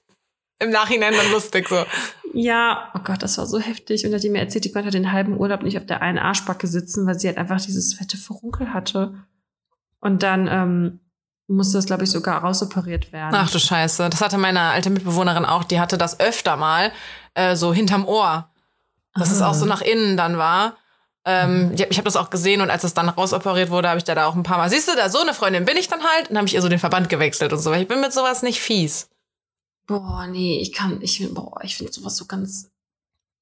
im 0.61 0.69
Nachhinein 0.69 1.13
dann 1.13 1.31
lustig 1.31 1.67
so. 1.67 1.85
ja, 2.33 2.89
oh 2.95 2.99
Gott, 3.03 3.21
das 3.23 3.37
war 3.37 3.45
so 3.45 3.59
heftig. 3.59 4.05
Und 4.05 4.13
hat 4.13 4.23
die 4.23 4.29
mir 4.29 4.39
erzählt, 4.39 4.63
die 4.65 4.71
konnte 4.71 4.85
halt 4.85 4.93
den 4.93 5.11
halben 5.11 5.37
Urlaub 5.37 5.63
nicht 5.63 5.77
auf 5.77 5.85
der 5.85 6.01
einen 6.01 6.17
Arschbacke 6.17 6.67
sitzen, 6.67 7.05
weil 7.05 7.19
sie 7.19 7.27
halt 7.27 7.37
einfach 7.37 7.59
dieses 7.61 7.93
fette 7.93 8.17
Furunkel 8.17 8.73
hatte. 8.73 9.13
Und 9.99 10.23
dann, 10.23 10.47
ähm, 10.47 10.99
musste 11.47 11.77
das, 11.77 11.85
glaube 11.85 12.05
ich, 12.05 12.09
sogar 12.11 12.41
rausoperiert 12.41 13.11
werden. 13.11 13.35
Ach 13.35 13.51
du 13.51 13.59
Scheiße. 13.59 14.09
Das 14.09 14.21
hatte 14.21 14.37
meine 14.37 14.61
alte 14.61 14.89
Mitbewohnerin 14.89 15.43
auch. 15.43 15.65
Die 15.65 15.81
hatte 15.81 15.97
das 15.97 16.17
öfter 16.21 16.55
mal 16.55 16.93
äh, 17.33 17.57
so 17.57 17.73
hinterm 17.73 18.05
Ohr. 18.07 18.47
Dass 19.15 19.29
es 19.31 19.41
Ah. 19.41 19.49
auch 19.49 19.53
so 19.53 19.65
nach 19.65 19.81
innen 19.81 20.15
dann 20.15 20.37
war. 20.37 20.77
Ähm, 21.25 21.73
ich 21.75 21.97
habe 21.97 22.05
das 22.05 22.15
auch 22.15 22.29
gesehen 22.29 22.61
und 22.61 22.69
als 22.71 22.85
es 22.85 22.93
dann 22.93 23.09
rausoperiert 23.09 23.69
wurde, 23.69 23.89
habe 23.89 23.97
ich 23.97 24.05
da, 24.05 24.15
da 24.15 24.25
auch 24.27 24.35
ein 24.35 24.43
paar 24.43 24.57
Mal. 24.57 24.69
Siehst 24.69 24.87
du, 24.87 24.95
da 24.95 25.09
so 25.09 25.19
eine 25.19 25.33
Freundin 25.33 25.65
bin 25.65 25.75
ich 25.77 25.89
dann 25.89 25.99
halt 26.01 26.29
und 26.31 26.37
habe 26.37 26.47
ich 26.47 26.53
ihr 26.55 26.61
so 26.61 26.69
den 26.69 26.79
Verband 26.79 27.09
gewechselt 27.09 27.51
und 27.51 27.59
so. 27.59 27.73
Ich 27.73 27.87
bin 27.87 27.99
mit 27.99 28.13
sowas 28.13 28.41
nicht 28.43 28.61
fies. 28.61 29.09
Boah, 29.91 30.27
nee, 30.27 30.59
ich 30.59 30.73
kann, 30.73 31.01
ich 31.01 31.17
finde, 31.17 31.33
boah, 31.33 31.59
ich 31.63 31.77
finde 31.77 31.91
sowas 31.91 32.15
so 32.17 32.25
ganz. 32.25 32.69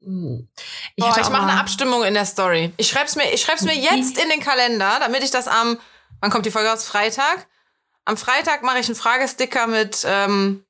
hm. 0.04 0.47
Ich, 0.95 1.06
hatte 1.06 1.22
ich 1.22 1.30
mache 1.30 1.43
eine 1.47 1.60
Abstimmung 1.60 2.04
in 2.04 2.14
der 2.14 2.26
Story. 2.26 2.74
Ich 2.78 2.89
schreib's 2.89 3.16
mir, 3.16 3.32
ich 3.34 3.41
schreib's 3.41 3.62
mir 3.64 3.76
jetzt 3.76 4.18
in 4.22 4.30
den 4.30 4.39
Kalender, 4.41 4.97
damit 5.00 5.24
ich 5.24 5.32
das 5.32 5.47
am, 5.47 5.80
wann 6.20 6.32
kommt 6.32 6.45
die 6.45 6.52
Folge 6.52 6.72
aus? 6.72 6.86
Freitag? 6.86 7.47
Am 8.06 8.18
Freitag 8.18 8.64
mache 8.64 8.80
ich 8.80 8.88
einen 8.88 8.95
Fragesticker 8.95 9.68
mit 9.68 10.04
ähm, 10.06 10.66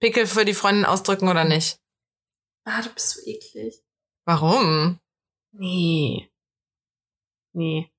Pickel 0.00 0.26
für 0.26 0.44
die 0.44 0.54
Freundin 0.54 0.84
ausdrücken 0.84 1.28
oder 1.28 1.44
nicht. 1.44 1.78
Ah, 2.64 2.82
du 2.82 2.90
bist 2.90 3.10
so 3.10 3.20
eklig. 3.24 3.82
Warum? 4.26 4.98
Nee. 5.52 6.30
Nee. 7.54 7.90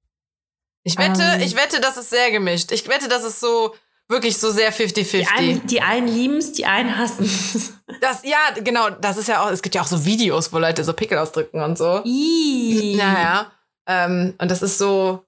Ich 0.84 0.98
wette, 0.98 1.24
Ähm. 1.24 1.42
ich 1.42 1.56
wette, 1.56 1.80
das 1.82 1.98
ist 1.98 2.10
sehr 2.12 2.32
gemischt. 2.32 2.72
Ich 2.72 2.88
wette, 2.88 3.08
das 3.08 3.24
ist 3.24 3.40
so 3.40 3.76
wirklich 4.10 4.38
so 4.38 4.52
sehr 4.52 4.72
Die 4.72 4.84
50-50. 4.84 5.28
einen, 5.38 5.68
die 5.68 5.82
einen 5.82 6.08
lieben 6.08 6.38
es, 6.38 6.54
die 6.54 6.66
einen 6.66 6.98
hassen 6.98 7.26
es. 7.26 7.74
Das, 8.02 8.24
ja, 8.26 8.38
genau, 8.64 8.90
das 8.90 9.16
ist 9.16 9.28
ja 9.28 9.44
auch, 9.44 9.50
es 9.50 9.62
gibt 9.62 9.74
ja 9.74 9.82
auch 9.82 9.88
so 9.88 10.04
Videos, 10.04 10.52
wo 10.52 10.60
Leute 10.60 10.84
so 10.84 10.92
Pickel 10.92 11.18
ausdrücken 11.18 11.64
und 11.64 11.78
so. 11.78 12.02
Ih. 12.04 12.96
Naja. 12.98 13.50
Ähm, 13.88 14.36
und 14.38 14.52
das 14.52 14.62
ist 14.62 14.78
so, 14.78 15.26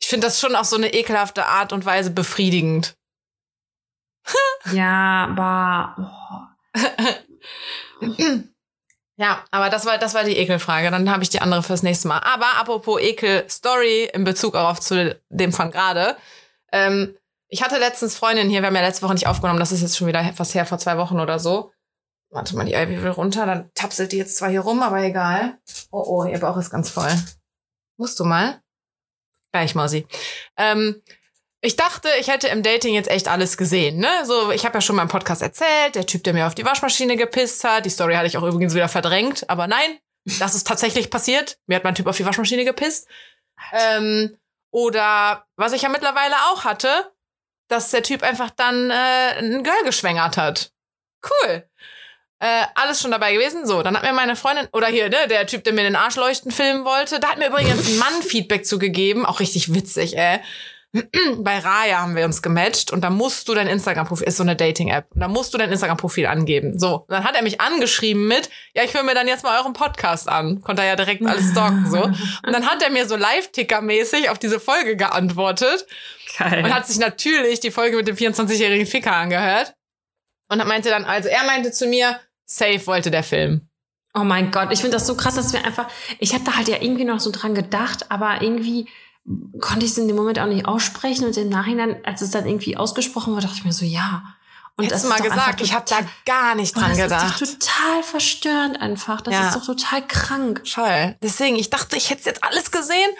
ich 0.00 0.06
finde 0.06 0.28
das 0.28 0.40
schon 0.40 0.54
auf 0.54 0.66
so 0.66 0.76
eine 0.76 0.94
ekelhafte 0.94 1.46
Art 1.46 1.72
und 1.72 1.84
Weise 1.84 2.10
befriedigend. 2.10 2.96
Ja, 4.72 5.26
aber. 5.36 6.48
Oh. 6.74 8.06
Ja, 9.18 9.44
aber 9.50 9.70
das 9.70 9.86
war, 9.86 9.96
das 9.96 10.12
war 10.12 10.24
die 10.24 10.36
Ekelfrage. 10.36 10.90
Dann 10.90 11.10
habe 11.10 11.22
ich 11.22 11.30
die 11.30 11.40
andere 11.40 11.62
fürs 11.62 11.82
nächste 11.82 12.06
Mal. 12.06 12.18
Aber 12.18 12.58
apropos 12.58 13.00
Ekel-Story 13.00 14.10
in 14.12 14.24
Bezug 14.24 14.52
darauf 14.52 14.78
zu 14.78 15.18
dem 15.30 15.54
von 15.54 15.70
gerade. 15.70 16.18
Ähm, 16.70 17.16
ich 17.48 17.62
hatte 17.62 17.78
letztens 17.78 18.16
Freundin 18.16 18.50
hier, 18.50 18.60
wir 18.60 18.68
haben 18.68 18.76
ja 18.76 18.82
letzte 18.82 19.02
Woche 19.02 19.14
nicht 19.14 19.26
aufgenommen, 19.26 19.60
das 19.60 19.72
ist 19.72 19.82
jetzt 19.82 19.96
schon 19.96 20.06
wieder 20.06 20.28
was 20.36 20.54
her, 20.54 20.66
vor 20.66 20.78
zwei 20.78 20.98
Wochen 20.98 21.20
oder 21.20 21.38
so. 21.38 21.72
Warte 22.30 22.56
mal, 22.56 22.66
die 22.66 22.74
Ivy 22.74 23.02
will 23.02 23.10
runter, 23.10 23.46
dann 23.46 23.70
tapselt 23.74 24.12
die 24.12 24.18
jetzt 24.18 24.36
zwar 24.36 24.50
hier 24.50 24.60
rum, 24.60 24.82
aber 24.82 24.98
egal. 24.98 25.58
Oh, 25.90 26.02
oh, 26.04 26.24
ihr 26.24 26.40
Bauch 26.40 26.56
ist 26.56 26.70
ganz 26.70 26.90
voll. 26.90 27.12
Musst 27.96 28.18
du 28.18 28.24
mal? 28.24 28.60
Gleich, 29.52 29.74
Mausi. 29.74 30.06
Ähm, 30.56 31.02
ich 31.60 31.76
dachte, 31.76 32.08
ich 32.20 32.28
hätte 32.28 32.48
im 32.48 32.62
Dating 32.62 32.94
jetzt 32.94 33.10
echt 33.10 33.28
alles 33.28 33.56
gesehen, 33.56 33.98
ne? 33.98 34.10
So, 34.24 34.50
ich 34.50 34.64
habe 34.64 34.76
ja 34.76 34.80
schon 34.80 34.96
mal 34.96 35.02
im 35.02 35.08
Podcast 35.08 35.40
erzählt, 35.40 35.94
der 35.94 36.06
Typ, 36.06 36.24
der 36.24 36.34
mir 36.34 36.46
auf 36.46 36.54
die 36.54 36.64
Waschmaschine 36.64 37.16
gepisst 37.16 37.64
hat. 37.64 37.86
Die 37.86 37.90
Story 37.90 38.14
hatte 38.14 38.26
ich 38.26 38.36
auch 38.36 38.42
übrigens 38.42 38.74
wieder 38.74 38.88
verdrängt, 38.88 39.48
aber 39.48 39.66
nein, 39.66 39.98
das 40.38 40.54
ist 40.54 40.66
tatsächlich 40.66 41.10
passiert. 41.10 41.58
Mir 41.66 41.76
hat 41.76 41.84
mein 41.84 41.94
Typ 41.94 42.06
auf 42.06 42.16
die 42.16 42.26
Waschmaschine 42.26 42.64
gepisst. 42.64 43.08
Ähm, 43.72 44.36
oder 44.70 45.46
was 45.56 45.72
ich 45.72 45.82
ja 45.82 45.88
mittlerweile 45.88 46.34
auch 46.50 46.64
hatte, 46.64 47.10
dass 47.68 47.90
der 47.90 48.02
Typ 48.02 48.22
einfach 48.22 48.50
dann 48.50 48.90
äh, 48.90 49.38
ein 49.38 49.62
Girl 49.62 49.84
geschwängert 49.84 50.36
hat. 50.36 50.70
Cool. 51.24 51.68
Äh, 52.38 52.64
alles 52.74 53.00
schon 53.00 53.10
dabei 53.10 53.32
gewesen. 53.32 53.66
So, 53.66 53.82
dann 53.82 53.96
hat 53.96 54.02
mir 54.02 54.12
meine 54.12 54.36
Freundin, 54.36 54.68
oder 54.72 54.88
hier, 54.88 55.08
ne, 55.08 55.26
der 55.28 55.46
Typ, 55.46 55.64
der 55.64 55.72
mir 55.72 55.82
den 55.82 55.96
Arsch 55.96 56.16
leuchten 56.16 56.50
filmen 56.50 56.84
wollte, 56.84 57.18
da 57.18 57.30
hat 57.30 57.38
mir 57.38 57.48
übrigens 57.48 57.86
ein 57.86 57.98
Mann 57.98 58.22
Feedback 58.22 58.66
zugegeben. 58.66 59.24
Auch 59.24 59.40
richtig 59.40 59.74
witzig, 59.74 60.16
ey. 60.18 60.40
Bei 61.38 61.58
Raya 61.58 62.00
haben 62.00 62.16
wir 62.16 62.24
uns 62.24 62.42
gematcht 62.42 62.92
und 62.92 63.02
da 63.02 63.10
musst 63.10 63.48
du 63.48 63.54
dein 63.54 63.66
Instagram-Profil, 63.66 64.26
ist 64.26 64.36
so 64.36 64.42
eine 64.42 64.56
Dating-App, 64.56 65.06
und 65.14 65.20
da 65.20 65.28
musst 65.28 65.52
du 65.54 65.58
dein 65.58 65.70
Instagram-Profil 65.70 66.26
angeben. 66.26 66.78
So, 66.78 66.98
und 66.98 67.10
dann 67.10 67.24
hat 67.24 67.34
er 67.36 67.42
mich 67.42 67.60
angeschrieben 67.60 68.26
mit, 68.28 68.48
ja, 68.74 68.82
ich 68.82 68.94
höre 68.94 69.02
mir 69.02 69.14
dann 69.14 69.28
jetzt 69.28 69.44
mal 69.44 69.58
euren 69.60 69.72
Podcast 69.72 70.28
an. 70.28 70.60
Konnte 70.62 70.82
er 70.82 70.88
ja 70.88 70.96
direkt 70.96 71.24
alles 71.24 71.50
stalken, 71.50 71.90
so. 71.90 72.02
Und 72.02 72.52
dann 72.52 72.66
hat 72.66 72.82
er 72.82 72.90
mir 72.90 73.06
so 73.06 73.16
Live-Ticker-mäßig 73.16 74.30
auf 74.30 74.38
diese 74.38 74.60
Folge 74.60 74.96
geantwortet 74.96 75.86
Geil. 76.38 76.64
und 76.64 76.74
hat 76.74 76.86
sich 76.86 76.98
natürlich 76.98 77.60
die 77.60 77.70
Folge 77.70 77.96
mit 77.96 78.08
dem 78.08 78.16
24-jährigen 78.16 78.86
Ficker 78.86 79.12
angehört. 79.12 79.74
Und 80.48 80.64
meinte 80.66 80.90
dann, 80.90 81.04
also 81.04 81.28
er 81.28 81.44
meinte 81.44 81.72
zu 81.72 81.86
mir, 81.86 82.20
safe 82.44 82.86
wollte 82.86 83.10
der 83.10 83.24
Film. 83.24 83.68
Oh 84.14 84.24
mein 84.24 84.50
Gott, 84.50 84.72
ich 84.72 84.80
finde 84.80 84.96
das 84.96 85.06
so 85.06 85.14
krass, 85.14 85.34
dass 85.34 85.52
wir 85.52 85.62
einfach. 85.64 85.88
Ich 86.18 86.32
habe 86.32 86.44
da 86.44 86.56
halt 86.56 86.68
ja 86.68 86.76
irgendwie 86.80 87.04
noch 87.04 87.20
so 87.20 87.30
dran 87.30 87.54
gedacht, 87.54 88.10
aber 88.10 88.40
irgendwie 88.40 88.88
konnte 89.60 89.84
ich 89.84 89.92
es 89.92 89.98
in 89.98 90.06
dem 90.08 90.16
Moment 90.16 90.38
auch 90.38 90.46
nicht 90.46 90.66
aussprechen 90.66 91.24
und 91.26 91.36
im 91.36 91.48
Nachhinein, 91.48 92.04
als 92.04 92.20
es 92.22 92.30
dann 92.30 92.46
irgendwie 92.46 92.76
ausgesprochen 92.76 93.32
wurde, 93.34 93.46
dachte 93.46 93.58
ich 93.58 93.64
mir 93.64 93.72
so, 93.72 93.84
ja. 93.84 94.22
Und 94.76 94.84
Hättest 94.84 95.04
du 95.04 95.08
ist 95.08 95.18
mal 95.18 95.22
gesagt, 95.26 95.60
ich 95.62 95.72
habe 95.72 95.86
da 95.88 96.00
gar 96.26 96.54
nicht 96.54 96.76
dran 96.76 96.90
das 96.90 96.98
gedacht. 96.98 97.40
ist 97.40 97.54
doch 97.54 97.58
total 97.68 98.02
verstörend 98.02 98.80
einfach. 98.80 99.22
Das 99.22 99.32
Ja. 99.34 99.48
ist 99.48 99.56
doch 99.56 99.64
total 99.64 100.06
krank. 100.06 100.62
Voll. 100.68 101.16
Deswegen, 101.22 101.56
ich 101.56 101.70
dachte, 101.70 101.96
ich 101.96 102.10
hätte 102.10 102.24
jetzt 102.26 102.44
alles 102.44 102.70
gesehen. 102.70 103.10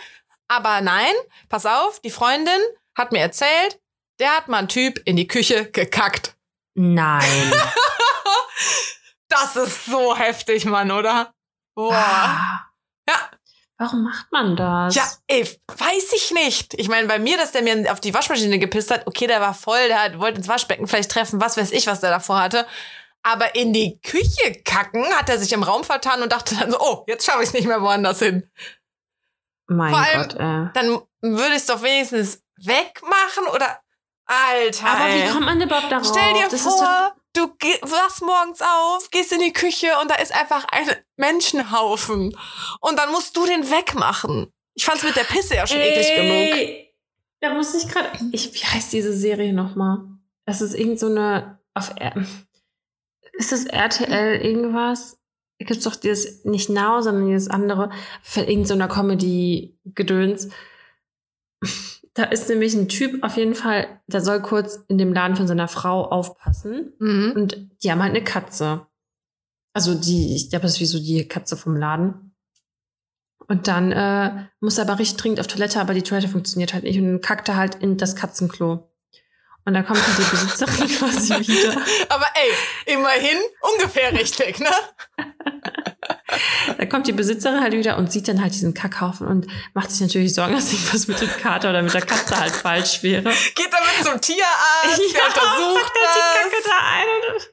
Aber 0.49 0.81
nein, 0.83 1.15
pass 1.49 1.65
auf, 1.67 1.99
die 2.01 2.11
Freundin 2.11 2.61
hat 2.95 3.11
mir 3.13 3.21
erzählt, 3.21 3.81
der 4.21 4.37
hat 4.37 4.49
mal 4.49 4.59
einen 4.59 4.69
Typ 4.69 5.01
in 5.07 5.17
die 5.17 5.27
Küche 5.27 5.71
gekackt. 5.71 6.37
Nein. 6.75 7.53
Das 9.29 9.57
ist 9.57 9.87
so 9.87 10.17
heftig, 10.17 10.65
Mann, 10.67 10.91
oder? 10.93 11.35
Boah. 11.75 11.93
Ah. 11.95 12.71
Ja. 13.09 13.31
Warum 13.79 14.05
macht 14.05 14.33
man 14.33 14.57
das? 14.57 14.95
Ja, 14.95 15.05
ey, 15.27 15.43
weiß 15.69 16.13
ich 16.15 16.31
nicht. 16.33 16.73
Ich 16.75 16.89
meine, 16.89 17.09
bei 17.09 17.19
mir, 17.19 17.37
dass 17.37 17.53
der 17.53 17.63
mir 17.63 17.93
auf 17.93 18.01
die 18.01 18.15
Waschmaschine 18.15 18.59
gepisst 18.59 18.91
hat, 18.91 19.07
okay, 19.07 19.27
der 19.27 19.41
war 19.41 19.53
voll, 19.53 19.89
der 19.89 20.03
hat, 20.03 20.19
wollte 20.19 20.39
ins 20.39 20.49
Waschbecken 20.49 20.87
vielleicht 20.87 21.11
treffen, 21.11 21.41
was 21.43 21.57
weiß 21.59 21.73
ich, 21.73 21.87
was 21.87 22.01
der 22.01 22.11
davor 22.11 22.41
hatte. 22.41 22.67
Aber 23.23 23.55
in 23.55 23.73
die 23.75 24.01
Küche 24.03 24.63
kacken 24.65 25.05
hat 25.17 25.29
er 25.29 25.39
sich 25.39 25.53
im 25.53 25.63
Raum 25.63 25.85
vertan 25.85 26.23
und 26.23 26.33
dachte 26.33 26.55
dann 26.55 26.71
so, 26.71 26.79
oh, 26.81 27.05
jetzt 27.07 27.27
schaffe 27.27 27.43
ich 27.43 27.49
es 27.49 27.53
nicht 27.55 27.67
mehr 27.67 27.83
woanders 27.83 28.21
hin. 28.21 28.49
Mein 29.67 29.91
Vor 29.91 29.99
allem- 29.99 30.23
Gott, 30.23 30.35
äh. 30.35 30.71
Dann 30.73 31.01
würde 31.21 31.51
ich 31.51 31.57
es 31.57 31.67
doch 31.67 31.83
wenigstens 31.83 32.43
wegmachen 32.57 33.47
oder. 33.53 33.81
Alter. 34.27 34.87
Aber 34.89 35.05
ey. 35.07 35.23
wie 35.25 35.33
kommt 35.33 35.45
man 35.47 35.61
überhaupt 35.61 35.91
darauf? 35.93 36.07
Stell 36.09 36.33
dir 36.35 36.49
Das 36.49 36.63
vor, 36.63 37.15
du 37.37 37.47
wachst 37.83 38.23
morgens 38.23 38.61
auf, 38.63 39.11
gehst 39.11 39.33
in 39.33 39.41
die 39.41 39.53
Küche 39.53 39.89
und 40.03 40.11
da 40.11 40.15
ist 40.17 40.35
einfach 40.35 40.65
ein 40.73 40.89
Menschenhaufen. 41.17 42.37
Und 42.81 42.99
dann 42.99 43.11
musst 43.13 43.37
du 43.37 43.45
den 43.47 43.71
wegmachen. 43.71 44.51
Ich 44.75 44.85
fand's 44.85 45.03
mit 45.05 45.17
der 45.17 45.25
Pisse 45.25 45.55
ja 45.57 45.67
schon 45.67 45.79
eklig 45.79 46.09
genug. 46.15 46.59
Ey, 46.59 46.95
Da 47.41 47.55
muss 47.55 47.75
ich 47.75 47.89
gerade. 47.89 48.11
Ich, 48.33 48.53
wie 48.55 48.65
heißt 48.67 48.93
diese 48.93 49.13
Serie 49.13 49.53
nochmal? 49.53 49.99
Das 50.47 50.61
ist 50.61 50.75
irgend 50.75 50.99
so 50.99 51.07
eine. 51.07 51.61
Auf, 51.75 51.93
R- 51.97 52.27
ist 53.35 53.53
das 53.53 53.65
RTL 53.67 54.41
irgendwas? 54.41 55.19
Gibt's 55.59 55.85
doch 55.85 55.97
dieses, 55.97 56.45
nicht 56.45 56.69
Now, 56.69 57.01
sondern 57.03 57.27
dieses 57.27 57.49
andere. 57.49 57.91
Irgend 58.35 58.67
so 58.69 58.75
einer 58.75 58.89
Comedy-Gedöns. 58.89 60.49
Da 62.17 62.25
ist 62.25 62.49
nämlich 62.49 62.73
ein 62.75 62.89
Typ 62.89 63.23
auf 63.23 63.37
jeden 63.37 63.55
Fall, 63.55 64.01
der 64.07 64.23
soll 64.23 64.41
kurz 64.41 64.81
in 64.89 64.97
dem 64.97 65.13
Laden 65.13 65.37
von 65.37 65.47
seiner 65.47 65.69
Frau 65.69 66.03
aufpassen. 66.07 66.95
Mhm. 66.99 67.33
Und 67.37 67.69
die 67.83 67.93
haben 67.93 68.03
halt 68.03 68.15
eine 68.15 68.25
Katze. 68.25 68.87
Also 69.75 69.95
die, 69.95 70.35
ich 70.35 70.49
glaube, 70.49 70.63
das 70.63 70.73
ist 70.73 70.81
wie 70.81 70.87
so 70.87 70.99
die 70.99 71.29
Katze 71.29 71.59
vom 71.59 71.77
Laden. 71.77 72.35
Und 73.49 73.69
dann 73.69 73.93
äh, 73.93 74.47
muss 74.61 74.79
er 74.79 74.89
aber 74.89 74.99
richtig 74.99 75.19
dringend 75.19 75.41
auf 75.41 75.47
Toilette, 75.47 75.79
aber 75.79 75.93
die 75.93 76.03
Toilette 76.03 76.29
funktioniert 76.29 76.73
halt 76.73 76.85
nicht. 76.85 76.99
Und 76.99 77.05
dann 77.05 77.21
kackt 77.21 77.51
er 77.51 77.57
halt 77.57 77.75
in 77.77 77.99
das 77.99 78.17
Katzenklo. 78.17 78.91
Und 79.67 79.75
dann 79.75 79.85
kommt 79.85 80.01
halt 80.01 80.17
die 80.19 80.31
Besitzerin 80.31 80.89
quasi 80.99 81.35
wieder. 81.35 81.73
Aber 82.09 82.27
ey, 82.35 82.95
immerhin 82.95 83.39
ungefähr 83.75 84.11
richtig, 84.15 84.59
ne? 84.59 84.71
Da 86.79 86.87
kommt 86.87 87.07
die 87.07 87.13
Besitzerin 87.13 87.61
halt 87.61 87.73
wieder 87.73 87.97
und 87.97 88.13
sieht 88.13 88.29
dann 88.29 88.43
halt 88.43 88.55
diesen 88.55 88.75
Kackhaufen 88.75 89.27
und 89.27 89.47
macht 89.75 89.91
sich 89.91 90.01
natürlich 90.01 90.35
Sorgen, 90.35 90.55
dass 90.55 90.73
irgendwas 90.73 91.07
mit 91.09 91.21
dem 91.21 91.29
Kater 91.29 91.71
oder 91.71 91.83
mit 91.83 91.95
der 91.95 92.03
Katze 92.03 92.39
halt 92.39 92.53
falsch 92.53 93.03
wäre. 93.03 93.23
Geht 93.23 93.71
damit 93.73 94.05
zum 94.05 94.21
Tierarzt, 94.21 95.15
der 95.15 95.27
untersucht 95.27 95.93
halt 95.95 96.15
die 96.15 96.39
Kacke 96.39 96.57
das. 96.63 96.71
da 96.71 96.79
ein 96.93 97.35
und 97.35 97.51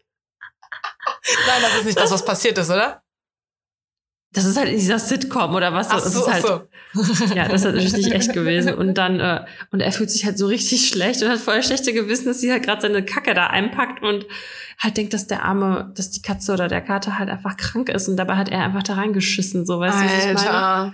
Nein, 1.48 1.62
das 1.62 1.76
ist 1.76 1.86
nicht 1.86 2.00
das, 2.00 2.12
was 2.12 2.26
passiert 2.26 2.58
ist, 2.58 2.70
oder? 2.70 3.03
Das 4.34 4.46
ist 4.46 4.58
halt 4.58 4.70
in 4.70 4.78
dieser 4.78 4.98
Sitcom 4.98 5.54
oder 5.54 5.74
was. 5.74 5.90
Ach 5.90 6.02
das 6.02 6.14
so, 6.14 6.22
ist 6.22 6.34
halt, 6.34 6.44
so. 6.44 7.34
ja, 7.36 7.48
das 7.48 7.62
ist 7.62 7.66
natürlich 7.66 7.94
nicht 7.94 8.12
echt 8.12 8.34
gewesen. 8.34 8.74
Und 8.74 8.96
dann, 8.96 9.20
äh, 9.20 9.46
und 9.72 9.80
er 9.80 9.92
fühlt 9.92 10.10
sich 10.10 10.26
halt 10.26 10.40
so 10.40 10.48
richtig 10.48 10.88
schlecht 10.88 11.22
und 11.22 11.30
hat 11.30 11.40
voll 11.40 11.62
schlechte 11.62 11.94
Gewissen, 11.94 12.26
dass 12.26 12.40
sie 12.40 12.52
halt 12.52 12.64
gerade 12.64 12.82
seine 12.82 13.06
Kacke 13.06 13.36
da 13.36 13.48
einpackt 13.48 14.02
und 14.02 14.26
halt 14.80 14.98
denkt, 14.98 15.14
dass 15.14 15.28
der 15.28 15.44
Arme, 15.44 15.92
dass 15.96 16.10
die 16.10 16.24
Katze 16.24 16.54
oder 16.54 16.68
der 16.68 16.82
Kater 16.82 17.20
halt 17.20 17.30
einfach 17.30 17.58
krank 17.58 17.90
ist 17.90 18.08
und 18.10 18.18
dabei 18.18 18.36
hat 18.36 18.50
er 18.50 18.64
einfach 18.64 18.84
da 18.84 18.96
reingeschissen, 18.96 19.66
so 19.68 19.80
weißt 19.80 20.00
du, 20.00 20.04
was 20.04 20.26
ich 20.26 20.34
meine? 20.34 20.94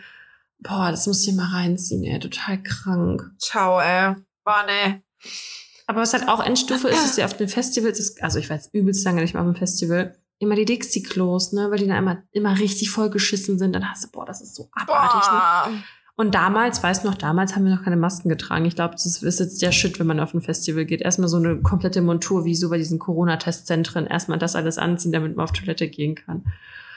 Boah, 0.60 0.92
das 0.92 1.08
muss 1.08 1.26
ich 1.26 1.34
mal 1.34 1.48
reinziehen, 1.48 2.04
ey, 2.04 2.20
total 2.20 2.62
krank. 2.62 3.32
Ciao, 3.40 3.80
ey. 3.80 4.16
Boah, 4.44 4.66
nee. 4.68 5.02
Aber 5.88 6.02
was 6.02 6.14
halt 6.14 6.28
auch 6.28 6.44
Endstufe 6.44 6.90
ist, 6.90 7.06
ist 7.06 7.18
ja 7.18 7.26
auf 7.26 7.38
den 7.38 7.48
Festivals, 7.48 8.00
ist, 8.00 8.22
also 8.22 8.38
ich 8.38 8.50
war 8.50 8.58
jetzt 8.58 8.74
übelst 8.74 9.06
lange 9.06 9.22
nicht 9.22 9.34
mehr 9.34 9.42
auf 9.42 9.50
dem 9.50 9.56
Festival, 9.56 10.18
immer 10.40 10.56
die 10.56 10.66
Dixie-Klos, 10.66 11.54
ne, 11.54 11.70
weil 11.70 11.78
die 11.78 11.88
dann 11.88 11.98
immer, 11.98 12.24
immer 12.32 12.58
richtig 12.58 12.90
vollgeschissen 12.90 13.60
sind. 13.60 13.74
Dann 13.74 13.90
hast 13.90 14.06
du, 14.06 14.10
boah, 14.12 14.26
das 14.26 14.42
ist 14.42 14.56
so 14.56 14.70
abartig, 14.72 15.32
ne? 15.32 15.84
Und 16.16 16.36
damals, 16.36 16.84
weißt 16.84 17.06
du 17.06 17.08
noch, 17.08 17.16
damals 17.16 17.56
haben 17.56 17.64
wir 17.64 17.74
noch 17.74 17.84
keine 17.86 17.96
Masken 17.96 18.28
getragen. 18.28 18.66
Ich 18.66 18.76
glaube, 18.76 18.94
das 18.94 19.06
ist 19.06 19.40
jetzt 19.40 19.62
der 19.62 19.72
Shit, 19.72 20.00
wenn 20.00 20.08
man 20.08 20.20
auf 20.20 20.34
ein 20.34 20.42
Festival 20.42 20.84
geht. 20.84 21.00
Erstmal 21.00 21.30
so 21.30 21.38
eine 21.38 21.62
komplette 21.62 22.02
Montur, 22.02 22.44
wie 22.44 22.56
so 22.56 22.70
bei 22.70 22.78
diesen 22.78 23.00
Corona-Testzentren. 23.00 24.06
Erstmal 24.06 24.38
das 24.38 24.58
alles 24.58 24.78
anziehen, 24.78 25.14
damit 25.14 25.38
man 25.38 25.46
auf 25.46 25.54
Toilette 25.54 25.88
gehen 25.88 26.16
kann. 26.16 26.44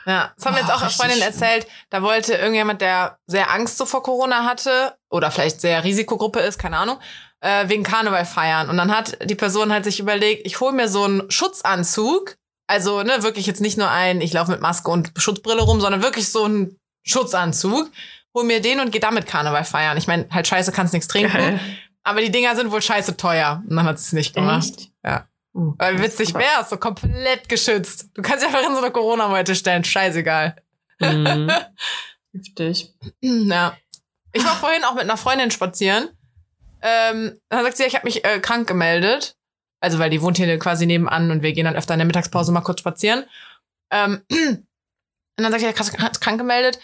Ja, 0.07 0.33
das 0.35 0.45
haben 0.45 0.55
mir 0.55 0.61
jetzt 0.63 0.73
auch 0.73 0.83
eine 0.83 0.91
Freundin 0.91 1.23
erzählt. 1.23 1.69
Da 1.91 2.03
wollte 2.03 2.35
irgendjemand, 2.35 2.81
der 2.81 3.19
sehr 3.29 3.53
Angst 3.53 3.79
so 3.79 3.87
vor 3.87 4.03
Corona 4.03 4.45
hatte 4.45 4.97
oder 5.09 5.31
vielleicht 5.31 5.61
sehr 5.61 5.85
Risikogruppe 5.85 6.41
ist, 6.41 6.59
keine 6.59 6.79
Ahnung, 6.79 6.99
äh, 7.41 7.69
wegen 7.69 7.85
Karneval 7.85 8.25
feiern. 8.25 8.69
Und 8.69 8.77
dann 8.77 8.91
hat 8.91 9.19
die 9.31 9.37
Person 9.37 9.73
halt 9.73 9.85
sich 9.85 10.01
überlegt, 10.01 10.47
ich 10.49 10.59
hole 10.59 10.73
mir 10.73 10.89
so 10.89 11.05
einen 11.05 11.31
Schutzanzug. 11.31 12.39
Also, 12.73 13.03
ne, 13.03 13.23
wirklich 13.23 13.45
jetzt 13.45 13.61
nicht 13.61 13.77
nur 13.77 13.91
ein, 13.91 14.23
ich 14.23 14.33
laufe 14.33 14.51
mit 14.51 14.63
Maske 14.63 14.91
und 14.91 15.13
Schutzbrille 15.19 15.61
rum, 15.61 15.83
sondern 15.83 16.03
wirklich 16.03 16.31
so 16.31 16.45
einen 16.45 16.81
Schutzanzug. 17.03 17.91
Hol 18.35 18.45
mir 18.45 18.63
den 18.63 18.81
und 18.81 18.93
geh 18.93 18.99
damit 18.99 19.27
Karneval 19.27 19.65
feiern. 19.65 19.99
Ich 19.99 20.07
meine, 20.07 20.27
halt 20.31 20.47
scheiße, 20.47 20.73
kannst 20.73 20.95
nichts 20.95 21.07
trinken. 21.07 21.61
Aber 22.03 22.23
die 22.23 22.31
Dinger 22.31 22.57
sind 22.57 22.71
wohl 22.71 22.81
scheiße 22.81 23.19
teuer. 23.19 23.63
Und 23.69 23.77
dann 23.77 23.85
hat 23.85 23.99
sie 23.99 24.07
es 24.07 24.13
nicht 24.15 24.35
gemacht. 24.35 24.71
Echt? 24.71 24.91
Ja. 25.05 25.29
Oh, 25.53 25.75
Weil 25.77 26.03
witzig 26.03 26.33
wär's, 26.33 26.71
so 26.71 26.79
komplett 26.79 27.47
geschützt. 27.51 28.09
Du 28.15 28.23
kannst 28.23 28.43
dich 28.43 28.49
einfach 28.49 28.67
in 28.67 28.75
so 28.75 28.81
eine 28.81 28.91
Corona-Meute 28.91 29.55
stellen, 29.55 29.85
scheißegal. 29.85 30.57
Mhm. 30.99 31.53
Heftig. 32.33 32.95
Ja. 33.21 33.77
Ich 34.33 34.47
war 34.47 34.57
vorhin 34.57 34.83
auch 34.85 34.95
mit 34.95 35.03
einer 35.03 35.19
Freundin 35.19 35.51
spazieren. 35.51 36.09
Ähm, 36.81 37.39
dann 37.51 37.65
sagt 37.65 37.77
sie, 37.77 37.85
ich 37.85 37.95
habe 37.95 38.07
mich 38.07 38.25
äh, 38.25 38.41
krank 38.41 38.67
gemeldet. 38.67 39.37
Also, 39.83 39.99
weil 39.99 40.11
die 40.11 40.23
wohnt 40.23 40.37
hier 40.37 40.59
quasi 40.59 40.87
nebenan 40.87 41.31
und 41.31 41.43
wir 41.43 41.53
gehen 41.53 41.65
dann 41.65 41.77
öfter 41.77 41.95
in 41.95 41.99
der 41.99 42.07
Mittagspause 42.07 42.53
mal 42.53 42.61
kurz 42.63 42.81
spazieren. 42.81 43.25
Ähm, 43.91 44.23
und 44.31 44.63
dann 45.37 45.51
sagt 45.51 45.63
ja, 45.63 45.73
krass 45.73 45.93
krank 45.93 46.21
krank 46.21 46.39
gemeldet. 46.39 46.79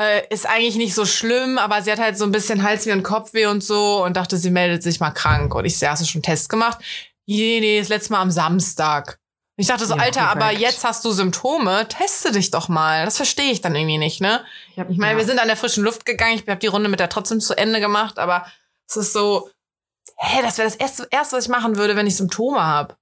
Äh, 0.00 0.22
ist 0.30 0.46
eigentlich 0.48 0.76
nicht 0.76 0.94
so 0.94 1.04
schlimm, 1.04 1.58
aber 1.58 1.82
sie 1.82 1.92
hat 1.92 1.98
halt 1.98 2.16
so 2.16 2.24
ein 2.24 2.32
bisschen 2.32 2.62
Halsweh 2.62 2.92
und 2.92 3.02
Kopfweh 3.02 3.46
und 3.46 3.62
so 3.62 4.04
und 4.04 4.16
dachte, 4.16 4.36
sie 4.38 4.50
meldet 4.50 4.82
sich 4.82 5.00
mal 5.00 5.10
krank. 5.10 5.54
Und 5.54 5.64
ich 5.64 5.78
so, 5.78 5.84
ja, 5.86 5.92
hast 5.92 6.02
du 6.02 6.06
schon 6.06 6.18
einen 6.20 6.22
Test 6.24 6.48
gemacht? 6.48 6.78
Nee, 7.26 7.58
nee, 7.60 7.78
das 7.78 7.88
letzte 7.88 8.12
Mal 8.12 8.20
am 8.20 8.30
Samstag. 8.30 9.18
Und 9.56 9.62
ich 9.62 9.68
dachte 9.68 9.84
so, 9.86 9.94
Ja, 9.94 10.02
Alter, 10.02 10.28
aber 10.30 10.50
jetzt 10.50 10.82
hast 10.84 11.04
du 11.04 11.12
Symptome, 11.12 11.86
teste 11.88 12.32
dich 12.32 12.50
doch 12.50 12.68
mal. 12.68 13.04
Das 13.04 13.16
verstehe 13.18 13.52
ich 13.52 13.60
dann 13.60 13.74
irgendwie 13.74 13.98
nicht, 13.98 14.20
ne? 14.22 14.42
hab- 14.78 14.90
Ich 14.90 14.96
meine, 14.96 15.12
ja. 15.12 15.18
wir 15.18 15.26
sind 15.26 15.38
an 15.38 15.46
der 15.46 15.56
frischen 15.58 15.84
Luft 15.84 16.06
gegangen. 16.06 16.34
Ich 16.36 16.48
habe 16.48 16.58
die 16.58 16.66
Runde 16.68 16.88
mit 16.88 16.98
der 17.00 17.10
trotzdem 17.10 17.40
zu 17.40 17.56
Ende 17.56 17.78
gemacht, 17.80 18.18
aber 18.18 18.46
es 18.88 18.96
ist 18.96 19.12
so, 19.12 19.50
hä, 20.16 20.42
das 20.42 20.58
wäre 20.58 20.68
das 20.68 20.76
erste, 20.76 21.06
erste, 21.10 21.36
was 21.36 21.44
ich 21.44 21.50
machen 21.50 21.76
würde, 21.76 21.96
wenn 21.96 22.06
ich 22.06 22.16
Symptome 22.16 22.60
habe. 22.64 22.96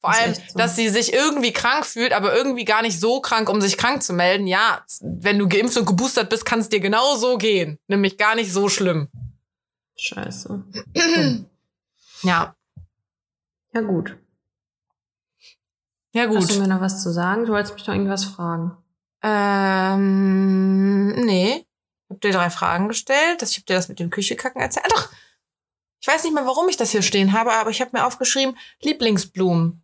Vor 0.00 0.10
Ist 0.12 0.18
allem, 0.20 0.34
so. 0.34 0.58
dass 0.58 0.76
sie 0.76 0.88
sich 0.90 1.12
irgendwie 1.12 1.52
krank 1.52 1.84
fühlt, 1.84 2.12
aber 2.12 2.32
irgendwie 2.34 2.64
gar 2.64 2.82
nicht 2.82 3.00
so 3.00 3.20
krank, 3.20 3.48
um 3.48 3.60
sich 3.60 3.76
krank 3.76 4.02
zu 4.02 4.12
melden. 4.12 4.46
Ja, 4.46 4.84
wenn 5.00 5.38
du 5.38 5.48
geimpft 5.48 5.76
und 5.76 5.86
geboostert 5.86 6.30
bist, 6.30 6.44
kann 6.44 6.60
es 6.60 6.68
dir 6.68 6.78
genau 6.80 7.16
so 7.16 7.36
gehen. 7.36 7.78
Nämlich 7.88 8.16
gar 8.16 8.34
nicht 8.36 8.52
so 8.52 8.68
schlimm. 8.68 9.08
Scheiße. 9.96 10.64
Ja, 12.22 12.54
Ja, 13.72 13.80
gut. 13.80 14.16
ja 16.12 16.28
Hast 16.28 16.50
du 16.50 16.54
gut. 16.54 16.58
mir 16.62 16.68
noch 16.68 16.80
was 16.80 17.02
zu 17.02 17.12
sagen? 17.12 17.44
Du 17.46 17.52
wolltest 17.52 17.74
mich 17.74 17.86
noch 17.86 17.94
irgendwas 17.94 18.24
fragen. 18.24 18.76
Ähm, 19.22 21.08
nee. 21.24 21.64
Ich 22.08 22.10
hab 22.14 22.20
dir 22.20 22.32
drei 22.32 22.50
Fragen 22.50 22.86
gestellt. 22.88 23.42
Das- 23.42 23.50
Ich 23.50 23.58
hab 23.58 23.66
dir 23.66 23.74
das 23.74 23.88
mit 23.88 23.98
dem 23.98 24.10
Küchekacken 24.10 24.60
erzählt. 24.60 24.86
Ah, 24.86 24.94
doch. 24.94 25.08
Ich 26.00 26.06
weiß 26.06 26.24
nicht 26.24 26.34
mehr, 26.34 26.46
warum 26.46 26.68
ich 26.68 26.76
das 26.76 26.90
hier 26.90 27.02
stehen 27.02 27.32
habe, 27.32 27.52
aber 27.52 27.70
ich 27.70 27.80
habe 27.80 27.90
mir 27.92 28.06
aufgeschrieben, 28.06 28.56
Lieblingsblumen. 28.82 29.82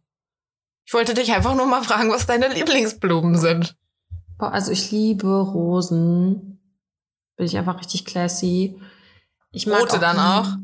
Ich 0.86 0.92
wollte 0.92 1.14
dich 1.14 1.32
einfach 1.32 1.54
nur 1.54 1.66
mal 1.66 1.82
fragen, 1.82 2.10
was 2.10 2.26
deine 2.26 2.48
Lieblingsblumen 2.48 3.36
sind. 3.38 3.76
Boah, 4.38 4.52
also 4.52 4.70
ich 4.70 4.90
liebe 4.90 5.40
Rosen. 5.40 6.60
Bin 7.36 7.46
ich 7.46 7.56
einfach 7.56 7.80
richtig 7.80 8.04
classy. 8.04 8.80
Ich 9.50 9.66
Rote 9.66 9.98
dann 9.98 10.18
auch? 10.18 10.56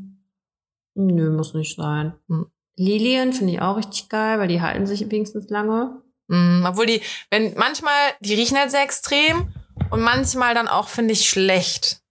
Nö, 0.93 1.31
muss 1.31 1.53
nicht 1.53 1.75
sein. 1.75 2.13
Hm. 2.27 2.47
Lilien 2.75 3.33
finde 3.33 3.53
ich 3.53 3.61
auch 3.61 3.77
richtig 3.77 4.09
geil, 4.09 4.39
weil 4.39 4.47
die 4.47 4.61
halten 4.61 4.87
sich 4.87 5.09
wenigstens 5.09 5.49
lange. 5.49 6.01
Mm, 6.27 6.65
obwohl 6.65 6.85
die, 6.85 7.01
wenn 7.29 7.53
manchmal, 7.55 7.93
die 8.21 8.33
riechen 8.33 8.57
halt 8.57 8.71
sehr 8.71 8.83
extrem 8.83 9.53
und 9.89 10.01
manchmal 10.01 10.53
dann 10.53 10.67
auch, 10.67 10.87
finde 10.87 11.13
ich, 11.13 11.29
schlecht. 11.29 12.01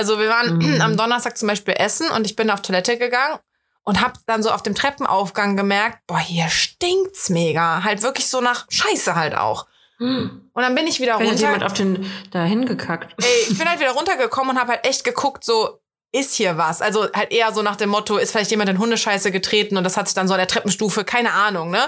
Also 0.00 0.18
wir 0.18 0.30
waren 0.30 0.56
Mhm. 0.56 0.80
am 0.80 0.96
Donnerstag 0.96 1.36
zum 1.36 1.46
Beispiel 1.46 1.74
essen 1.76 2.08
und 2.10 2.24
ich 2.24 2.34
bin 2.36 2.48
auf 2.50 2.62
Toilette 2.62 2.96
gegangen 2.96 3.38
und 3.84 4.00
hab 4.00 4.14
dann 4.24 4.42
so 4.42 4.50
auf 4.50 4.62
dem 4.62 4.74
Treppenaufgang 4.74 5.58
gemerkt, 5.58 5.98
boah, 6.06 6.18
hier 6.18 6.48
stinkt's 6.48 7.28
mega. 7.28 7.84
Halt 7.84 8.00
wirklich 8.00 8.26
so 8.28 8.40
nach 8.40 8.64
Scheiße 8.70 9.14
halt 9.14 9.34
auch. 9.36 9.66
Hm. 9.98 10.48
Und 10.54 10.62
dann 10.62 10.74
bin 10.74 10.86
ich 10.86 11.00
wieder 11.00 11.18
Vielleicht 11.18 11.32
hat 11.34 11.40
jemand 11.40 11.54
runter. 11.62 11.66
auf 11.66 11.74
den 11.74 12.10
da 12.30 12.44
hingekackt. 12.44 13.12
Ey, 13.22 13.28
ich 13.50 13.58
bin 13.58 13.68
halt 13.68 13.78
wieder 13.78 13.90
runtergekommen 13.90 14.54
und 14.56 14.58
habe 14.60 14.72
halt 14.72 14.86
echt 14.86 15.04
geguckt, 15.04 15.44
so, 15.44 15.78
ist 16.12 16.34
hier 16.34 16.56
was? 16.56 16.80
Also 16.80 17.06
halt 17.12 17.30
eher 17.30 17.52
so 17.52 17.60
nach 17.60 17.76
dem 17.76 17.90
Motto, 17.90 18.16
ist 18.16 18.30
vielleicht 18.32 18.50
jemand 18.50 18.70
in 18.70 18.78
Hundescheiße 18.78 19.30
getreten 19.30 19.76
und 19.76 19.84
das 19.84 19.98
hat 19.98 20.08
sich 20.08 20.14
dann 20.14 20.28
so 20.28 20.32
an 20.32 20.38
der 20.38 20.48
Treppenstufe, 20.48 21.04
keine 21.04 21.34
Ahnung, 21.34 21.70
ne? 21.70 21.86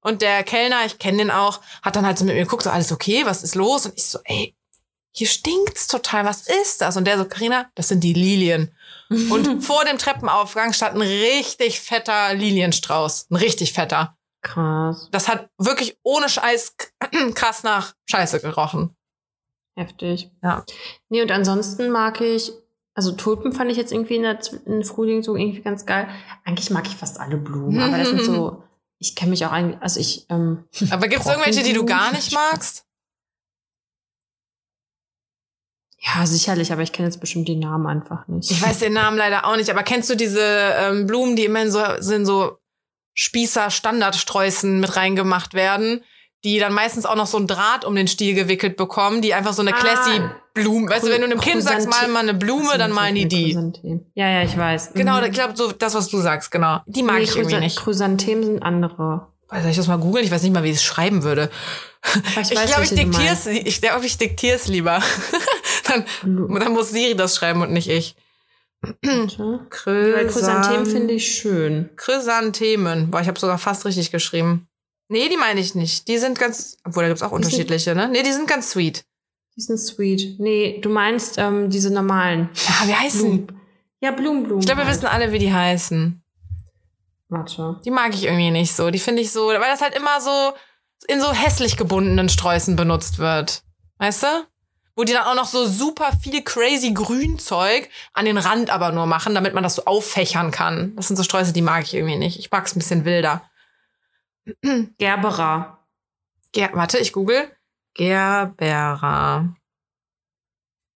Und 0.00 0.22
der 0.22 0.44
Kellner, 0.44 0.84
ich 0.86 1.00
kenne 1.00 1.18
den 1.18 1.30
auch, 1.32 1.60
hat 1.82 1.96
dann 1.96 2.06
halt 2.06 2.16
so 2.18 2.24
mit 2.24 2.34
mir 2.36 2.44
geguckt, 2.44 2.62
so 2.62 2.70
alles 2.70 2.92
okay, 2.92 3.26
was 3.26 3.42
ist 3.42 3.56
los? 3.56 3.86
Und 3.86 3.94
ich 3.96 4.04
so, 4.06 4.20
ey, 4.24 4.54
hier 5.16 5.26
stinkt's 5.26 5.86
total, 5.86 6.26
was 6.26 6.46
ist 6.46 6.82
das? 6.82 6.96
Und 6.96 7.06
der 7.06 7.16
so, 7.16 7.24
Karina, 7.24 7.70
das 7.74 7.88
sind 7.88 8.04
die 8.04 8.12
Lilien. 8.12 8.70
Und 9.08 9.62
vor 9.64 9.84
dem 9.84 9.96
Treppenaufgang 9.96 10.74
stand 10.74 10.96
ein 10.96 11.02
richtig 11.02 11.80
fetter 11.80 12.34
Lilienstrauß, 12.34 13.30
ein 13.30 13.36
richtig 13.36 13.72
fetter. 13.72 14.16
Krass. 14.42 15.08
Das 15.12 15.28
hat 15.28 15.48
wirklich 15.56 15.96
ohne 16.02 16.28
Scheiß 16.28 16.76
krass 17.34 17.62
nach 17.62 17.94
Scheiße 18.04 18.40
gerochen. 18.40 18.94
Heftig. 19.74 20.30
Ja. 20.42 20.64
Nee, 21.08 21.22
und 21.22 21.30
ansonsten 21.30 21.90
mag 21.90 22.20
ich, 22.20 22.52
also 22.94 23.12
Tulpen 23.12 23.52
fand 23.52 23.70
ich 23.70 23.78
jetzt 23.78 23.92
irgendwie 23.92 24.16
in 24.16 24.22
der 24.22 24.38
im 24.66 24.84
Frühling 24.84 25.22
so 25.22 25.34
irgendwie 25.34 25.62
ganz 25.62 25.86
geil. 25.86 26.08
Eigentlich 26.44 26.70
mag 26.70 26.86
ich 26.86 26.96
fast 26.96 27.18
alle 27.20 27.38
Blumen, 27.38 27.80
aber 27.80 27.98
das 27.98 28.08
sind 28.08 28.22
so, 28.22 28.62
ich 28.98 29.16
kenne 29.16 29.30
mich 29.30 29.44
auch 29.46 29.52
eigentlich, 29.52 29.80
also 29.80 29.98
ich, 29.98 30.26
ähm, 30.28 30.64
Aber 30.90 31.08
gibt's 31.08 31.26
irgendwelche, 31.26 31.62
die 31.62 31.72
du 31.72 31.86
gar 31.86 32.12
nicht 32.12 32.32
magst? 32.32 32.85
Ja, 36.14 36.24
sicherlich, 36.26 36.72
aber 36.72 36.82
ich 36.82 36.92
kenne 36.92 37.08
jetzt 37.08 37.20
bestimmt 37.20 37.48
die 37.48 37.56
Namen 37.56 37.86
einfach 37.86 38.28
nicht. 38.28 38.50
Ich 38.50 38.62
weiß 38.62 38.78
den 38.78 38.92
Namen 38.92 39.16
leider 39.18 39.44
auch 39.46 39.56
nicht, 39.56 39.70
aber 39.70 39.82
kennst 39.82 40.08
du 40.08 40.14
diese 40.14 40.40
ähm, 40.42 41.06
Blumen, 41.06 41.34
die 41.36 41.44
immer 41.46 41.62
in 41.62 41.70
so, 41.70 41.82
sind 41.98 42.24
so 42.26 42.58
Spießer-Standardsträußen 43.14 44.80
mit 44.80 44.96
reingemacht 44.96 45.54
werden, 45.54 46.02
die 46.44 46.58
dann 46.58 46.72
meistens 46.72 47.06
auch 47.06 47.16
noch 47.16 47.26
so 47.26 47.38
ein 47.38 47.46
Draht 47.46 47.84
um 47.84 47.94
den 47.94 48.08
Stiel 48.08 48.34
gewickelt 48.34 48.76
bekommen, 48.76 49.22
die 49.22 49.34
einfach 49.34 49.52
so 49.52 49.62
eine 49.62 49.74
Ah, 49.74 49.78
classy 49.78 50.20
Blume, 50.54 50.88
weißt 50.88 51.06
du, 51.06 51.10
wenn 51.10 51.20
du 51.20 51.26
einem 51.26 51.40
Kind 51.40 51.62
sagst, 51.62 51.88
mal 51.88 52.08
mal 52.08 52.20
eine 52.20 52.34
Blume, 52.34 52.78
dann 52.78 52.92
malen 52.92 53.14
die 53.14 53.26
die. 53.28 53.44
Chrysanthemen. 53.46 54.06
Ja, 54.14 54.28
ja, 54.28 54.42
ich 54.42 54.56
weiß. 54.56 54.92
Genau, 54.94 55.18
Mhm. 55.18 55.24
ich 55.24 55.32
glaube, 55.32 55.56
so 55.56 55.72
das, 55.72 55.94
was 55.94 56.08
du 56.08 56.18
sagst, 56.18 56.50
genau. 56.50 56.80
Die 56.86 57.02
mag 57.02 57.16
Nee, 57.16 57.24
ich 57.24 57.36
irgendwie 57.36 57.56
nicht. 57.58 57.78
Chrysanthemen 57.78 58.44
sind 58.44 58.62
andere. 58.62 59.26
Soll 59.50 59.70
ich 59.70 59.76
das 59.76 59.86
mal 59.86 59.98
googeln? 59.98 60.24
Ich 60.24 60.30
weiß 60.30 60.42
nicht 60.42 60.52
mal, 60.52 60.64
wie 60.64 60.70
ich 60.70 60.76
es 60.76 60.82
schreiben 60.84 61.22
würde. 61.22 61.50
Aber 62.02 62.40
Ich 62.40 62.50
glaube, 62.50 62.64
ich 62.64 62.76
welche 62.78 62.94
du 62.96 63.02
diktiere 63.04 63.32
es 63.32 63.46
ich 63.46 63.80
glaube, 63.80 64.06
ich 64.06 64.18
diktiere 64.18 64.56
es 64.56 64.66
lieber. 64.66 65.00
dann, 65.88 66.04
dann 66.58 66.72
muss 66.72 66.90
Siri 66.90 67.16
das 67.16 67.36
schreiben 67.36 67.62
und 67.62 67.72
nicht 67.72 67.88
ich. 67.88 68.14
Weil 69.02 69.26
Chrysanthemen 69.68 70.28
Chrysan- 70.28 70.86
finde 70.86 71.14
ich 71.14 71.34
schön. 71.36 71.90
Chrysanthemen. 71.96 73.10
Boah, 73.10 73.20
ich 73.20 73.28
habe 73.28 73.38
sogar 73.38 73.58
fast 73.58 73.84
richtig 73.84 74.10
geschrieben. 74.10 74.68
Nee, 75.08 75.28
die 75.28 75.36
meine 75.36 75.60
ich 75.60 75.74
nicht. 75.74 76.08
Die 76.08 76.18
sind 76.18 76.38
ganz, 76.38 76.76
obwohl 76.84 77.04
da 77.04 77.08
gibt's 77.08 77.22
auch 77.22 77.28
Die 77.30 77.34
unterschiedliche, 77.36 77.94
ne? 77.94 78.08
Nee, 78.08 78.22
die 78.22 78.32
sind 78.32 78.48
ganz 78.48 78.70
sweet. 78.70 79.04
Die 79.56 79.60
sind 79.62 79.78
sweet. 79.78 80.38
Nee, 80.38 80.80
du 80.82 80.88
meinst 80.88 81.38
ähm, 81.38 81.70
diese 81.70 81.90
normalen. 81.92 82.50
Ah, 82.68 82.86
wie 82.86 82.94
heißen? 82.94 83.46
Blumen. 83.46 83.60
Ja, 84.00 84.10
Blumenblumen. 84.10 84.60
Ich 84.60 84.66
glaube, 84.66 84.82
wir 84.82 84.86
halt. 84.86 84.96
wissen 84.96 85.06
alle, 85.06 85.32
wie 85.32 85.38
die 85.38 85.52
heißen. 85.52 86.22
Warte. 87.28 87.80
Die 87.84 87.90
mag 87.90 88.14
ich 88.14 88.24
irgendwie 88.24 88.50
nicht 88.50 88.74
so. 88.74 88.90
Die 88.90 88.98
finde 88.98 89.22
ich 89.22 89.32
so, 89.32 89.48
weil 89.48 89.58
das 89.60 89.80
halt 89.80 89.96
immer 89.96 90.20
so 90.20 90.52
in 91.08 91.20
so 91.20 91.32
hässlich 91.32 91.76
gebundenen 91.76 92.28
Sträußen 92.28 92.76
benutzt 92.76 93.18
wird. 93.18 93.62
Weißt 93.98 94.22
du? 94.24 94.26
Wo 94.96 95.04
die 95.04 95.12
dann 95.12 95.24
auch 95.24 95.34
noch 95.34 95.46
so 95.46 95.66
super 95.66 96.10
viel 96.22 96.42
crazy 96.42 96.92
Grünzeug 96.92 97.90
an 98.14 98.24
den 98.24 98.38
Rand 98.38 98.70
aber 98.70 98.92
nur 98.92 99.04
machen, 99.04 99.34
damit 99.34 99.52
man 99.52 99.62
das 99.62 99.74
so 99.74 99.84
auffächern 99.84 100.50
kann. 100.50 100.96
Das 100.96 101.06
sind 101.06 101.16
so 101.16 101.22
Sträuße, 101.22 101.52
die 101.52 101.62
mag 101.62 101.84
ich 101.84 101.94
irgendwie 101.94 102.16
nicht. 102.16 102.38
Ich 102.38 102.50
mag's 102.50 102.74
ein 102.74 102.78
bisschen 102.78 103.04
wilder. 103.04 103.48
Gerbera. 104.98 105.86
Ger 106.52 106.70
warte, 106.72 106.98
ich 106.98 107.12
google. 107.12 107.54
Gerbera. 107.94 109.54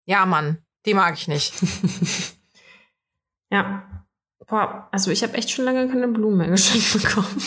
Ja, 0.06 0.26
Mann, 0.26 0.64
die 0.86 0.94
mag 0.94 1.16
ich 1.16 1.28
nicht. 1.28 1.54
ja. 3.52 4.06
Boah, 4.48 4.88
also 4.92 5.12
ich 5.12 5.22
habe 5.24 5.34
echt 5.34 5.52
schon 5.52 5.66
lange 5.66 5.88
keine 5.90 6.08
Blumen 6.08 6.38
mehr 6.38 6.48
geschenkt 6.48 6.94
bekommen. 6.94 7.44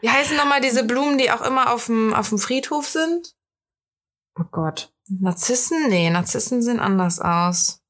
Wie 0.00 0.10
heißen 0.10 0.36
nochmal 0.36 0.60
diese 0.60 0.84
Blumen, 0.84 1.16
die 1.16 1.30
auch 1.30 1.40
immer 1.40 1.72
auf 1.72 1.86
dem, 1.86 2.12
auf 2.12 2.28
dem 2.28 2.38
Friedhof 2.38 2.88
sind? 2.88 3.34
Oh 4.36 4.44
Gott. 4.50 4.92
Narzissen? 5.08 5.88
Nee, 5.88 6.10
Narzissen 6.10 6.62
sehen 6.62 6.80
anders 6.80 7.20
aus. 7.20 7.82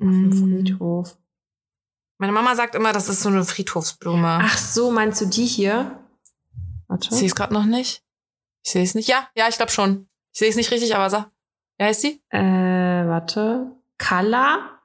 Auf 0.00 0.06
dem 0.08 0.28
Mm. 0.28 0.32
Friedhof. 0.32 1.18
Meine 2.18 2.32
Mama 2.32 2.54
sagt 2.54 2.74
immer, 2.74 2.92
das 2.92 3.08
ist 3.08 3.22
so 3.22 3.28
eine 3.28 3.44
Friedhofsblume. 3.44 4.40
Ach 4.42 4.56
so, 4.58 4.90
meinst 4.92 5.20
du 5.20 5.26
die 5.26 5.46
hier? 5.46 5.98
Warte. 6.86 7.08
Ich 7.10 7.16
sehe 7.16 7.26
es 7.26 7.34
gerade 7.34 7.52
noch 7.52 7.64
nicht. 7.64 8.04
Ich 8.64 8.70
sehe 8.72 8.82
es 8.84 8.94
nicht. 8.94 9.08
Ja, 9.08 9.28
ja, 9.34 9.48
ich 9.48 9.56
glaube 9.56 9.72
schon. 9.72 10.08
Ich 10.32 10.38
sehe 10.38 10.48
es 10.48 10.56
nicht 10.56 10.70
richtig, 10.70 10.94
aber 10.94 11.10
sag. 11.10 11.30
Wie 11.78 11.84
heißt 11.84 12.04
die? 12.04 12.22
Äh, 12.28 12.38
warte. 13.08 13.74
Kala? 13.98 14.80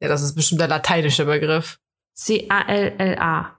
Ja, 0.00 0.08
das 0.08 0.22
ist 0.22 0.34
bestimmt 0.34 0.60
der 0.60 0.68
lateinische 0.68 1.24
Begriff. 1.24 1.80
C-A-L-L-A. 2.14 3.58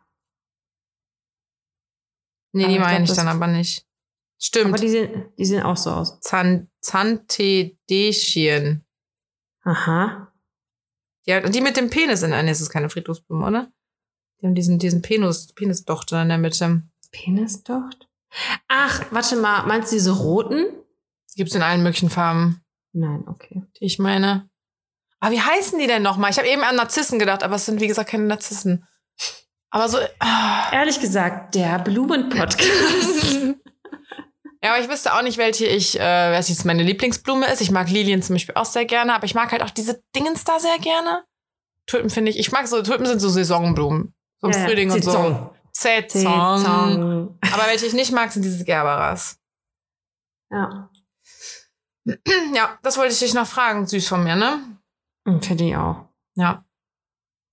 Nee, 2.53 2.63
Aber 2.63 2.69
die 2.69 2.75
ich 2.75 2.77
glaub, 2.79 2.87
meine 2.91 3.03
ich 3.05 3.11
dann 3.13 3.27
aber 3.27 3.47
nicht. 3.47 3.84
Stimmt. 4.45 4.67
Aber 4.67 4.77
die 4.77 4.89
sehen, 4.89 5.25
die 5.39 5.45
sehen 5.45 5.63
auch 5.63 5.75
so 5.75 5.89
aus. 5.89 6.19
Zan 6.19 6.69
Zantedechien. 6.79 8.85
Aha. 9.63 10.31
Ja, 11.25 11.41
die 11.41 11.61
mit 11.61 11.77
dem 11.77 11.89
Penis 11.89 12.21
in 12.21 12.31
einer, 12.31 12.49
das 12.49 12.61
ist 12.61 12.69
keine 12.69 12.91
Friedhofsblume, 12.91 13.43
oder? 13.43 13.71
Die 14.39 14.45
haben 14.45 14.53
diesen, 14.53 14.77
diesen 14.77 15.01
Penis, 15.01 15.51
Penisdochter 15.53 16.21
in 16.21 16.29
der 16.29 16.37
Mitte. 16.37 16.83
Penisdocht? 17.11 18.07
Ach, 18.67 19.03
warte 19.09 19.35
mal. 19.37 19.65
Meinst 19.65 19.91
du 19.91 19.95
diese 19.95 20.11
roten? 20.11 20.67
Gibt's 21.35 21.55
in 21.55 21.63
allen 21.63 21.81
möglichen 21.81 22.11
Farben, 22.11 22.61
Nein, 22.93 23.27
okay. 23.27 23.63
die 23.79 23.85
ich 23.85 23.97
meine. 23.97 24.47
Aber 25.19 25.31
wie 25.31 25.41
heißen 25.41 25.79
die 25.79 25.87
denn 25.87 26.03
nochmal? 26.03 26.29
Ich 26.29 26.37
habe 26.37 26.47
eben 26.47 26.61
an 26.61 26.75
Narzissen 26.75 27.17
gedacht, 27.17 27.41
aber 27.41 27.55
es 27.55 27.65
sind 27.65 27.81
wie 27.81 27.87
gesagt 27.87 28.11
keine 28.11 28.25
Narzissen. 28.25 28.85
Aber 29.71 29.89
so. 29.89 29.97
ah. 30.19 30.71
Ehrlich 30.71 30.99
gesagt, 30.99 31.55
der 31.55 31.79
Blumen-Podcast. 31.79 33.55
Ja, 34.65 34.73
aber 34.73 34.83
ich 34.83 34.89
wüsste 34.89 35.13
auch 35.13 35.21
nicht, 35.21 35.37
welche 35.37 35.67
ich, 35.67 35.99
äh, 35.99 36.31
was 36.31 36.49
jetzt 36.49 36.65
meine 36.65 36.81
Lieblingsblume 36.81 37.45
ist. 37.45 37.61
Ich 37.61 37.69
mag 37.69 37.87
Lilien 37.87 38.23
zum 38.23 38.33
Beispiel 38.33 38.55
auch 38.55 38.65
sehr 38.65 38.85
gerne, 38.85 39.13
aber 39.13 39.25
ich 39.25 39.35
mag 39.35 39.51
halt 39.51 39.61
auch 39.61 39.69
diese 39.69 40.01
Dingens 40.15 40.43
da 40.43 40.59
sehr 40.59 40.79
gerne. 40.79 41.23
Tulpen 41.85 42.09
finde 42.09 42.31
ich, 42.31 42.39
ich 42.39 42.51
mag 42.51 42.65
so, 42.67 42.81
Tulpen 42.81 43.05
sind 43.05 43.19
so 43.19 43.29
Saisonblumen. 43.29 44.15
So 44.41 44.47
im 44.47 44.53
Ja, 44.53 44.65
Frühling 44.65 44.89
und 44.89 45.03
so. 45.03 45.11
Saison. 45.11 45.55
Aber 47.53 47.67
welche 47.67 47.85
ich 47.85 47.93
nicht 47.93 48.11
mag, 48.11 48.31
sind 48.31 48.41
diese 48.41 48.65
Gerberas. 48.65 49.37
Ja. 50.49 50.89
Ja, 52.55 52.79
das 52.81 52.97
wollte 52.97 53.13
ich 53.13 53.19
dich 53.19 53.35
noch 53.35 53.45
fragen, 53.45 53.85
süß 53.85 54.07
von 54.07 54.23
mir, 54.23 54.35
ne? 54.35 54.79
Finde 55.41 55.63
ich 55.63 55.75
auch. 55.75 56.07
Ja. 56.33 56.65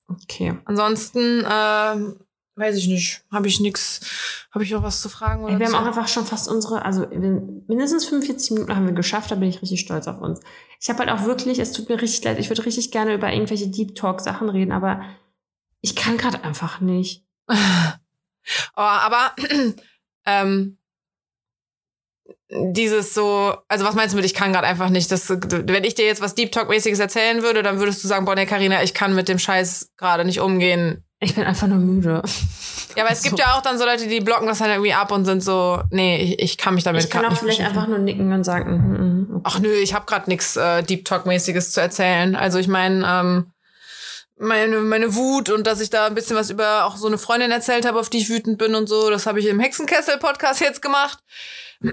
Okay. 0.09 0.59
Ansonsten, 0.65 1.45
ähm, 1.47 2.22
weiß 2.57 2.76
ich 2.76 2.88
nicht, 2.88 3.24
habe 3.30 3.48
ich 3.48 3.61
nix, 3.61 4.00
habe 4.50 4.64
ich 4.64 4.70
noch 4.70 4.82
was 4.82 5.00
zu 5.00 5.09
fragen 5.09 5.48
Ey, 5.48 5.59
wir 5.59 5.66
haben 5.66 5.74
auch 5.74 5.86
einfach 5.86 6.09
schon 6.09 6.26
fast 6.26 6.48
unsere, 6.48 6.84
also 6.84 7.07
mindestens 7.09 8.05
45 8.07 8.53
Minuten 8.53 8.76
haben 8.76 8.86
wir 8.86 8.94
geschafft, 8.94 9.30
da 9.30 9.36
bin 9.36 9.48
ich 9.48 9.62
richtig 9.62 9.80
stolz 9.80 10.07
auf 10.07 10.20
uns. 10.20 10.40
Ich 10.80 10.88
habe 10.90 11.00
halt 11.00 11.11
auch 11.11 11.24
wirklich, 11.24 11.59
es 11.59 11.72
tut 11.72 11.88
mir 11.88 12.00
richtig 12.00 12.24
leid, 12.24 12.38
ich 12.38 12.50
würde 12.50 12.66
richtig 12.66 12.90
gerne 12.90 13.14
über 13.14 13.32
irgendwelche 13.32 13.68
Deep 13.68 13.94
Talk 13.94 14.20
Sachen 14.20 14.48
reden, 14.48 14.72
aber 14.72 15.03
ich 15.80 15.96
kann 15.96 16.18
gerade 16.18 16.44
einfach 16.44 16.80
nicht. 16.80 17.24
Oh, 18.76 18.80
aber 18.80 19.36
ähm, 20.26 20.76
dieses 22.50 23.14
so, 23.14 23.55
also 23.68 23.84
was 23.84 23.94
meinst 23.94 24.12
du 24.12 24.16
mit, 24.16 24.24
ich 24.24 24.34
kann 24.34 24.53
gerade 24.53 24.66
einfach 24.66 24.90
nicht, 24.90 25.11
das, 25.11 25.28
wenn 25.30 25.84
ich 25.84 25.94
dir 25.94 26.05
jetzt 26.05 26.20
was 26.20 26.34
Deep 26.34 26.53
Talk-mäßiges 26.53 26.98
erzählen 26.98 27.42
würde, 27.42 27.62
dann 27.62 27.78
würdest 27.78 28.03
du 28.03 28.09
sagen, 28.09 28.24
boah, 28.24 28.34
nee, 28.34 28.46
Carina, 28.46 28.82
ich 28.82 28.94
kann 28.94 29.14
mit 29.14 29.28
dem 29.28 29.38
Scheiß 29.38 29.92
gerade 29.96 30.24
nicht 30.24 30.40
umgehen. 30.40 31.05
Ich 31.23 31.37
bin 31.37 31.45
einfach 31.45 31.68
nur 31.68 31.79
müde. 31.79 32.20
Ja, 32.97 33.05
aber 33.05 33.12
es 33.12 33.23
gibt 33.23 33.37
So. 33.37 33.43
ja 33.43 33.55
auch 33.55 33.62
dann 33.62 33.79
so 33.79 33.85
Leute, 33.85 34.09
die 34.09 34.20
blocken 34.20 34.47
das 34.49 34.59
dann 34.59 34.70
irgendwie 34.70 34.93
ab 34.93 35.12
und 35.12 35.25
sind 35.25 35.43
so, 35.43 35.81
nee, 35.91 36.20
ich, 36.20 36.39
ich 36.41 36.59
kann 36.59 36.75
mich 36.75 36.83
damit 36.85 37.05
Ich 37.05 37.11
kann 37.11 37.25
auch 37.25 37.37
vielleicht 37.39 37.61
einfach 37.61 37.87
nur 37.87 37.99
nicken 37.99 38.33
und 38.33 38.43
sagen, 38.45 38.73
mhm, 38.73 39.07
mhm, 39.29 39.37
okay. 39.37 39.43
Ach 39.45 39.59
nö, 39.61 39.73
ich 39.73 39.95
habe 39.95 40.05
gerade 40.07 40.29
nichts 40.29 40.57
äh, 40.57 40.83
Deep 40.83 41.05
Talk-mäßiges 41.05 41.70
zu 41.70 41.81
erzählen. 41.81 42.35
Also 42.35 42.59
ich 42.59 42.66
meine, 42.66 43.07
ähm, 43.07 43.53
meine, 44.37 44.79
meine 44.81 45.14
Wut 45.14 45.49
und 45.51 45.66
dass 45.66 45.81
ich 45.81 45.91
da 45.91 46.07
ein 46.07 46.14
bisschen 46.16 46.37
was 46.37 46.51
über 46.51 46.85
auch 46.87 46.97
so 46.97 47.07
eine 47.07 47.18
Freundin 47.18 47.53
erzählt 47.53 47.87
habe, 47.87 48.01
auf 48.01 48.11
die 48.11 48.18
ich 48.18 48.29
wütend 48.29 48.59
bin 48.59 48.75
und 48.75 48.89
so, 48.89 49.09
das 49.09 49.27
habe 49.27 49.39
ich 49.39 49.47
im 49.47 49.61
Hexenkessel-Podcast 49.61 50.61
jetzt 50.61 50.83
gemacht. 50.83 51.20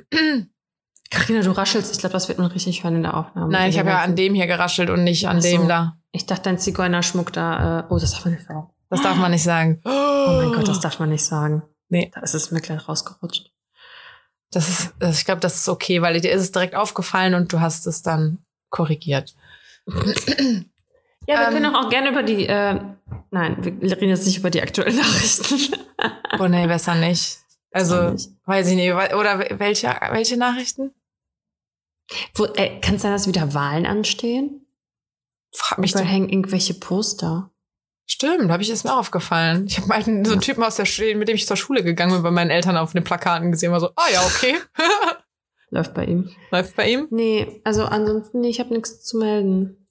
Carina, 1.11 1.41
du 1.41 1.51
raschelst. 1.51 1.91
Ich 1.93 1.99
glaube, 1.99 2.13
das 2.13 2.27
wird 2.27 2.39
man 2.39 2.47
richtig 2.51 2.83
hören 2.83 2.95
in 2.97 3.03
der 3.03 3.15
Aufnahme. 3.17 3.51
Nein, 3.51 3.69
ich 3.69 3.75
In 3.75 3.81
habe 3.81 3.89
ja 3.91 3.99
an 4.01 4.15
dem 4.15 4.33
hier 4.33 4.47
geraschelt 4.47 4.89
und 4.89 5.03
nicht 5.03 5.27
an 5.27 5.41
so. 5.41 5.47
dem 5.47 5.67
da. 5.67 5.95
Ich 6.11 6.25
dachte, 6.25 6.43
dein 6.43 6.59
Zigeunerschmuck 6.59 7.31
da, 7.33 7.79
äh, 7.79 7.83
oh, 7.89 7.97
das 7.99 8.11
darf 8.11 8.25
man 8.25 8.33
nicht 8.33 8.47
sagen. 8.47 8.67
Das 8.89 9.01
darf 9.01 9.17
man 9.17 9.31
nicht 9.31 9.43
sagen. 9.43 9.81
Oh 10.21 10.31
mein 10.43 10.51
Gott, 10.51 10.67
das 10.67 10.79
darf 10.79 10.99
man 10.99 11.09
nicht 11.09 11.23
sagen. 11.23 11.63
Nee. 11.87 12.11
Da 12.13 12.21
ist 12.21 12.35
es 12.35 12.51
mir 12.51 12.61
gleich 12.61 12.87
rausgerutscht. 12.87 13.51
Das 14.51 14.67
ist, 14.69 14.93
das, 14.99 15.17
ich 15.19 15.25
glaube, 15.25 15.41
das 15.41 15.55
ist 15.55 15.69
okay, 15.69 16.01
weil 16.03 16.19
dir 16.21 16.31
ist 16.31 16.41
es 16.41 16.51
direkt 16.51 16.75
aufgefallen 16.75 17.33
und 17.33 17.51
du 17.51 17.61
hast 17.61 17.87
es 17.87 18.03
dann 18.03 18.39
korrigiert. 18.69 19.33
Ja, 19.87 21.39
wir 21.39 21.47
Ähm, 21.47 21.53
können 21.53 21.65
auch, 21.75 21.85
auch 21.85 21.89
gerne 21.89 22.09
über 22.09 22.21
die, 22.21 22.45
äh, 22.47 22.79
nein, 23.31 23.57
wir 23.81 23.97
reden 23.97 24.09
jetzt 24.09 24.25
nicht 24.27 24.37
über 24.37 24.49
die 24.49 24.61
aktuellen 24.61 24.97
Nachrichten. 24.97 25.73
Oh 26.39 26.47
nee, 26.47 26.67
besser 26.67 26.95
nicht. 26.95 27.37
Also, 27.71 27.95
Besser 27.95 28.11
nicht. 28.11 28.29
weiß 28.45 28.67
ich 28.67 28.75
nicht. 28.75 28.91
Oder 28.93 29.39
welche, 29.59 29.87
welche 30.11 30.37
Nachrichten? 30.37 30.91
Wo, 32.35 32.45
äh, 32.45 32.79
kann 32.81 32.95
es 32.95 33.01
sein, 33.03 33.11
dass 33.11 33.27
wieder 33.27 33.53
Wahlen 33.53 33.85
anstehen? 33.85 34.65
Frag 35.55 35.79
mich 35.79 35.91
Überall 35.91 36.05
doch. 36.05 36.11
hängen 36.11 36.29
irgendwelche 36.29 36.73
Poster. 36.75 37.49
Stimmt, 38.11 38.49
habe 38.51 38.63
ich 38.63 38.71
ist 38.71 38.85
mir 38.85 38.97
aufgefallen. 38.97 39.67
Ich 39.67 39.77
habe 39.77 39.87
mal 39.87 40.03
einen, 40.03 40.25
so 40.25 40.31
einen 40.31 40.41
Typen 40.41 40.63
aus 40.63 40.77
der 40.77 40.85
Schule, 40.85 41.13
mit 41.13 41.27
dem 41.27 41.35
ich 41.35 41.45
zur 41.45 41.57
Schule 41.57 41.83
gegangen 41.83 42.11
bin, 42.13 42.23
bei 42.23 42.31
meinen 42.31 42.49
Eltern 42.49 42.75
auf 42.75 42.93
den 42.93 43.03
Plakaten 43.03 43.51
gesehen, 43.51 43.71
war 43.71 43.79
so, 43.79 43.91
ah 43.95 44.09
ja, 44.11 44.25
okay. 44.25 44.55
Läuft 45.69 45.93
bei 45.93 46.05
ihm. 46.05 46.35
Läuft 46.49 46.75
bei 46.75 46.89
ihm. 46.89 47.07
Nee, 47.11 47.61
also 47.63 47.85
ansonsten, 47.85 48.41
nee, 48.41 48.49
ich 48.49 48.59
habe 48.59 48.73
nichts 48.73 49.05
zu 49.05 49.19
melden. 49.19 49.87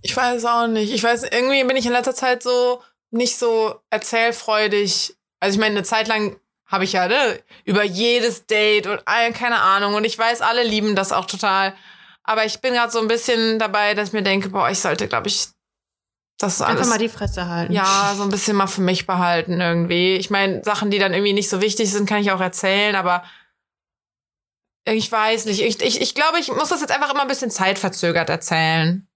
Ich 0.00 0.16
weiß 0.16 0.46
auch 0.46 0.66
nicht. 0.66 0.94
Ich 0.94 1.02
weiß, 1.02 1.24
irgendwie 1.24 1.62
bin 1.64 1.76
ich 1.76 1.84
in 1.84 1.92
letzter 1.92 2.14
Zeit 2.14 2.42
so 2.42 2.82
nicht 3.10 3.36
so 3.36 3.74
erzählfreudig. 3.90 5.14
Also 5.40 5.56
ich 5.56 5.60
meine, 5.60 5.76
eine 5.76 5.84
Zeit 5.84 6.08
lang 6.08 6.40
habe 6.64 6.84
ich 6.84 6.94
ja 6.94 7.06
ne, 7.06 7.38
über 7.66 7.84
jedes 7.84 8.46
Date 8.46 8.86
und 8.86 9.02
all, 9.04 9.30
keine 9.34 9.60
Ahnung. 9.60 9.94
Und 9.94 10.04
ich 10.04 10.18
weiß, 10.18 10.40
alle 10.40 10.62
lieben 10.62 10.96
das 10.96 11.12
auch 11.12 11.26
total. 11.26 11.74
Aber 12.24 12.44
ich 12.44 12.60
bin 12.60 12.72
gerade 12.72 12.90
so 12.90 13.00
ein 13.00 13.08
bisschen 13.08 13.58
dabei, 13.58 13.94
dass 13.94 14.08
ich 14.08 14.12
mir 14.14 14.22
denke, 14.22 14.48
boah, 14.48 14.70
ich 14.70 14.80
sollte, 14.80 15.06
glaube 15.08 15.28
ich, 15.28 15.48
das 16.38 16.60
alles 16.60 16.80
Einfach 16.80 16.90
mal 16.90 16.98
die 16.98 17.08
Fresse 17.08 17.48
halten. 17.48 17.72
ja, 17.72 18.14
so 18.16 18.22
ein 18.24 18.28
bisschen 18.28 18.56
mal 18.56 18.66
für 18.66 18.80
mich 18.80 19.06
behalten 19.06 19.60
irgendwie. 19.60 20.16
Ich 20.16 20.30
meine, 20.30 20.64
Sachen, 20.64 20.90
die 20.90 20.98
dann 20.98 21.12
irgendwie 21.12 21.32
nicht 21.32 21.48
so 21.48 21.60
wichtig 21.60 21.90
sind, 21.92 22.08
kann 22.08 22.20
ich 22.20 22.32
auch 22.32 22.40
erzählen, 22.40 22.96
aber 22.96 23.22
ich 24.86 25.10
weiß 25.10 25.46
nicht. 25.46 25.60
Ich, 25.60 25.80
ich, 25.80 26.00
ich 26.00 26.14
glaube, 26.14 26.38
ich 26.38 26.48
muss 26.48 26.70
das 26.70 26.80
jetzt 26.80 26.92
einfach 26.92 27.10
immer 27.10 27.22
ein 27.22 27.28
bisschen 27.28 27.50
zeitverzögert 27.50 28.28
erzählen. 28.28 29.06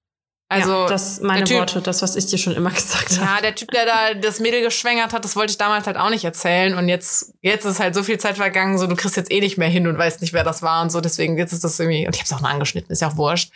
Also, 0.51 0.70
ja, 0.72 0.86
das 0.86 1.20
meine 1.20 1.44
Typ- 1.44 1.59
Worte, 1.59 1.82
das, 1.82 2.01
was 2.01 2.16
ich 2.16 2.24
dir 2.26 2.38
schon 2.38 2.55
immer 2.55 2.70
gesagt 2.74 3.11
habe. 3.18 3.20
ja, 3.20 3.40
der 3.42 3.55
Typ, 3.55 3.70
der 3.70 3.84
da 3.84 4.14
das 4.14 4.40
Mädel 4.40 4.62
geschwängert 4.62 5.12
hat, 5.12 5.22
das 5.24 5.36
wollte 5.36 5.51
ich 5.51 5.59
damals 5.59 5.86
halt 5.86 5.99
auch 5.99 6.09
nicht 6.09 6.24
erzählen. 6.24 6.74
Und 6.74 6.88
jetzt, 6.88 7.34
jetzt 7.42 7.66
ist 7.66 7.80
halt 7.80 7.94
so 7.94 8.03
viel 8.03 8.18
Zeit 8.18 8.36
vergangen, 8.36 8.78
so 8.78 8.86
du 8.86 8.96
kriegst 8.96 9.16
jetzt 9.16 9.30
eh 9.30 9.40
nicht 9.40 9.59
mehr 9.59 9.68
hin 9.68 9.86
und 9.86 9.99
weißt 9.99 10.22
nicht, 10.22 10.32
wer 10.32 10.44
das 10.44 10.62
war 10.62 10.80
und 10.82 10.90
so. 10.90 11.03
Deswegen 11.03 11.36
jetzt 11.36 11.53
ist 11.53 11.64
das 11.64 11.78
irgendwie, 11.78 12.07
und 12.07 12.14
ich 12.14 12.20
hab's 12.22 12.32
auch 12.32 12.40
mal 12.40 12.51
angeschnitten, 12.51 12.90
ist 12.90 13.03
ja 13.03 13.09
auch 13.09 13.16
wurscht. 13.16 13.53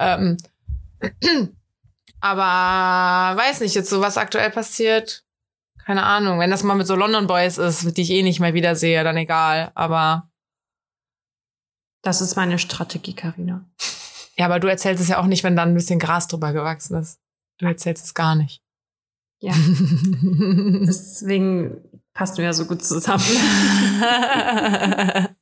Ähm, 0.00 0.38
aber 2.20 3.36
weiß 3.40 3.60
nicht, 3.60 3.74
jetzt 3.74 3.90
so 3.90 4.00
was 4.00 4.16
aktuell 4.16 4.50
passiert. 4.50 5.22
Keine 5.84 6.02
Ahnung. 6.04 6.40
Wenn 6.40 6.50
das 6.50 6.62
mal 6.62 6.74
mit 6.74 6.86
so 6.86 6.96
London 6.96 7.26
Boys 7.26 7.58
ist, 7.58 7.96
die 7.96 8.02
ich 8.02 8.10
eh 8.10 8.22
nicht 8.22 8.40
mehr 8.40 8.54
wiedersehe, 8.54 9.04
dann 9.04 9.16
egal. 9.18 9.70
Aber 9.74 10.28
Das 12.02 12.20
ist 12.22 12.36
meine 12.36 12.58
Strategie, 12.58 13.14
Karina. 13.14 13.64
Ja, 14.36 14.46
aber 14.46 14.60
du 14.60 14.68
erzählst 14.68 15.02
es 15.02 15.08
ja 15.08 15.18
auch 15.18 15.26
nicht, 15.26 15.44
wenn 15.44 15.56
da 15.56 15.62
ein 15.62 15.74
bisschen 15.74 15.98
Gras 15.98 16.28
drüber 16.28 16.52
gewachsen 16.52 16.96
ist. 16.96 17.18
Du 17.58 17.66
erzählst 17.66 18.04
es 18.04 18.14
gar 18.14 18.34
nicht. 18.34 18.62
Ja. 19.38 19.54
Deswegen 20.86 21.76
passen 22.14 22.38
wir 22.38 22.46
ja 22.46 22.52
so 22.52 22.66
gut 22.66 22.84
zusammen. 22.84 23.22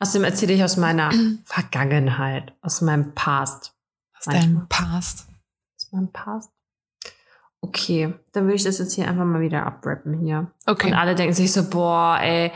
Außerdem 0.00 0.24
erzähle 0.24 0.54
ich 0.54 0.62
aus 0.62 0.76
meiner 0.76 1.10
Vergangenheit, 1.44 2.52
aus 2.62 2.80
meinem 2.80 3.14
Past. 3.14 3.74
Aus 4.16 4.26
deinem 4.26 4.68
Past. 4.68 5.26
Aus 5.76 5.92
meinem 5.92 6.12
Past. 6.12 6.52
Okay, 7.60 8.14
dann 8.32 8.44
würde 8.44 8.54
ich 8.54 8.62
das 8.62 8.78
jetzt 8.78 8.94
hier 8.94 9.08
einfach 9.08 9.24
mal 9.24 9.40
wieder 9.40 9.66
abrappen 9.66 10.20
hier. 10.20 10.52
Okay. 10.66 10.88
Und 10.88 10.94
alle 10.94 11.16
denken 11.16 11.34
sich 11.34 11.52
so, 11.52 11.68
boah, 11.68 12.20
ey, 12.22 12.52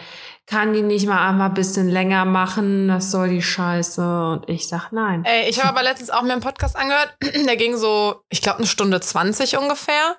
kann 0.46 0.72
die 0.72 0.82
nicht 0.82 1.06
mal 1.06 1.28
einmal 1.28 1.48
ein 1.48 1.54
bisschen 1.54 1.88
länger 1.88 2.24
machen? 2.24 2.88
Das 2.88 3.10
soll 3.10 3.30
die 3.30 3.42
Scheiße. 3.42 4.02
Und 4.32 4.48
ich 4.48 4.68
sag 4.68 4.92
nein. 4.92 5.24
Ey, 5.24 5.48
ich 5.48 5.58
habe 5.62 5.70
aber 5.70 5.82
letztens 5.82 6.10
auch 6.10 6.22
mir 6.22 6.32
einen 6.32 6.42
Podcast 6.42 6.76
angehört, 6.76 7.16
der 7.46 7.56
ging 7.56 7.76
so, 7.76 8.22
ich 8.28 8.42
glaube, 8.42 8.58
eine 8.58 8.66
Stunde 8.66 9.00
20 9.00 9.56
ungefähr. 9.58 10.16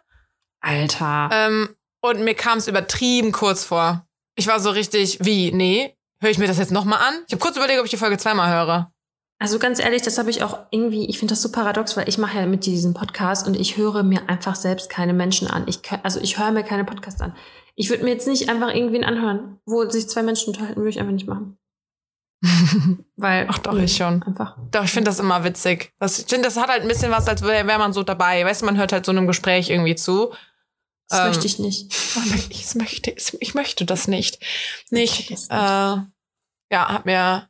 Alter. 0.62 1.30
Ähm, 1.32 1.76
und 2.02 2.22
mir 2.24 2.36
kam 2.36 2.58
es 2.58 2.68
übertrieben 2.68 3.32
kurz 3.32 3.64
vor. 3.64 4.06
Ich 4.36 4.48
war 4.48 4.60
so 4.60 4.72
richtig, 4.72 5.20
wie, 5.24 5.52
nee, 5.52 5.96
Höre 6.24 6.32
ich 6.32 6.38
mir 6.38 6.48
das 6.48 6.58
jetzt 6.58 6.72
nochmal 6.72 7.00
an? 7.00 7.16
Ich 7.28 7.34
habe 7.34 7.42
kurz 7.42 7.58
überlegt, 7.58 7.80
ob 7.80 7.86
ich 7.86 7.92
die 7.92 7.98
Folge 7.98 8.18
zweimal 8.18 8.50
höre. 8.50 8.94
Also 9.40 9.60
ganz 9.60 9.82
ehrlich, 9.82 10.04
das 10.04 10.18
habe 10.18 10.30
ich 10.30 10.42
auch 10.42 10.58
irgendwie, 10.72 11.06
ich 11.10 11.20
finde 11.20 11.34
das 11.34 11.42
so 11.42 11.52
paradox, 11.52 11.98
weil 11.98 12.08
ich 12.08 12.18
mache 12.18 12.38
ja 12.38 12.46
mit 12.46 12.66
diesem 12.66 12.94
Podcast 12.94 13.46
und 13.46 13.60
ich 13.60 13.76
höre 13.76 14.04
mir 14.04 14.30
einfach 14.30 14.56
selbst 14.56 14.90
keine 14.90 15.12
Menschen 15.12 15.50
an. 15.50 15.66
Ich, 15.68 15.82
also 16.02 16.22
ich 16.22 16.40
höre 16.40 16.52
mir 16.52 16.64
keine 16.64 16.86
Podcasts 16.86 17.20
an. 17.20 17.36
Ich 17.76 17.90
würde 17.90 18.04
mir 18.04 18.12
jetzt 18.12 18.28
nicht 18.28 18.50
einfach 18.50 18.74
irgendwen 18.74 19.04
anhören, 19.04 19.60
wo 19.66 19.90
sich 19.90 20.08
zwei 20.08 20.24
Menschen 20.24 20.50
unterhalten, 20.50 20.78
würde 20.78 20.90
ich 20.90 21.00
einfach 21.00 21.14
nicht 21.14 21.28
machen. 21.28 21.58
Weil. 23.16 23.48
Ach 23.50 23.58
doch, 23.60 23.78
ich 23.78 23.96
schon. 23.96 24.22
Einfach. 24.24 24.58
Doch, 24.72 24.84
ich 24.84 24.92
finde 24.92 25.10
das 25.10 25.20
immer 25.20 25.44
witzig. 25.44 25.94
Das, 26.00 26.20
ich 26.20 26.26
finde, 26.28 26.44
das 26.48 26.58
hat 26.58 26.70
halt 26.70 26.82
ein 26.82 26.88
bisschen 26.88 27.12
was, 27.12 27.28
als 27.28 27.42
wäre 27.42 27.66
wär 27.66 27.78
man 27.78 27.94
so 27.94 28.04
dabei. 28.04 28.46
Weißt 28.46 28.62
du, 28.62 28.66
man 28.66 28.78
hört 28.78 28.92
halt 28.92 29.06
so 29.06 29.12
einem 29.12 29.28
Gespräch 29.28 29.70
irgendwie 29.70 29.96
zu. 29.96 30.34
Das 31.08 31.20
Ähm, 31.20 31.28
möchte 31.28 31.48
ich 31.48 31.60
nicht. 31.60 31.94
Ich 32.50 32.76
möchte, 32.76 33.16
ich 33.40 33.54
möchte 33.56 33.86
das 33.86 34.08
nicht. 34.08 34.40
Nicht. 34.90 35.32
das 35.32 35.42
nicht. 35.42 35.52
Äh, 35.52 35.56
ja, 36.72 36.90
hab 36.90 37.06
mir 37.06 37.50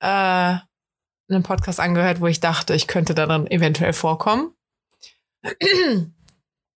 äh, 0.00 0.58
einen 1.28 1.42
Podcast 1.42 1.80
angehört, 1.80 2.20
wo 2.20 2.26
ich 2.26 2.40
dachte, 2.40 2.74
ich 2.74 2.86
könnte 2.86 3.14
darin 3.14 3.50
eventuell 3.50 3.92
vorkommen. 3.92 4.54
Im 5.64 6.14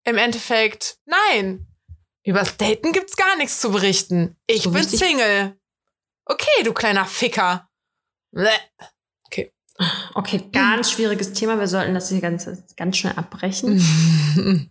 Endeffekt, 0.04 0.98
nein. 1.04 1.66
Übers 2.24 2.56
Daten 2.56 2.92
gibt's 2.92 3.16
gar 3.16 3.36
nichts 3.36 3.60
zu 3.60 3.70
berichten. 3.72 4.36
Ich 4.46 4.62
So 4.62 4.70
bin 4.70 4.84
Single. 4.84 5.58
Okay, 6.24 6.62
du 6.62 6.72
kleiner 6.72 7.04
Ficker. 7.04 7.68
Bleh. 8.30 8.50
Okay, 10.14 10.42
ganz 10.52 10.90
schwieriges 10.90 11.32
Thema. 11.32 11.58
Wir 11.58 11.66
sollten 11.66 11.94
das 11.94 12.08
hier 12.10 12.20
ganz, 12.20 12.48
ganz 12.76 12.96
schnell 12.96 13.14
abbrechen. 13.16 13.82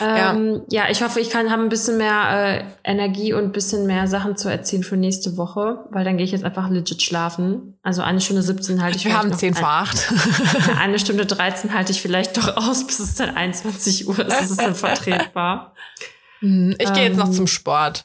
Ähm, 0.00 0.62
ja. 0.70 0.88
ich 0.90 1.02
hoffe, 1.02 1.20
ich 1.20 1.30
kann 1.30 1.50
haben 1.50 1.62
ein 1.62 1.68
bisschen 1.68 1.96
mehr 1.96 2.64
äh, 2.84 2.90
Energie 2.90 3.32
und 3.32 3.44
ein 3.44 3.52
bisschen 3.52 3.86
mehr 3.86 4.08
Sachen 4.08 4.36
zu 4.36 4.48
erzählen 4.48 4.82
für 4.82 4.96
nächste 4.96 5.36
Woche, 5.36 5.84
weil 5.90 6.04
dann 6.04 6.16
gehe 6.16 6.24
ich 6.26 6.32
jetzt 6.32 6.44
einfach 6.44 6.68
legit 6.70 7.02
schlafen. 7.02 7.78
Also 7.82 8.02
eine 8.02 8.20
Stunde 8.20 8.42
17 8.42 8.82
halte 8.82 8.96
ich 8.98 9.04
Wir 9.04 9.16
haben 9.16 9.28
noch 9.30 9.36
10 9.36 9.54
ein- 9.54 9.60
vor 9.60 9.68
8. 9.68 10.12
Eine 10.80 10.98
Stunde 10.98 11.24
13 11.26 11.72
halte 11.72 11.92
ich 11.92 12.02
vielleicht 12.02 12.36
doch 12.36 12.56
aus, 12.56 12.84
bis 12.86 12.98
es 12.98 13.14
dann 13.14 13.30
21 13.36 14.08
Uhr 14.08 14.18
ist. 14.18 14.28
Das 14.30 14.50
ist 14.50 14.60
dann 14.60 14.74
vertretbar. 14.74 15.74
Ich 16.40 16.92
gehe 16.92 17.04
jetzt 17.04 17.18
noch 17.18 17.26
Ähm, 17.28 17.32
zum 17.32 17.46
Sport. 17.46 18.04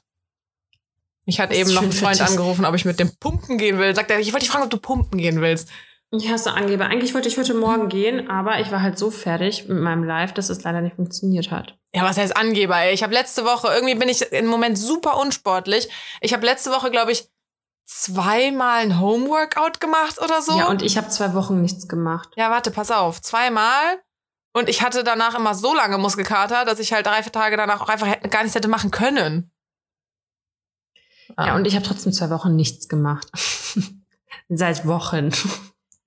Ich 1.27 1.41
hatte 1.41 1.49
das 1.53 1.59
eben 1.59 1.73
noch 1.73 1.83
für 1.83 1.91
Freund 1.91 2.21
angerufen, 2.21 2.63
ob 2.63 2.73
ich 2.73 2.85
mit 2.85 2.99
dem 2.99 3.11
Pumpen 3.19 3.57
gehen 3.57 3.77
will. 3.77 3.93
Sagt 3.93 4.09
er, 4.09 4.19
ich 4.19 4.31
wollte 4.31 4.45
dich 4.45 4.49
fragen, 4.49 4.63
ob 4.63 4.69
du 4.69 4.77
pumpen 4.77 5.19
gehen 5.19 5.41
willst. 5.41 5.69
Ich 6.11 6.31
hasse 6.31 6.53
Angeber. 6.53 6.85
Eigentlich 6.85 7.13
wollte 7.13 7.27
ich 7.27 7.37
heute 7.37 7.53
Morgen 7.53 7.89
gehen, 7.89 8.29
aber 8.29 8.61
ich 8.61 8.71
war 8.71 8.81
halt 8.81 8.97
so 8.97 9.11
fertig 9.11 9.67
mit 9.67 9.77
meinem 9.77 10.05
Live, 10.05 10.33
dass 10.33 10.49
es 10.49 10.63
leider 10.63 10.79
nicht 10.79 10.95
funktioniert 10.95 11.51
hat. 11.51 11.77
Ja, 11.93 12.03
was 12.03 12.17
heißt 12.17 12.37
Angeber, 12.37 12.77
ey? 12.77 12.93
Ich 12.93 13.03
habe 13.03 13.13
letzte 13.13 13.43
Woche, 13.43 13.67
irgendwie 13.67 13.95
bin 13.95 14.07
ich 14.07 14.21
im 14.31 14.45
Moment 14.45 14.77
super 14.77 15.17
unsportlich. 15.17 15.89
Ich 16.21 16.31
habe 16.31 16.45
letzte 16.45 16.71
Woche, 16.71 16.91
glaube 16.91 17.11
ich, 17.11 17.27
zweimal 17.85 18.79
ein 18.83 19.01
Homeworkout 19.01 19.81
gemacht 19.81 20.21
oder 20.23 20.41
so. 20.41 20.57
Ja, 20.57 20.67
und 20.69 20.81
ich 20.81 20.97
habe 20.97 21.09
zwei 21.09 21.33
Wochen 21.33 21.61
nichts 21.61 21.89
gemacht. 21.89 22.29
ja, 22.37 22.49
warte, 22.49 22.71
pass 22.71 22.89
auf. 22.89 23.21
Zweimal. 23.21 23.99
Und 24.53 24.69
ich 24.69 24.81
hatte 24.81 25.03
danach 25.03 25.35
immer 25.35 25.55
so 25.55 25.75
lange 25.75 25.97
Muskelkater, 25.97 26.63
dass 26.63 26.79
ich 26.79 26.93
halt 26.93 27.05
drei, 27.05 27.21
vier 27.21 27.33
Tage 27.33 27.57
danach 27.57 27.81
auch 27.81 27.89
einfach 27.89 28.07
gar 28.29 28.43
nichts 28.43 28.55
hätte 28.55 28.69
machen 28.69 28.91
können. 28.91 29.51
Ja, 31.37 31.55
und 31.55 31.65
ich 31.67 31.75
habe 31.75 31.85
trotzdem 31.85 32.11
zwei 32.11 32.29
Wochen 32.29 32.55
nichts 32.55 32.87
gemacht. 32.87 33.27
Seit 34.49 34.87
Wochen. 34.87 35.31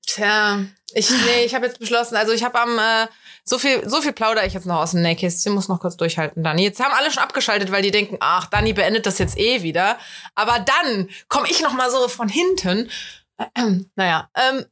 Tja, 0.07 0.61
ich, 0.93 1.11
nee, 1.11 1.45
ich 1.45 1.55
habe 1.55 1.67
jetzt 1.67 1.79
beschlossen, 1.79 2.17
also 2.17 2.33
ich 2.33 2.43
habe 2.43 2.59
am, 2.61 2.79
äh, 2.79 3.07
so 3.45 3.59
viel, 3.59 3.89
so 3.89 4.01
viel 4.01 4.13
plaudere 4.13 4.47
ich 4.47 4.55
jetzt 4.55 4.67
noch 4.67 4.81
aus 4.81 4.91
dem 4.91 5.03
Nähkästchen, 5.03 5.53
muss 5.53 5.69
noch 5.69 5.81
kurz 5.81 5.97
durchhalten, 5.97 6.43
Dani. 6.43 6.63
Jetzt 6.63 6.81
haben 6.81 6.93
alle 6.93 7.11
schon 7.11 7.23
abgeschaltet, 7.23 7.71
weil 7.71 7.83
die 7.83 7.91
denken, 7.91 8.17
ach, 8.21 8.47
Dani 8.47 8.73
beendet 8.73 9.07
das 9.07 9.19
jetzt 9.19 9.39
eh 9.39 9.63
wieder. 9.63 9.99
Aber 10.35 10.59
dann 10.59 11.09
komme 11.29 11.49
ich 11.49 11.63
noch 11.63 11.75
mal 11.75 11.91
so 11.91 12.09
von 12.09 12.29
hinten. 12.29 12.91
naja, 13.95 14.29
ähm, 14.35 14.65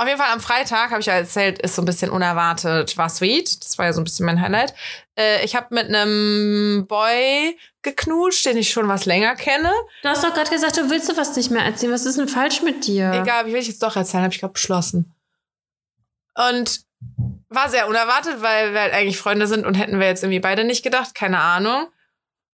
auf 0.00 0.06
jeden 0.06 0.18
Fall 0.18 0.32
am 0.32 0.40
Freitag, 0.40 0.92
habe 0.92 1.00
ich 1.00 1.06
ja 1.06 1.12
erzählt, 1.12 1.58
ist 1.58 1.74
so 1.74 1.82
ein 1.82 1.84
bisschen 1.84 2.10
unerwartet, 2.10 2.96
war 2.96 3.10
sweet. 3.10 3.62
Das 3.62 3.76
war 3.76 3.84
ja 3.84 3.92
so 3.92 4.00
ein 4.00 4.04
bisschen 4.04 4.24
mein 4.24 4.40
Highlight. 4.40 4.72
Äh, 5.14 5.44
ich 5.44 5.54
habe 5.54 5.74
mit 5.74 5.88
einem 5.88 6.86
Boy 6.88 7.58
geknutscht, 7.82 8.46
den 8.46 8.56
ich 8.56 8.70
schon 8.70 8.88
was 8.88 9.04
länger 9.04 9.34
kenne. 9.36 9.70
Du 10.02 10.08
hast 10.08 10.24
doch 10.24 10.32
gerade 10.32 10.48
gesagt, 10.48 10.78
du 10.78 10.88
willst 10.88 11.06
sowas 11.06 11.36
nicht 11.36 11.50
mehr 11.50 11.66
erzählen. 11.66 11.92
Was 11.92 12.06
ist 12.06 12.16
denn 12.16 12.28
falsch 12.28 12.62
mit 12.62 12.86
dir? 12.86 13.12
Egal, 13.12 13.44
wie 13.44 13.52
will 13.52 13.60
ich 13.60 13.68
jetzt 13.68 13.82
doch 13.82 13.94
erzählen, 13.94 14.22
habe 14.22 14.32
ich 14.32 14.40
gerade 14.40 14.54
beschlossen. 14.54 15.14
Und 16.34 16.80
war 17.50 17.68
sehr 17.68 17.86
unerwartet, 17.86 18.40
weil 18.40 18.72
wir 18.72 18.80
halt 18.80 18.94
eigentlich 18.94 19.18
Freunde 19.18 19.46
sind 19.46 19.66
und 19.66 19.74
hätten 19.74 20.00
wir 20.00 20.06
jetzt 20.06 20.22
irgendwie 20.22 20.40
beide 20.40 20.64
nicht 20.64 20.82
gedacht, 20.82 21.14
keine 21.14 21.40
Ahnung. 21.40 21.88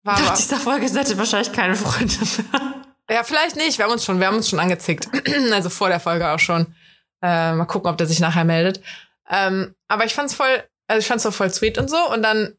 War 0.03 0.21
Nach 0.21 0.37
dieser 0.37 0.57
Folge 0.57 0.89
seid 0.89 1.09
ihr 1.11 1.19
wahrscheinlich 1.19 1.53
keine 1.53 1.77
Freunde 1.77 2.13
mehr. 2.19 2.75
ja, 3.09 3.23
vielleicht 3.23 3.55
nicht, 3.55 3.79
wir 3.79 3.85
haben 3.85 3.93
uns 3.93 4.05
schon, 4.05 4.19
wir 4.19 4.27
haben 4.27 4.37
uns 4.37 4.49
schon 4.49 4.59
angezickt. 4.59 5.09
also 5.53 5.71
vor 5.71 5.91
der 5.91 6.01
Folge 6.01 6.29
auch 6.29 6.41
schon. 6.41 6.75
Äh, 7.23 7.55
mal 7.55 7.65
gucken, 7.67 7.91
ob 7.91 7.97
der 7.97 8.07
sich 8.07 8.21
nachher 8.21 8.45
meldet. 8.45 8.83
Ähm, 9.29 9.75
aber 9.89 10.05
ich 10.05 10.15
fand's 10.15 10.35
voll, 10.35 10.63
also 10.87 11.01
ich 11.01 11.07
fand's 11.07 11.25
so 11.25 11.31
voll 11.31 11.51
sweet 11.51 11.79
und 11.79 11.89
so. 11.89 12.13
Und 12.13 12.23
dann, 12.23 12.57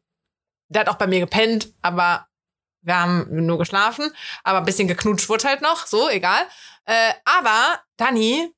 der 0.68 0.80
hat 0.80 0.88
auch 0.88 0.96
bei 0.96 1.06
mir 1.06 1.20
gepennt, 1.20 1.72
aber 1.82 2.26
wir 2.82 2.98
haben 2.98 3.46
nur 3.46 3.58
geschlafen, 3.58 4.12
aber 4.44 4.58
ein 4.58 4.64
bisschen 4.64 4.88
geknutscht 4.88 5.28
wurde 5.28 5.48
halt 5.48 5.62
noch, 5.62 5.86
so, 5.86 6.08
egal. 6.08 6.42
Äh, 6.84 7.12
aber, 7.24 7.80
Dani, 7.96 8.52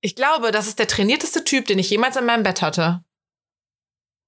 ich 0.00 0.14
glaube, 0.16 0.50
das 0.50 0.66
ist 0.66 0.78
der 0.78 0.88
trainierteste 0.88 1.44
Typ, 1.44 1.66
den 1.66 1.78
ich 1.78 1.90
jemals 1.90 2.16
in 2.16 2.26
meinem 2.26 2.42
Bett 2.42 2.62
hatte. 2.62 3.04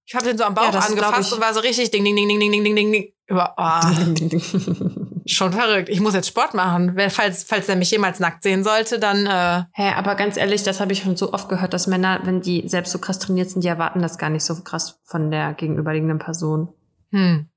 Ich 0.06 0.14
habe 0.14 0.24
den 0.24 0.38
so 0.38 0.44
am 0.44 0.54
Bauch 0.54 0.72
Ja, 0.72 0.80
angefasst 0.80 1.32
und 1.32 1.40
war 1.40 1.52
so 1.52 1.60
richtig 1.60 1.90
ding, 1.90 2.04
ding, 2.04 2.16
ding, 2.16 2.28
ding, 2.28 2.40
ding, 2.40 2.50
ding, 2.50 2.64
ding, 2.64 2.74
ding, 2.76 2.92
ding. 2.92 3.12
Über, 3.26 3.54
oh, 3.58 5.04
schon 5.28 5.52
verrückt. 5.52 5.88
Ich 5.88 6.00
muss 6.00 6.14
jetzt 6.14 6.28
Sport 6.28 6.54
machen. 6.54 6.98
Falls, 7.10 7.44
falls 7.44 7.68
er 7.68 7.76
mich 7.76 7.90
jemals 7.90 8.20
nackt 8.20 8.42
sehen 8.42 8.64
sollte, 8.64 8.98
dann, 8.98 9.26
äh, 9.26 9.64
Hä, 9.74 9.92
aber 9.94 10.14
ganz 10.14 10.36
ehrlich, 10.36 10.62
das 10.62 10.80
habe 10.80 10.92
ich 10.92 11.02
schon 11.02 11.16
so 11.16 11.32
oft 11.32 11.48
gehört, 11.48 11.72
dass 11.72 11.86
Männer, 11.86 12.20
wenn 12.24 12.40
die 12.40 12.68
selbst 12.68 12.92
so 12.92 12.98
krass 12.98 13.18
trainiert 13.18 13.50
sind, 13.50 13.62
die 13.62 13.68
erwarten 13.68 14.02
das 14.02 14.18
gar 14.18 14.30
nicht 14.30 14.44
so 14.44 14.62
krass 14.62 15.00
von 15.04 15.30
der 15.30 15.54
gegenüberliegenden 15.54 16.18
Person. 16.18 16.72
hm. 17.12 17.48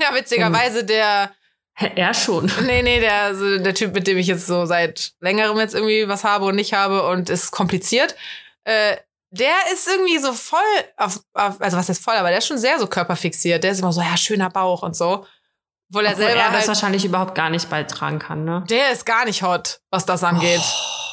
Ja, 0.00 0.12
witzigerweise 0.12 0.84
der, 0.84 1.30
Hä, 1.76 1.90
er 1.96 2.14
schon. 2.14 2.50
nee, 2.66 2.82
nee, 2.82 3.00
der, 3.00 3.34
so 3.34 3.58
der 3.58 3.74
Typ, 3.74 3.94
mit 3.94 4.06
dem 4.06 4.16
ich 4.16 4.26
jetzt 4.28 4.46
so 4.46 4.64
seit 4.64 5.12
längerem 5.20 5.58
jetzt 5.58 5.74
irgendwie 5.74 6.08
was 6.08 6.24
habe 6.24 6.46
und 6.46 6.56
nicht 6.56 6.72
habe 6.72 7.06
und 7.08 7.30
ist 7.30 7.50
kompliziert, 7.50 8.14
äh, 8.64 8.96
der 9.30 9.54
ist 9.72 9.88
irgendwie 9.88 10.18
so 10.18 10.32
voll 10.32 10.60
auf, 10.96 11.20
auf, 11.32 11.60
also 11.60 11.76
was 11.76 11.88
ist 11.88 12.02
voll, 12.02 12.14
aber 12.14 12.28
der 12.28 12.38
ist 12.38 12.46
schon 12.46 12.58
sehr 12.58 12.78
so 12.78 12.86
körperfixiert. 12.86 13.64
Der 13.64 13.72
ist 13.72 13.80
immer 13.80 13.92
so, 13.92 14.00
ja, 14.00 14.16
schöner 14.16 14.50
Bauch 14.50 14.82
und 14.82 14.94
so. 14.94 15.26
Obwohl 15.90 16.06
er 16.06 16.12
Obwohl 16.12 16.26
selber 16.26 16.40
er 16.40 16.46
das 16.48 16.58
halt, 16.60 16.68
wahrscheinlich 16.68 17.04
überhaupt 17.04 17.34
gar 17.34 17.50
nicht 17.50 17.68
beitragen 17.70 18.18
kann, 18.18 18.44
ne? 18.44 18.64
der 18.68 18.90
ist 18.92 19.04
gar 19.06 19.24
nicht 19.24 19.42
hot, 19.42 19.80
was 19.90 20.06
das 20.06 20.24
angeht. 20.24 20.62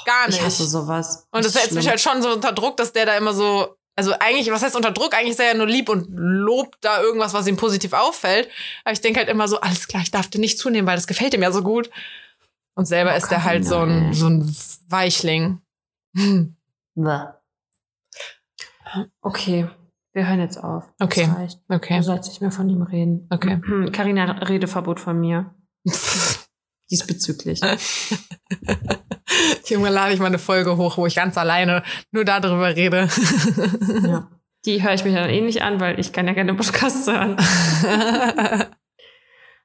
gar 0.05 0.27
nicht. 0.27 0.39
Ich 0.39 0.45
hasse 0.45 0.65
sowas. 0.65 1.27
Und 1.31 1.45
das 1.45 1.55
ist 1.55 1.61
setzt 1.61 1.73
mich 1.73 1.87
halt 1.87 2.01
schon 2.01 2.21
so 2.21 2.31
unter 2.31 2.51
Druck, 2.51 2.77
dass 2.77 2.93
der 2.93 3.05
da 3.05 3.17
immer 3.17 3.33
so, 3.33 3.75
also 3.95 4.13
eigentlich, 4.19 4.49
was 4.51 4.63
heißt 4.63 4.75
unter 4.75 4.91
Druck? 4.91 5.13
Eigentlich 5.13 5.31
ist 5.31 5.39
er 5.39 5.47
ja 5.47 5.53
nur 5.53 5.67
lieb 5.67 5.89
und 5.89 6.07
lobt 6.09 6.77
da 6.81 7.01
irgendwas, 7.01 7.33
was 7.33 7.47
ihm 7.47 7.57
positiv 7.57 7.93
auffällt. 7.93 8.49
Aber 8.83 8.93
ich 8.93 9.01
denke 9.01 9.19
halt 9.19 9.29
immer 9.29 9.47
so, 9.47 9.59
alles 9.59 9.87
klar, 9.87 10.01
ich 10.01 10.11
darf 10.11 10.27
dir 10.27 10.39
nicht 10.39 10.57
zunehmen, 10.57 10.87
weil 10.87 10.95
das 10.95 11.07
gefällt 11.07 11.33
ihm 11.33 11.43
ja 11.43 11.51
so 11.51 11.61
gut. 11.61 11.89
Und 12.73 12.85
selber 12.85 13.13
Oh, 13.13 13.17
ist 13.17 13.31
er 13.31 13.43
halt 13.43 13.65
so 13.65 13.79
ein, 13.79 14.13
so 14.13 14.27
ein 14.27 14.55
Weichling. 14.87 15.61
Hm. 16.15 16.55
Okay, 19.21 19.69
wir 20.13 20.27
hören 20.27 20.39
jetzt 20.39 20.57
auf. 20.57 20.85
Das 20.97 21.07
Okay. 21.07 21.29
reicht. 21.35 21.59
Okay. 21.69 21.97
Du 21.97 22.03
sollst 22.03 22.29
nicht 22.29 22.41
mehr 22.41 22.51
von 22.51 22.69
ihm 22.69 22.81
reden. 22.81 23.27
Okay. 23.29 23.61
Carina, 23.91 24.31
Redeverbot 24.43 24.99
von 24.99 25.19
mir. 25.19 25.53
Diesbezüglich. 26.91 27.61
Junge, 29.67 29.89
lade 29.89 30.13
ich 30.13 30.19
mal 30.19 30.25
eine 30.25 30.39
Folge 30.39 30.75
hoch, 30.75 30.97
wo 30.97 31.05
ich 31.05 31.15
ganz 31.15 31.37
alleine 31.37 31.83
nur 32.11 32.25
darüber 32.25 32.75
rede. 32.75 33.07
ja. 34.03 34.27
Die 34.65 34.83
höre 34.83 34.93
ich 34.93 35.05
mir 35.05 35.13
dann 35.15 35.29
eh 35.29 35.41
nicht 35.41 35.61
an, 35.61 35.79
weil 35.79 35.99
ich 35.99 36.11
kann 36.11 36.27
ja 36.27 36.33
keine 36.33 36.53
Podcasts 36.53 37.07
hören. 37.07 37.37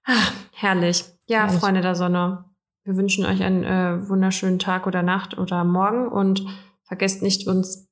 Ah, 0.05 0.29
herrlich. 0.53 1.05
Ja, 1.27 1.47
Herrlich. 1.47 1.61
Freunde 1.61 1.81
der 1.81 1.97
Sonne. 1.97 2.45
Wir 2.85 2.97
wünschen 2.97 3.27
euch 3.27 3.43
einen 3.43 3.65
äh, 3.65 4.09
wunderschönen 4.09 4.61
Tag 4.61 4.87
oder 4.87 5.03
Nacht 5.03 5.37
oder 5.37 5.65
Morgen 5.65 6.07
und 6.09 6.47
vergesst 6.85 7.23
nicht, 7.23 7.49
uns 7.49 7.89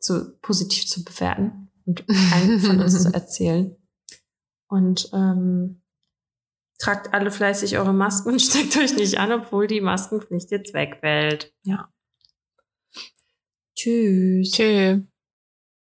zu, 0.00 0.36
positiv 0.40 0.86
zu 0.86 1.04
bewerten 1.04 1.70
und 1.86 2.04
allen 2.32 2.58
von 2.60 2.80
uns 2.80 3.02
zu 3.02 3.08
erzählen. 3.14 3.76
Und 4.68 5.10
ähm, 5.12 5.82
tragt 6.78 7.12
alle 7.12 7.30
fleißig 7.30 7.78
eure 7.78 7.92
Masken 7.92 8.32
und 8.32 8.42
steckt 8.42 8.76
euch 8.76 8.96
nicht 8.96 9.18
an, 9.18 9.32
obwohl 9.32 9.66
die 9.66 9.80
Maskenpflicht 9.80 10.50
jetzt 10.50 10.74
wegfällt. 10.74 11.54
Ja. 11.62 11.92
Tschüss. 13.74 14.52
Tschüss. 14.52 15.00